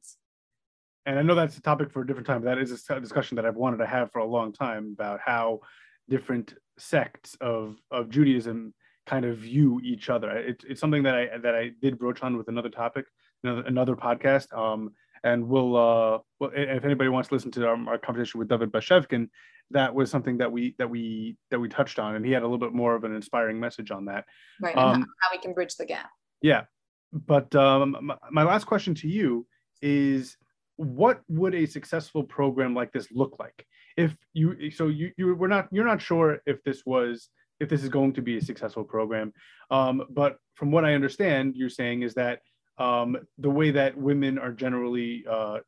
and 1.07 1.19
I 1.19 1.23
know 1.23 1.35
that's 1.35 1.57
a 1.57 1.63
topic 1.63 1.91
for 1.91 2.03
a 2.03 2.07
different 2.07 2.27
time. 2.27 2.43
But 2.43 2.55
that 2.55 2.59
is 2.59 2.85
a 2.89 3.01
discussion 3.01 3.37
that 3.37 3.47
I've 3.47 3.57
wanted 3.57 3.79
to 3.79 3.87
have 3.87 4.13
for 4.13 4.19
a 4.19 4.25
long 4.25 4.53
time 4.53 4.95
about 4.99 5.21
how 5.25 5.61
different 6.09 6.55
sects 6.79 7.37
of 7.41 7.77
of 7.91 8.11
Judaism 8.11 8.75
kind 9.07 9.25
of 9.25 9.39
view 9.39 9.81
each 9.83 10.11
other. 10.11 10.31
It's 10.31 10.65
it's 10.65 10.81
something 10.81 11.03
that 11.05 11.15
I 11.15 11.39
that 11.39 11.55
I 11.55 11.71
did 11.81 11.99
broach 11.99 12.23
on 12.23 12.37
with 12.37 12.49
another 12.49 12.69
topic, 12.69 13.07
another, 13.43 13.63
another 13.63 13.97
podcast. 13.97 14.57
Um, 14.57 14.93
and 15.23 15.49
we'll 15.49 15.77
uh, 15.77 16.19
well, 16.39 16.51
if 16.55 16.85
anybody 16.85 17.09
wants 17.09 17.29
to 17.29 17.35
listen 17.35 17.51
to 17.53 17.67
our, 17.67 17.89
our 17.89 17.99
conversation 17.99 18.39
with 18.39 18.49
David 18.49 18.73
Bashevkin, 18.73 19.29
that 19.71 19.95
was 19.95 20.11
something 20.11 20.39
that 20.39 20.51
we 20.51 20.75
that 20.79 20.89
we 20.89 21.37
that 21.51 21.59
we 21.59 21.69
touched 21.69 21.99
on, 21.99 22.17
and 22.17 22.25
he 22.25 22.33
had 22.33 22.43
a 22.43 22.47
little 22.47 22.59
bit 22.59 22.73
more 22.73 22.95
of 22.95 23.05
an 23.05 23.15
inspiring 23.15 23.61
message 23.61 23.91
on 23.91 24.07
that. 24.07 24.25
Right, 24.61 24.77
um, 24.77 25.07
how 25.21 25.29
we 25.33 25.39
can 25.39 25.53
bridge 25.53 25.77
the 25.77 25.87
gap. 25.87 26.11
Yeah, 26.43 26.65
but 27.13 27.55
um, 27.55 27.97
my, 28.01 28.17
my 28.31 28.43
last 28.43 28.65
question 28.65 28.95
to 28.97 29.09
you 29.09 29.47
is 29.83 30.37
what 30.77 31.21
would 31.29 31.55
a 31.55 31.67
successful 31.67 32.23
program 32.23 32.75
like 32.75 32.91
this 32.93 33.09
look 33.13 33.37
like 33.39 33.67
if 33.97 34.17
you 34.33 34.71
so 34.71 34.89
you 34.89 35.13
you 35.17 35.35
were 35.35 35.49
not 35.49 35.69
you're 35.71 35.85
not 35.85 36.01
sure 36.01 36.39
if 36.47 36.63
this 36.65 36.83
was 36.87 37.29
if 37.61 37.69
this 37.69 37.83
is 37.83 37.89
going 37.89 38.13
to 38.15 38.23
be 38.23 38.39
a 38.39 38.41
successful 38.41 38.85
program. 38.85 39.33
Um, 39.71 40.05
but 40.11 40.39
from 40.55 40.71
what 40.71 40.85
i 40.85 40.95
understand 40.95 41.57
you're 41.57 41.69
saying 41.69 42.03
is 42.03 42.15
that 42.15 42.41
um, 42.79 43.17
the 43.39 43.51
way 43.51 43.71
that 43.71 43.97
women 43.97 44.39
are 44.39 44.53
generally 44.53 45.25
uh, 45.31 45.59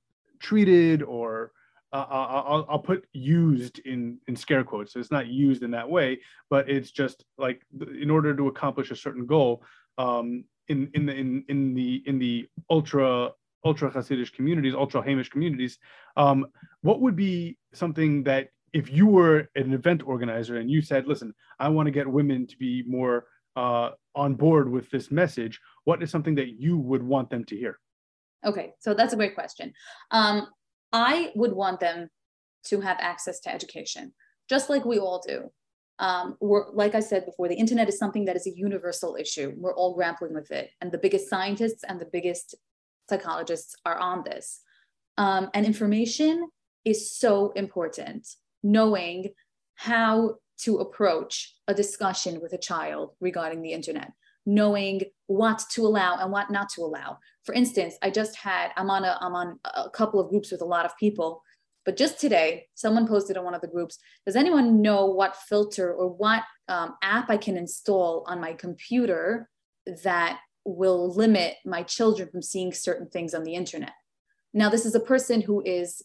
treated 0.40 1.02
or 1.02 1.52
uh, 1.92 2.06
I'll, 2.08 2.66
I'll 2.70 2.78
put 2.78 3.06
used 3.12 3.78
in 3.80 4.18
in 4.26 4.34
scare 4.34 4.64
quotes. 4.64 4.94
So 4.94 4.98
it's 4.98 5.10
not 5.10 5.26
used 5.26 5.62
in 5.62 5.70
that 5.72 5.88
way 5.88 6.20
but 6.50 6.68
it's 6.68 6.90
just 6.90 7.24
like 7.38 7.62
in 8.02 8.10
order 8.10 8.34
to 8.34 8.48
accomplish 8.48 8.90
a 8.90 8.96
certain 8.96 9.26
goal 9.26 9.62
um, 9.98 10.44
in 10.68 10.90
in 10.94 11.06
the 11.06 11.14
in, 11.14 11.44
in 11.48 11.74
the 11.74 12.02
in 12.06 12.18
the 12.18 12.48
ultra 12.70 13.30
ultra 13.64 13.90
Hasidic 13.90 14.32
communities, 14.32 14.74
ultra 14.74 15.02
Heimish 15.02 15.30
communities, 15.30 15.78
um, 16.16 16.46
what 16.82 17.00
would 17.00 17.16
be 17.16 17.56
something 17.72 18.24
that 18.24 18.48
if 18.72 18.90
you 18.90 19.06
were 19.06 19.48
an 19.54 19.72
event 19.72 20.02
organizer 20.06 20.56
and 20.56 20.70
you 20.70 20.80
said, 20.82 21.06
listen, 21.06 21.34
I 21.58 21.68
want 21.68 21.86
to 21.86 21.90
get 21.90 22.06
women 22.06 22.46
to 22.46 22.56
be 22.56 22.82
more 22.86 23.26
uh, 23.56 23.90
on 24.14 24.34
board 24.34 24.70
with 24.70 24.90
this 24.90 25.10
message, 25.10 25.60
what 25.84 26.02
is 26.02 26.10
something 26.10 26.34
that 26.36 26.58
you 26.58 26.78
would 26.78 27.02
want 27.02 27.30
them 27.30 27.44
to 27.44 27.56
hear? 27.56 27.78
Okay, 28.44 28.72
so 28.80 28.94
that's 28.94 29.12
a 29.12 29.16
great 29.16 29.34
question. 29.34 29.72
Um, 30.10 30.48
I 30.92 31.32
would 31.34 31.52
want 31.52 31.80
them 31.80 32.08
to 32.64 32.80
have 32.80 32.96
access 33.00 33.40
to 33.40 33.52
education, 33.52 34.12
just 34.48 34.70
like 34.70 34.84
we 34.84 34.98
all 34.98 35.22
do. 35.26 35.50
Um, 35.98 36.36
we're, 36.40 36.70
like 36.72 36.94
I 36.94 37.00
said 37.00 37.26
before, 37.26 37.48
the 37.48 37.54
internet 37.54 37.88
is 37.88 37.98
something 37.98 38.24
that 38.24 38.36
is 38.36 38.46
a 38.46 38.56
universal 38.56 39.16
issue. 39.16 39.54
We're 39.56 39.74
all 39.74 39.94
grappling 39.94 40.34
with 40.34 40.50
it. 40.50 40.70
And 40.80 40.90
the 40.90 40.98
biggest 40.98 41.28
scientists 41.28 41.84
and 41.86 42.00
the 42.00 42.08
biggest 42.10 42.56
psychologists 43.08 43.76
are 43.84 43.98
on 43.98 44.24
this. 44.24 44.60
Um, 45.18 45.50
and 45.54 45.66
information 45.66 46.48
is 46.84 47.14
so 47.16 47.52
important. 47.54 48.26
Knowing 48.62 49.30
how 49.74 50.36
to 50.58 50.78
approach 50.78 51.54
a 51.66 51.74
discussion 51.74 52.40
with 52.40 52.52
a 52.52 52.58
child 52.58 53.10
regarding 53.20 53.62
the 53.62 53.72
internet, 53.72 54.12
knowing 54.46 55.02
what 55.26 55.64
to 55.72 55.82
allow 55.82 56.16
and 56.16 56.30
what 56.30 56.50
not 56.50 56.68
to 56.70 56.82
allow. 56.82 57.18
For 57.44 57.54
instance, 57.54 57.96
I 58.02 58.10
just 58.10 58.36
had, 58.36 58.70
I'm 58.76 58.90
on 58.90 59.04
a, 59.04 59.18
I'm 59.20 59.34
on 59.34 59.58
a 59.64 59.90
couple 59.90 60.20
of 60.20 60.30
groups 60.30 60.52
with 60.52 60.62
a 60.62 60.66
lot 60.66 60.84
of 60.84 60.96
people, 60.98 61.42
but 61.84 61.96
just 61.96 62.20
today, 62.20 62.68
someone 62.74 63.08
posted 63.08 63.36
on 63.36 63.44
one 63.44 63.54
of 63.54 63.60
the 63.60 63.66
groups, 63.66 63.98
does 64.24 64.36
anyone 64.36 64.82
know 64.82 65.06
what 65.06 65.34
filter 65.34 65.92
or 65.92 66.08
what 66.08 66.44
um, 66.68 66.94
app 67.02 67.28
I 67.28 67.38
can 67.38 67.56
install 67.56 68.24
on 68.28 68.40
my 68.40 68.52
computer 68.52 69.48
that 70.04 70.38
will 70.64 71.12
limit 71.12 71.56
my 71.64 71.82
children 71.82 72.28
from 72.30 72.42
seeing 72.42 72.72
certain 72.72 73.08
things 73.08 73.34
on 73.34 73.44
the 73.44 73.54
internet. 73.54 73.92
Now, 74.54 74.68
this 74.68 74.86
is 74.86 74.94
a 74.94 75.00
person 75.00 75.40
who 75.40 75.62
is 75.64 76.02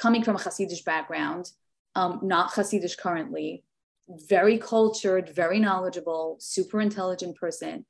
coming 0.00 0.24
from 0.24 0.36
a 0.36 0.38
Hasidic 0.38 0.84
background, 0.84 1.50
um, 1.94 2.20
not 2.22 2.52
Hasidic 2.52 2.96
currently, 2.98 3.64
very 4.08 4.58
cultured, 4.58 5.30
very 5.34 5.60
knowledgeable, 5.60 6.36
super 6.40 6.80
intelligent 6.80 7.36
person, 7.36 7.84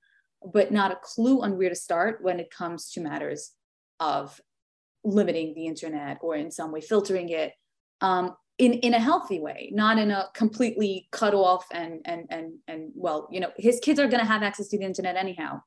but 0.52 0.72
not 0.72 0.90
a 0.90 0.98
clue 1.02 1.42
on 1.42 1.56
where 1.56 1.68
to 1.68 1.74
start 1.74 2.18
when 2.22 2.40
it 2.40 2.50
comes 2.50 2.90
to 2.92 3.00
matters 3.00 3.52
of 4.00 4.40
limiting 5.04 5.54
the 5.54 5.66
internet 5.66 6.18
or 6.20 6.34
in 6.34 6.50
some 6.50 6.72
way 6.72 6.80
filtering 6.80 7.28
it 7.28 7.52
um, 8.00 8.34
in, 8.58 8.74
in 8.74 8.92
a 8.92 8.98
healthy 8.98 9.38
way, 9.38 9.70
not 9.72 9.96
in 9.96 10.11
a 10.11 10.28
completely 10.34 11.08
cut 11.12 11.32
off 11.32 11.64
and 11.72 12.00
and 12.04 12.26
and 12.28 12.54
and 12.68 12.90
well, 12.94 13.28
you 13.30 13.40
know, 13.40 13.50
his 13.56 13.80
kids 13.80 13.98
are 13.98 14.08
going 14.08 14.20
to 14.20 14.26
have 14.26 14.42
access 14.42 14.68
to 14.68 14.78
the 14.78 14.84
internet 14.84 15.16
anyhow. 15.16 15.62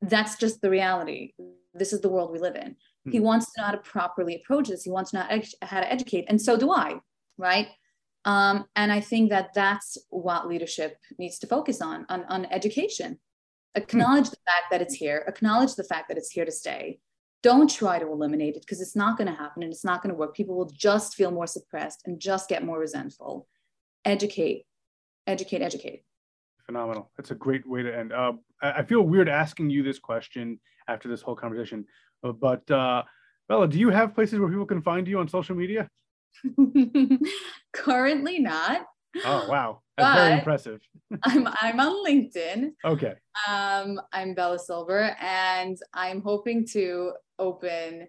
That's 0.00 0.36
just 0.36 0.60
the 0.60 0.70
reality. 0.70 1.34
This 1.74 1.92
is 1.92 2.00
the 2.00 2.08
world 2.08 2.32
we 2.32 2.40
live 2.40 2.56
in. 2.56 2.76
He 3.10 3.18
hmm. 3.18 3.24
wants 3.24 3.52
to 3.52 3.60
know 3.60 3.66
how 3.66 3.72
to 3.72 3.78
properly 3.78 4.36
approach 4.36 4.68
this. 4.68 4.84
He 4.84 4.90
wants 4.90 5.10
to 5.10 5.18
know 5.18 5.40
how 5.62 5.80
to 5.80 5.92
educate, 5.92 6.26
and 6.28 6.40
so 6.40 6.56
do 6.56 6.72
I, 6.72 7.00
right? 7.36 7.68
Um, 8.24 8.66
and 8.76 8.92
I 8.92 9.00
think 9.00 9.30
that 9.30 9.52
that's 9.54 9.98
what 10.10 10.46
leadership 10.46 10.98
needs 11.18 11.38
to 11.40 11.46
focus 11.46 11.80
on, 11.80 12.06
on, 12.08 12.24
on 12.28 12.46
education. 12.46 13.18
Acknowledge 13.74 14.30
the 14.30 14.36
fact 14.46 14.66
that 14.70 14.82
it's 14.82 14.94
here, 14.94 15.24
acknowledge 15.26 15.74
the 15.74 15.84
fact 15.84 16.08
that 16.08 16.18
it's 16.18 16.30
here 16.30 16.44
to 16.44 16.52
stay. 16.52 17.00
Don't 17.42 17.68
try 17.68 17.98
to 17.98 18.06
eliminate 18.06 18.54
it 18.54 18.60
because 18.60 18.80
it's 18.80 18.94
not 18.94 19.16
going 19.16 19.26
to 19.26 19.34
happen 19.34 19.64
and 19.64 19.72
it's 19.72 19.84
not 19.84 20.02
going 20.02 20.12
to 20.12 20.18
work. 20.18 20.36
People 20.36 20.56
will 20.56 20.70
just 20.70 21.14
feel 21.14 21.32
more 21.32 21.48
suppressed 21.48 22.02
and 22.04 22.20
just 22.20 22.48
get 22.48 22.64
more 22.64 22.78
resentful. 22.78 23.48
Educate, 24.04 24.66
educate, 25.26 25.62
educate. 25.62 26.04
Phenomenal. 26.66 27.10
That's 27.16 27.32
a 27.32 27.34
great 27.34 27.66
way 27.66 27.82
to 27.82 27.96
end. 27.96 28.12
Uh, 28.12 28.34
I 28.60 28.84
feel 28.84 29.02
weird 29.02 29.28
asking 29.28 29.70
you 29.70 29.82
this 29.82 29.98
question 29.98 30.60
after 30.86 31.08
this 31.08 31.22
whole 31.22 31.34
conversation, 31.34 31.84
but 32.22 32.70
uh, 32.70 33.02
Bella, 33.48 33.68
do 33.68 33.78
you 33.78 33.90
have 33.90 34.14
places 34.14 34.38
where 34.38 34.48
people 34.48 34.66
can 34.66 34.82
find 34.82 35.08
you 35.08 35.18
on 35.18 35.28
social 35.28 35.56
media? 35.56 35.88
Currently 37.72 38.38
not. 38.38 38.86
Oh 39.24 39.46
wow. 39.48 39.80
That's 39.96 40.18
very 40.18 40.38
impressive. 40.38 40.80
I'm 41.24 41.48
I'm 41.60 41.80
on 41.80 42.06
LinkedIn. 42.06 42.70
Okay. 42.84 43.14
Um, 43.48 44.00
I'm 44.12 44.34
Bella 44.34 44.58
Silber 44.58 45.16
and 45.20 45.76
I'm 45.92 46.22
hoping 46.22 46.66
to 46.68 47.12
open 47.38 48.08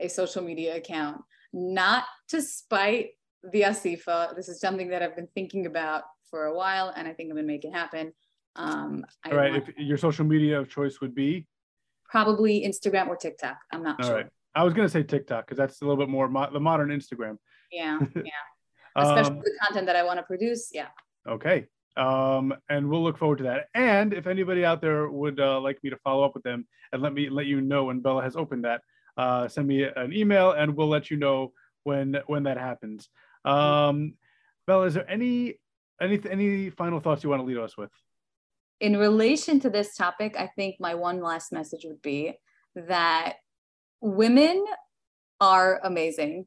a 0.00 0.08
social 0.08 0.42
media 0.42 0.76
account, 0.76 1.22
not 1.52 2.04
to 2.28 2.40
spite 2.40 3.10
the 3.52 3.62
Asifa. 3.62 4.34
This 4.36 4.48
is 4.48 4.60
something 4.60 4.88
that 4.90 5.02
I've 5.02 5.16
been 5.16 5.28
thinking 5.34 5.66
about 5.66 6.04
for 6.30 6.46
a 6.46 6.54
while 6.54 6.92
and 6.96 7.08
I 7.08 7.12
think 7.12 7.30
I'm 7.30 7.36
gonna 7.36 7.46
make 7.46 7.64
it 7.64 7.72
happen. 7.72 8.12
Um, 8.56 9.04
All 9.26 9.36
right, 9.36 9.56
if 9.56 9.76
your 9.76 9.98
social 9.98 10.24
media 10.24 10.60
of 10.60 10.68
choice 10.68 11.00
would 11.00 11.14
be 11.14 11.46
probably 12.08 12.64
Instagram 12.66 13.08
or 13.08 13.16
TikTok. 13.16 13.58
I'm 13.72 13.82
not 13.82 14.00
All 14.00 14.06
sure. 14.06 14.16
Right. 14.16 14.26
I 14.54 14.62
was 14.62 14.72
gonna 14.72 14.88
say 14.88 15.02
TikTok 15.02 15.46
because 15.46 15.58
that's 15.58 15.80
a 15.80 15.84
little 15.84 15.96
bit 15.96 16.08
more 16.08 16.28
mo- 16.28 16.50
the 16.52 16.60
modern 16.60 16.90
Instagram. 16.90 17.38
Yeah, 17.72 17.98
yeah. 18.16 18.22
Especially 18.96 19.38
um, 19.38 19.42
the 19.44 19.58
content 19.62 19.86
that 19.86 19.96
I 19.96 20.04
want 20.04 20.18
to 20.18 20.22
produce. 20.22 20.70
Yeah. 20.72 20.88
Okay. 21.26 21.66
Um, 21.96 22.54
and 22.68 22.88
we'll 22.88 23.02
look 23.02 23.18
forward 23.18 23.38
to 23.38 23.44
that. 23.44 23.68
And 23.74 24.12
if 24.12 24.26
anybody 24.26 24.64
out 24.64 24.80
there 24.80 25.08
would 25.08 25.38
uh, 25.40 25.60
like 25.60 25.82
me 25.82 25.90
to 25.90 25.96
follow 25.98 26.24
up 26.24 26.34
with 26.34 26.42
them 26.42 26.66
and 26.92 27.02
let 27.02 27.12
me 27.12 27.28
let 27.28 27.46
you 27.46 27.60
know 27.60 27.84
when 27.84 28.00
Bella 28.00 28.22
has 28.22 28.36
opened 28.36 28.64
that, 28.64 28.82
uh, 29.16 29.48
send 29.48 29.66
me 29.68 29.84
an 29.84 30.12
email 30.12 30.52
and 30.52 30.76
we'll 30.76 30.88
let 30.88 31.10
you 31.10 31.16
know 31.16 31.52
when 31.84 32.16
when 32.26 32.44
that 32.44 32.58
happens. 32.58 33.08
Um, 33.44 34.14
Bella, 34.66 34.86
is 34.86 34.94
there 34.94 35.08
any 35.10 35.54
any 36.00 36.20
any 36.28 36.70
final 36.70 37.00
thoughts 37.00 37.22
you 37.22 37.30
want 37.30 37.40
to 37.40 37.46
lead 37.46 37.58
us 37.58 37.76
with? 37.76 37.90
In 38.80 38.96
relation 38.96 39.60
to 39.60 39.70
this 39.70 39.94
topic, 39.94 40.36
I 40.38 40.48
think 40.48 40.76
my 40.78 40.94
one 40.94 41.20
last 41.20 41.52
message 41.52 41.84
would 41.84 42.02
be 42.02 42.34
that 42.74 43.34
women 44.00 44.64
are 45.40 45.80
amazing. 45.82 46.46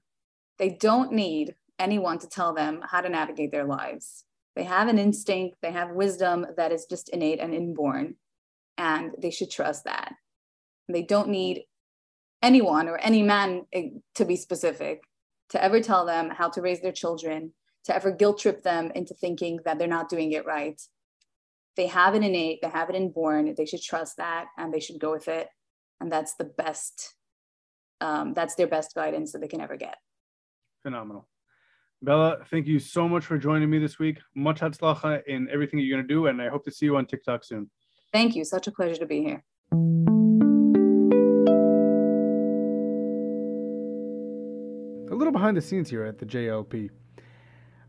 They 0.59 0.69
don't 0.69 1.13
need 1.13 1.55
anyone 1.79 2.19
to 2.19 2.27
tell 2.27 2.53
them 2.53 2.81
how 2.83 3.01
to 3.01 3.09
navigate 3.09 3.51
their 3.51 3.65
lives. 3.65 4.25
They 4.55 4.63
have 4.63 4.87
an 4.87 4.97
instinct, 4.97 5.57
they 5.61 5.71
have 5.71 5.91
wisdom 5.91 6.45
that 6.57 6.71
is 6.71 6.85
just 6.85 7.09
innate 7.09 7.39
and 7.39 7.53
inborn, 7.53 8.15
and 8.77 9.11
they 9.19 9.29
should 9.29 9.51
trust 9.51 9.83
that. 9.85 10.15
They 10.89 11.03
don't 11.03 11.29
need 11.29 11.65
anyone 12.41 12.87
or 12.87 12.97
any 12.97 13.21
man 13.21 13.65
eh, 13.73 13.89
to 14.15 14.25
be 14.25 14.35
specific 14.35 15.03
to 15.49 15.63
ever 15.63 15.79
tell 15.79 16.05
them 16.05 16.29
how 16.29 16.49
to 16.49 16.61
raise 16.61 16.81
their 16.81 16.91
children, 16.91 17.53
to 17.85 17.95
ever 17.95 18.11
guilt 18.11 18.39
trip 18.39 18.63
them 18.63 18.91
into 18.95 19.13
thinking 19.13 19.59
that 19.65 19.77
they're 19.77 19.87
not 19.87 20.09
doing 20.09 20.31
it 20.31 20.45
right. 20.45 20.81
They 21.77 21.87
have 21.87 22.15
it 22.15 22.23
innate, 22.23 22.59
they 22.61 22.69
have 22.69 22.89
it 22.89 22.95
inborn, 22.95 23.53
they 23.55 23.65
should 23.65 23.83
trust 23.83 24.17
that 24.17 24.47
and 24.57 24.73
they 24.73 24.79
should 24.79 24.99
go 24.99 25.11
with 25.11 25.27
it. 25.27 25.47
And 26.01 26.11
that's 26.11 26.33
the 26.35 26.45
best, 26.45 27.13
um, 28.01 28.33
that's 28.33 28.55
their 28.55 28.67
best 28.67 28.95
guidance 28.95 29.31
that 29.31 29.39
they 29.39 29.47
can 29.47 29.61
ever 29.61 29.77
get. 29.77 29.95
Phenomenal. 30.81 31.27
Bella, 32.01 32.37
thank 32.49 32.67
you 32.67 32.79
so 32.79 33.07
much 33.07 33.25
for 33.25 33.37
joining 33.37 33.69
me 33.69 33.77
this 33.77 33.99
week. 33.99 34.17
Much 34.35 34.59
hatzlacha 34.59 35.21
in 35.27 35.47
everything 35.51 35.79
you're 35.79 35.95
going 35.95 36.07
to 36.07 36.13
do, 36.13 36.27
and 36.27 36.41
I 36.41 36.49
hope 36.49 36.65
to 36.65 36.71
see 36.71 36.85
you 36.87 36.97
on 36.97 37.05
TikTok 37.05 37.43
soon. 37.43 37.69
Thank 38.11 38.35
you. 38.35 38.43
Such 38.43 38.67
a 38.67 38.71
pleasure 38.71 38.97
to 38.97 39.05
be 39.05 39.21
here. 39.21 39.43
A 45.11 45.15
little 45.15 45.33
behind 45.33 45.57
the 45.57 45.61
scenes 45.61 45.89
here 45.89 46.03
at 46.05 46.19
the 46.19 46.25
JLP. 46.25 46.89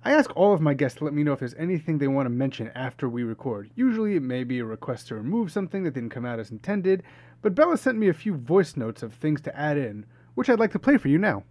I 0.04 0.12
ask 0.12 0.34
all 0.36 0.54
of 0.54 0.60
my 0.60 0.74
guests 0.74 0.98
to 0.98 1.04
let 1.04 1.12
me 1.12 1.24
know 1.24 1.32
if 1.32 1.40
there's 1.40 1.54
anything 1.54 1.98
they 1.98 2.06
want 2.06 2.26
to 2.26 2.30
mention 2.30 2.70
after 2.74 3.08
we 3.08 3.24
record. 3.24 3.68
Usually 3.74 4.14
it 4.14 4.22
may 4.22 4.44
be 4.44 4.60
a 4.60 4.64
request 4.64 5.08
to 5.08 5.16
remove 5.16 5.50
something 5.50 5.82
that 5.82 5.94
didn't 5.94 6.10
come 6.10 6.24
out 6.24 6.38
as 6.38 6.52
intended, 6.52 7.02
but 7.42 7.56
Bella 7.56 7.76
sent 7.76 7.98
me 7.98 8.08
a 8.08 8.14
few 8.14 8.34
voice 8.34 8.76
notes 8.76 9.02
of 9.02 9.12
things 9.12 9.40
to 9.42 9.58
add 9.58 9.76
in, 9.76 10.06
which 10.36 10.48
I'd 10.48 10.60
like 10.60 10.70
to 10.72 10.78
play 10.78 10.98
for 10.98 11.08
you 11.08 11.18
now. 11.18 11.42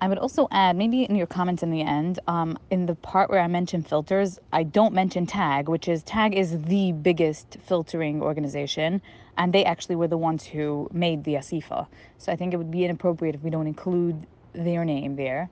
I 0.00 0.08
would 0.08 0.18
also 0.18 0.48
add, 0.50 0.76
maybe 0.76 1.04
in 1.04 1.14
your 1.14 1.26
comments 1.26 1.62
in 1.62 1.70
the 1.70 1.82
end, 1.82 2.20
um, 2.26 2.58
in 2.70 2.86
the 2.86 2.94
part 2.94 3.28
where 3.28 3.40
I 3.40 3.46
mention 3.46 3.82
filters, 3.82 4.38
I 4.52 4.62
don't 4.62 4.94
mention 4.94 5.26
TAG, 5.26 5.68
which 5.68 5.86
is 5.86 6.02
TAG 6.02 6.34
is 6.34 6.62
the 6.62 6.92
biggest 6.92 7.58
filtering 7.66 8.22
organization, 8.22 9.02
and 9.36 9.52
they 9.52 9.64
actually 9.64 9.96
were 9.96 10.08
the 10.08 10.18
ones 10.18 10.44
who 10.44 10.88
made 10.92 11.24
the 11.24 11.34
ASIFA. 11.34 11.86
So 12.18 12.32
I 12.32 12.36
think 12.36 12.54
it 12.54 12.56
would 12.56 12.70
be 12.70 12.84
inappropriate 12.84 13.34
if 13.34 13.42
we 13.42 13.50
don't 13.50 13.66
include 13.66 14.26
their 14.54 14.84
name 14.84 15.16
there. 15.16 15.50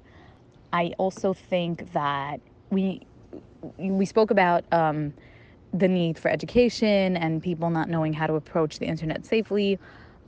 I 0.72 0.92
also 0.98 1.32
think 1.34 1.92
that 1.92 2.40
we 2.70 3.02
we 3.78 4.06
spoke 4.06 4.30
about 4.30 4.64
um, 4.72 5.14
the 5.72 5.88
need 5.88 6.18
for 6.18 6.28
education 6.30 7.16
and 7.16 7.42
people 7.42 7.70
not 7.70 7.88
knowing 7.88 8.12
how 8.12 8.26
to 8.26 8.34
approach 8.34 8.78
the 8.78 8.86
internet 8.86 9.24
safely. 9.24 9.78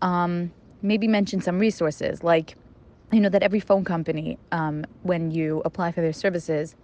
Um, 0.03 0.53
maybe 0.83 1.09
mention 1.09 1.41
some 1.41 1.59
resources 1.59 2.23
like 2.23 2.57
you 3.11 3.21
know 3.21 3.29
that 3.31 3.43
every 3.43 3.61
phone 3.61 3.85
company 3.85 4.39
um, 4.53 4.85
when 5.03 5.31
you 5.31 5.63
apply 5.65 5.91
for 5.93 6.03
their 6.03 6.13
services 6.13 6.77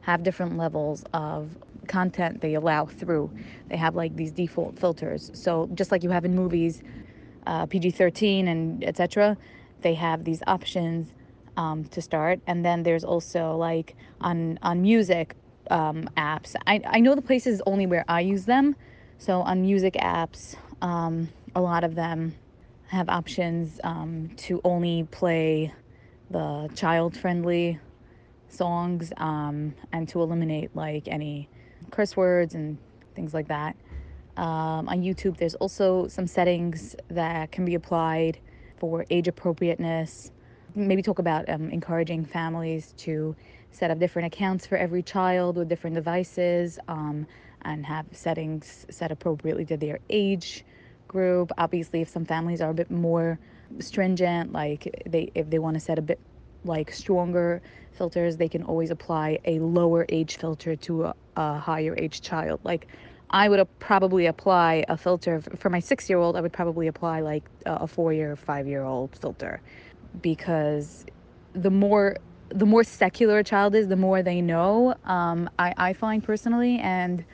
have 0.00 0.22
different 0.22 0.56
levels 0.56 1.04
of 1.12 1.56
content 1.86 2.40
they 2.40 2.54
allow 2.54 2.86
through 2.86 3.30
they 3.68 3.76
have 3.76 3.94
like 3.94 4.16
these 4.16 4.32
default 4.32 4.78
filters 4.78 5.30
so 5.34 5.68
just 5.74 5.92
like 5.92 6.02
you 6.02 6.10
have 6.10 6.24
in 6.24 6.34
movies 6.34 6.82
uh, 7.46 7.66
pg-13 7.66 8.48
and 8.48 8.82
etc 8.84 9.36
they 9.82 9.94
have 9.94 10.24
these 10.24 10.42
options 10.46 11.12
um, 11.56 11.84
to 11.84 12.00
start 12.00 12.40
and 12.46 12.64
then 12.64 12.82
there's 12.82 13.04
also 13.04 13.56
like 13.56 13.96
on 14.20 14.58
on 14.62 14.82
music 14.82 15.34
um, 15.70 16.08
apps 16.16 16.54
I, 16.66 16.80
I 16.86 17.00
know 17.00 17.14
the 17.14 17.22
places 17.22 17.62
only 17.66 17.86
where 17.86 18.04
i 18.08 18.20
use 18.20 18.44
them 18.44 18.76
so 19.18 19.42
on 19.42 19.62
music 19.62 19.94
apps 19.94 20.56
um, 20.80 21.28
a 21.54 21.60
lot 21.60 21.84
of 21.84 21.94
them 21.94 22.34
have 22.88 23.08
options 23.08 23.80
um, 23.84 24.30
to 24.36 24.60
only 24.64 25.06
play 25.10 25.72
the 26.30 26.68
child 26.74 27.16
friendly 27.16 27.78
songs 28.48 29.12
um, 29.16 29.74
and 29.92 30.08
to 30.08 30.20
eliminate 30.20 30.74
like 30.74 31.08
any 31.08 31.48
curse 31.90 32.16
words 32.16 32.54
and 32.54 32.76
things 33.14 33.32
like 33.34 33.48
that. 33.48 33.76
Um, 34.36 34.88
on 34.88 35.02
YouTube, 35.02 35.36
there's 35.36 35.54
also 35.56 36.08
some 36.08 36.26
settings 36.26 36.96
that 37.08 37.52
can 37.52 37.64
be 37.64 37.74
applied 37.74 38.38
for 38.78 39.04
age 39.10 39.28
appropriateness. 39.28 40.31
Maybe 40.74 41.02
talk 41.02 41.18
about 41.18 41.48
um, 41.48 41.70
encouraging 41.70 42.24
families 42.24 42.94
to 42.98 43.36
set 43.72 43.90
up 43.90 43.98
different 43.98 44.26
accounts 44.32 44.66
for 44.66 44.76
every 44.76 45.02
child 45.02 45.56
with 45.56 45.68
different 45.68 45.94
devices 45.94 46.78
um, 46.88 47.26
and 47.62 47.84
have 47.84 48.06
settings 48.12 48.86
set 48.90 49.12
appropriately 49.12 49.64
to 49.66 49.76
their 49.76 49.98
age 50.08 50.64
group. 51.08 51.52
Obviously, 51.58 52.00
if 52.00 52.08
some 52.08 52.24
families 52.24 52.60
are 52.60 52.70
a 52.70 52.74
bit 52.74 52.90
more 52.90 53.38
stringent, 53.80 54.52
like 54.52 55.02
they 55.06 55.30
if 55.34 55.50
they 55.50 55.58
want 55.58 55.74
to 55.74 55.80
set 55.80 55.98
a 55.98 56.02
bit 56.02 56.20
like 56.64 56.92
stronger 56.92 57.60
filters, 57.92 58.36
they 58.36 58.48
can 58.48 58.62
always 58.62 58.90
apply 58.90 59.38
a 59.44 59.58
lower 59.58 60.06
age 60.08 60.36
filter 60.38 60.76
to 60.76 61.04
a, 61.04 61.14
a 61.36 61.58
higher 61.58 61.94
age 61.98 62.20
child. 62.22 62.60
Like 62.64 62.86
I 63.30 63.48
would 63.48 63.66
probably 63.78 64.26
apply 64.26 64.84
a 64.88 64.96
filter 64.96 65.40
for 65.40 65.70
my 65.70 65.80
six 65.80 66.08
year 66.08 66.18
old, 66.18 66.36
I 66.36 66.40
would 66.40 66.52
probably 66.52 66.86
apply 66.86 67.20
like 67.20 67.44
a 67.66 67.86
four 67.86 68.12
year, 68.12 68.36
five 68.36 68.66
year 68.66 68.84
old 68.84 69.16
filter 69.16 69.60
because 70.20 71.06
the 71.54 71.70
more 71.70 72.16
the 72.50 72.66
more 72.66 72.84
secular 72.84 73.38
a 73.38 73.44
child 73.44 73.74
is, 73.74 73.88
the 73.88 73.96
more 73.96 74.22
they 74.22 74.42
know. 74.42 74.94
Um, 75.04 75.48
I, 75.58 75.72
I 75.78 75.92
find 75.94 76.22
personally, 76.22 76.78
and 76.78 77.24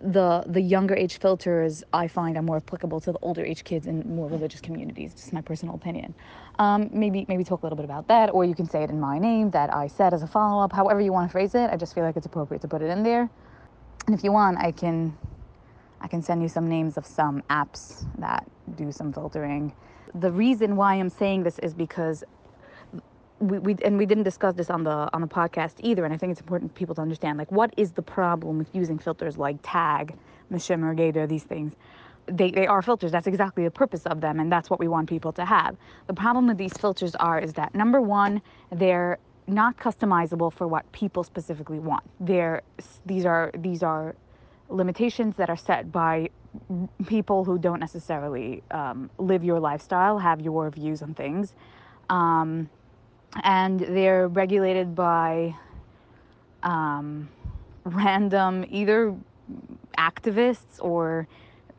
the 0.00 0.44
the 0.46 0.60
younger 0.60 0.94
age 0.94 1.18
filters 1.18 1.82
I 1.92 2.08
find 2.08 2.36
are 2.36 2.42
more 2.42 2.56
applicable 2.56 3.00
to 3.00 3.12
the 3.12 3.18
older 3.22 3.44
age 3.44 3.64
kids 3.64 3.86
in 3.86 4.02
more 4.14 4.28
religious 4.28 4.60
communities. 4.60 5.14
Just 5.14 5.32
my 5.32 5.40
personal 5.40 5.74
opinion. 5.74 6.14
Um, 6.58 6.88
maybe 6.92 7.26
maybe 7.28 7.44
talk 7.44 7.62
a 7.62 7.66
little 7.66 7.76
bit 7.76 7.84
about 7.84 8.08
that, 8.08 8.30
or 8.32 8.44
you 8.44 8.54
can 8.54 8.68
say 8.68 8.82
it 8.82 8.90
in 8.90 9.00
my 9.00 9.18
name 9.18 9.50
that 9.50 9.72
I 9.74 9.86
said 9.86 10.14
as 10.14 10.22
a 10.22 10.26
follow 10.26 10.62
up. 10.62 10.72
However 10.72 11.00
you 11.00 11.12
want 11.12 11.28
to 11.28 11.32
phrase 11.32 11.54
it, 11.54 11.70
I 11.70 11.76
just 11.76 11.94
feel 11.94 12.04
like 12.04 12.16
it's 12.16 12.26
appropriate 12.26 12.60
to 12.62 12.68
put 12.68 12.82
it 12.82 12.90
in 12.90 13.02
there. 13.02 13.28
And 14.06 14.14
if 14.14 14.24
you 14.24 14.32
want, 14.32 14.58
I 14.58 14.72
can 14.72 15.16
I 16.00 16.08
can 16.08 16.22
send 16.22 16.42
you 16.42 16.48
some 16.48 16.68
names 16.68 16.96
of 16.96 17.04
some 17.06 17.42
apps 17.50 18.06
that 18.18 18.48
do 18.76 18.92
some 18.92 19.12
filtering. 19.12 19.72
The 20.14 20.32
reason 20.32 20.76
why 20.76 20.94
I'm 20.94 21.10
saying 21.10 21.42
this 21.44 21.58
is 21.60 21.74
because 21.74 22.24
we, 23.40 23.58
we 23.58 23.76
and 23.84 23.98
we 23.98 24.06
didn't 24.06 24.24
discuss 24.24 24.54
this 24.54 24.70
on 24.70 24.84
the 24.84 25.08
on 25.12 25.20
the 25.20 25.28
podcast 25.28 25.74
either 25.78 26.04
and 26.04 26.12
i 26.12 26.16
think 26.16 26.32
it's 26.32 26.40
important 26.40 26.72
for 26.72 26.76
people 26.76 26.92
to 26.92 27.00
understand 27.00 27.38
like 27.38 27.52
what 27.52 27.72
is 27.76 27.92
the 27.92 28.02
problem 28.02 28.58
with 28.58 28.68
using 28.74 28.98
filters 28.98 29.38
like 29.38 29.56
tag 29.62 30.16
Meshimer 30.50 30.92
or 30.92 30.94
Geder, 30.94 31.28
these 31.28 31.44
things? 31.44 31.74
They, 32.26 32.50
they 32.50 32.66
are 32.66 32.82
filters. 32.82 33.10
That's 33.10 33.26
exactly 33.26 33.64
the 33.64 33.70
purpose 33.70 34.04
of 34.06 34.20
them 34.20 34.38
and 34.38 34.52
that's 34.52 34.68
what 34.68 34.80
we 34.80 34.88
want 34.88 35.08
people 35.08 35.32
to 35.32 35.44
have. 35.44 35.76
The 36.06 36.14
problem 36.14 36.46
with 36.46 36.58
these 36.58 36.74
filters 36.74 37.14
are 37.16 37.38
is 37.38 37.54
that 37.54 37.74
number 37.74 38.00
one 38.00 38.42
they're 38.70 39.18
not 39.46 39.78
customizable 39.78 40.52
for 40.52 40.68
what 40.68 40.90
people 40.92 41.24
specifically 41.24 41.78
want. 41.78 42.04
They're 42.20 42.62
these 43.06 43.24
are 43.24 43.50
these 43.56 43.82
are 43.82 44.14
limitations 44.68 45.36
that 45.36 45.48
are 45.48 45.56
set 45.56 45.90
by 45.90 46.28
people 47.06 47.44
who 47.44 47.58
don't 47.58 47.80
necessarily 47.80 48.62
um, 48.70 49.10
live 49.18 49.44
your 49.44 49.60
lifestyle 49.60 50.18
have 50.18 50.40
your 50.40 50.70
views 50.70 51.02
on 51.02 51.14
things 51.14 51.54
um, 52.10 52.68
and 53.44 53.80
they're 53.80 54.28
regulated 54.28 54.94
by 54.94 55.54
um, 56.62 57.28
random 57.84 58.64
either 58.70 59.14
activists 59.98 60.80
or 60.80 61.28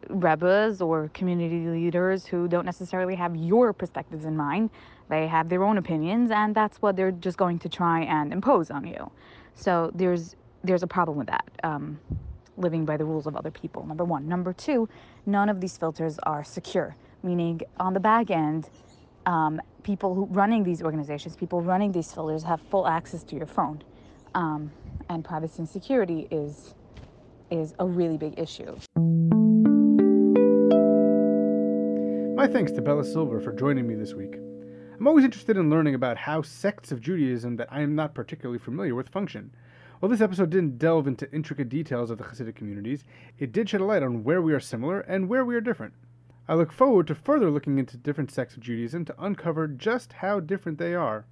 rebbes 0.10 0.82
or 0.82 1.10
community 1.14 1.68
leaders 1.68 2.26
who 2.26 2.48
don't 2.48 2.66
necessarily 2.66 3.16
have 3.16 3.36
your 3.36 3.74
perspectives 3.74 4.26
in 4.26 4.36
mind. 4.36 4.70
They 5.10 5.28
have 5.28 5.50
their 5.50 5.64
own 5.64 5.78
opinions, 5.78 6.32
and 6.32 6.56
that's 6.56 6.82
what 6.82 6.96
they're 6.96 7.12
just 7.12 7.38
going 7.38 7.60
to 7.60 7.70
try 7.70 8.02
and 8.02 8.34
impose 8.34 8.72
on 8.72 8.88
you. 8.88 9.12
So 9.56 9.92
there's 9.96 10.36
there's 10.64 10.84
a 10.84 10.88
problem 10.88 11.18
with 11.18 11.28
that. 11.28 11.46
Living 12.60 12.86
by 12.86 12.98
the 12.98 13.06
rules 13.06 13.26
of 13.26 13.36
other 13.36 13.52
people. 13.52 13.86
Number 13.86 14.04
one. 14.04 14.28
Number 14.28 14.54
two, 14.54 14.88
none 15.26 15.50
of 15.50 15.62
these 15.62 15.78
filters 15.78 16.20
are 16.24 16.44
secure, 16.44 16.96
meaning 17.24 17.62
on 17.80 17.94
the 17.94 18.00
back 18.00 18.30
end, 18.30 18.70
um, 19.26 19.62
people 19.84 20.14
who 20.14 20.26
running 20.26 20.64
these 20.64 20.82
organizations, 20.82 21.36
people 21.36 21.62
running 21.62 21.92
these 21.92 22.12
filters 22.12 22.44
have 22.44 22.62
full 22.70 22.86
access 22.86 23.24
to 23.24 23.36
your 23.36 23.46
phone. 23.46 23.82
Um, 24.36 24.72
and 25.10 25.24
privacy 25.24 25.60
and 25.60 25.70
security 25.70 26.28
is 26.30 26.76
is 27.50 27.74
a 27.80 27.86
really 27.86 28.18
big 28.18 28.38
issue. 28.38 28.78
My 32.36 32.48
thanks 32.48 32.72
to 32.74 32.82
Bella 32.82 33.04
Silber 33.04 33.40
for 33.42 33.52
joining 33.52 33.88
me 33.88 33.96
this 33.96 34.14
week. 34.14 34.36
I'm 34.36 35.08
always 35.08 35.26
interested 35.26 35.58
in 35.58 35.70
learning 35.70 35.96
about 35.96 36.18
how 36.18 36.42
sects 36.42 36.92
of 36.92 37.02
Judaism 37.02 37.56
that 37.56 37.68
I 37.72 37.82
am 37.82 37.96
not 37.96 38.14
particularly 38.14 38.60
familiar 38.60 38.96
with 38.96 39.10
function. 39.10 39.56
While 40.00 40.10
this 40.10 40.22
episode 40.22 40.50
didn't 40.50 40.78
delve 40.78 41.08
into 41.08 41.30
intricate 41.34 41.68
details 41.68 42.10
of 42.10 42.18
the 42.18 42.24
Hasidic 42.24 42.56
communities, 42.56 43.04
it 43.38 43.52
did 43.52 43.70
shed 43.70 43.82
a 43.82 43.86
light 43.86 44.02
on 44.02 44.24
where 44.24 44.42
we 44.42 44.54
are 44.54 44.60
similar 44.60 45.02
and 45.02 45.28
where 45.28 45.44
we 45.44 45.56
are 45.56 45.62
different. 45.62 45.94
I 46.48 46.56
look 46.56 46.72
forward 46.72 47.06
to 47.08 47.16
further 47.16 47.52
looking 47.52 47.78
into 47.78 47.98
different 47.98 48.32
sects 48.32 48.56
of 48.56 48.62
Judaism 48.62 49.04
to 49.06 49.24
uncover 49.24 49.68
just 49.68 50.14
how 50.14 50.40
different 50.40 50.78
they 50.78 50.96
are. 50.96 51.26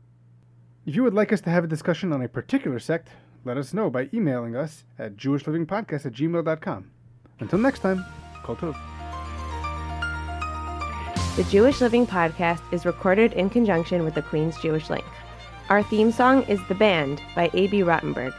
If 0.85 0.95
you 0.95 1.03
would 1.03 1.13
like 1.13 1.31
us 1.31 1.39
to 1.41 1.49
have 1.49 1.63
a 1.63 1.67
discussion 1.67 2.11
on 2.11 2.21
a 2.21 2.27
particular 2.27 2.77
sect, 2.77 3.07
let 3.45 3.55
us 3.55 3.73
know 3.73 3.89
by 3.89 4.09
emailing 4.13 4.57
us 4.57 4.83
at 4.99 5.15
jewishlivingpodcast 5.15 6.05
at 6.05 6.11
gmail.com. 6.11 6.91
Until 7.39 7.59
next 7.59 7.79
time, 7.79 8.03
Kol 8.43 8.57
Tov. 8.57 8.75
The 11.37 11.43
Jewish 11.45 11.79
Living 11.79 12.05
Podcast 12.05 12.61
is 12.73 12.85
recorded 12.85 13.31
in 13.33 13.49
conjunction 13.49 14.03
with 14.03 14.15
the 14.15 14.23
Queens 14.23 14.59
Jewish 14.61 14.89
Link. 14.89 15.05
Our 15.69 15.83
theme 15.83 16.11
song 16.11 16.43
is 16.43 16.59
The 16.67 16.75
Band 16.75 17.21
by 17.33 17.49
A.B. 17.53 17.83
Rottenberg. 17.83 18.33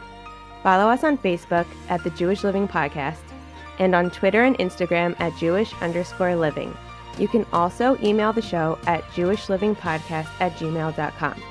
Follow 0.63 0.91
us 0.91 1.05
on 1.05 1.19
Facebook 1.19 1.67
at 1.89 2.03
the 2.05 2.11
Jewish 2.11 2.45
Living 2.45 2.69
Podcast 2.69 3.19
and 3.79 3.95
on 3.95 4.11
Twitter 4.11 4.43
and 4.43 4.59
Instagram 4.59 5.19
at 5.21 5.37
Jewish 5.37 5.73
underscore 5.81 6.37
living. 6.37 6.77
You 7.19 7.29
can 7.29 7.47
also 7.53 7.99
email 8.03 8.33
the 8.33 8.43
show 8.43 8.79
at 8.87 9.03
jewishlivingpodcast 9.11 10.29
at 10.41 10.53
gmail.com. 10.57 11.43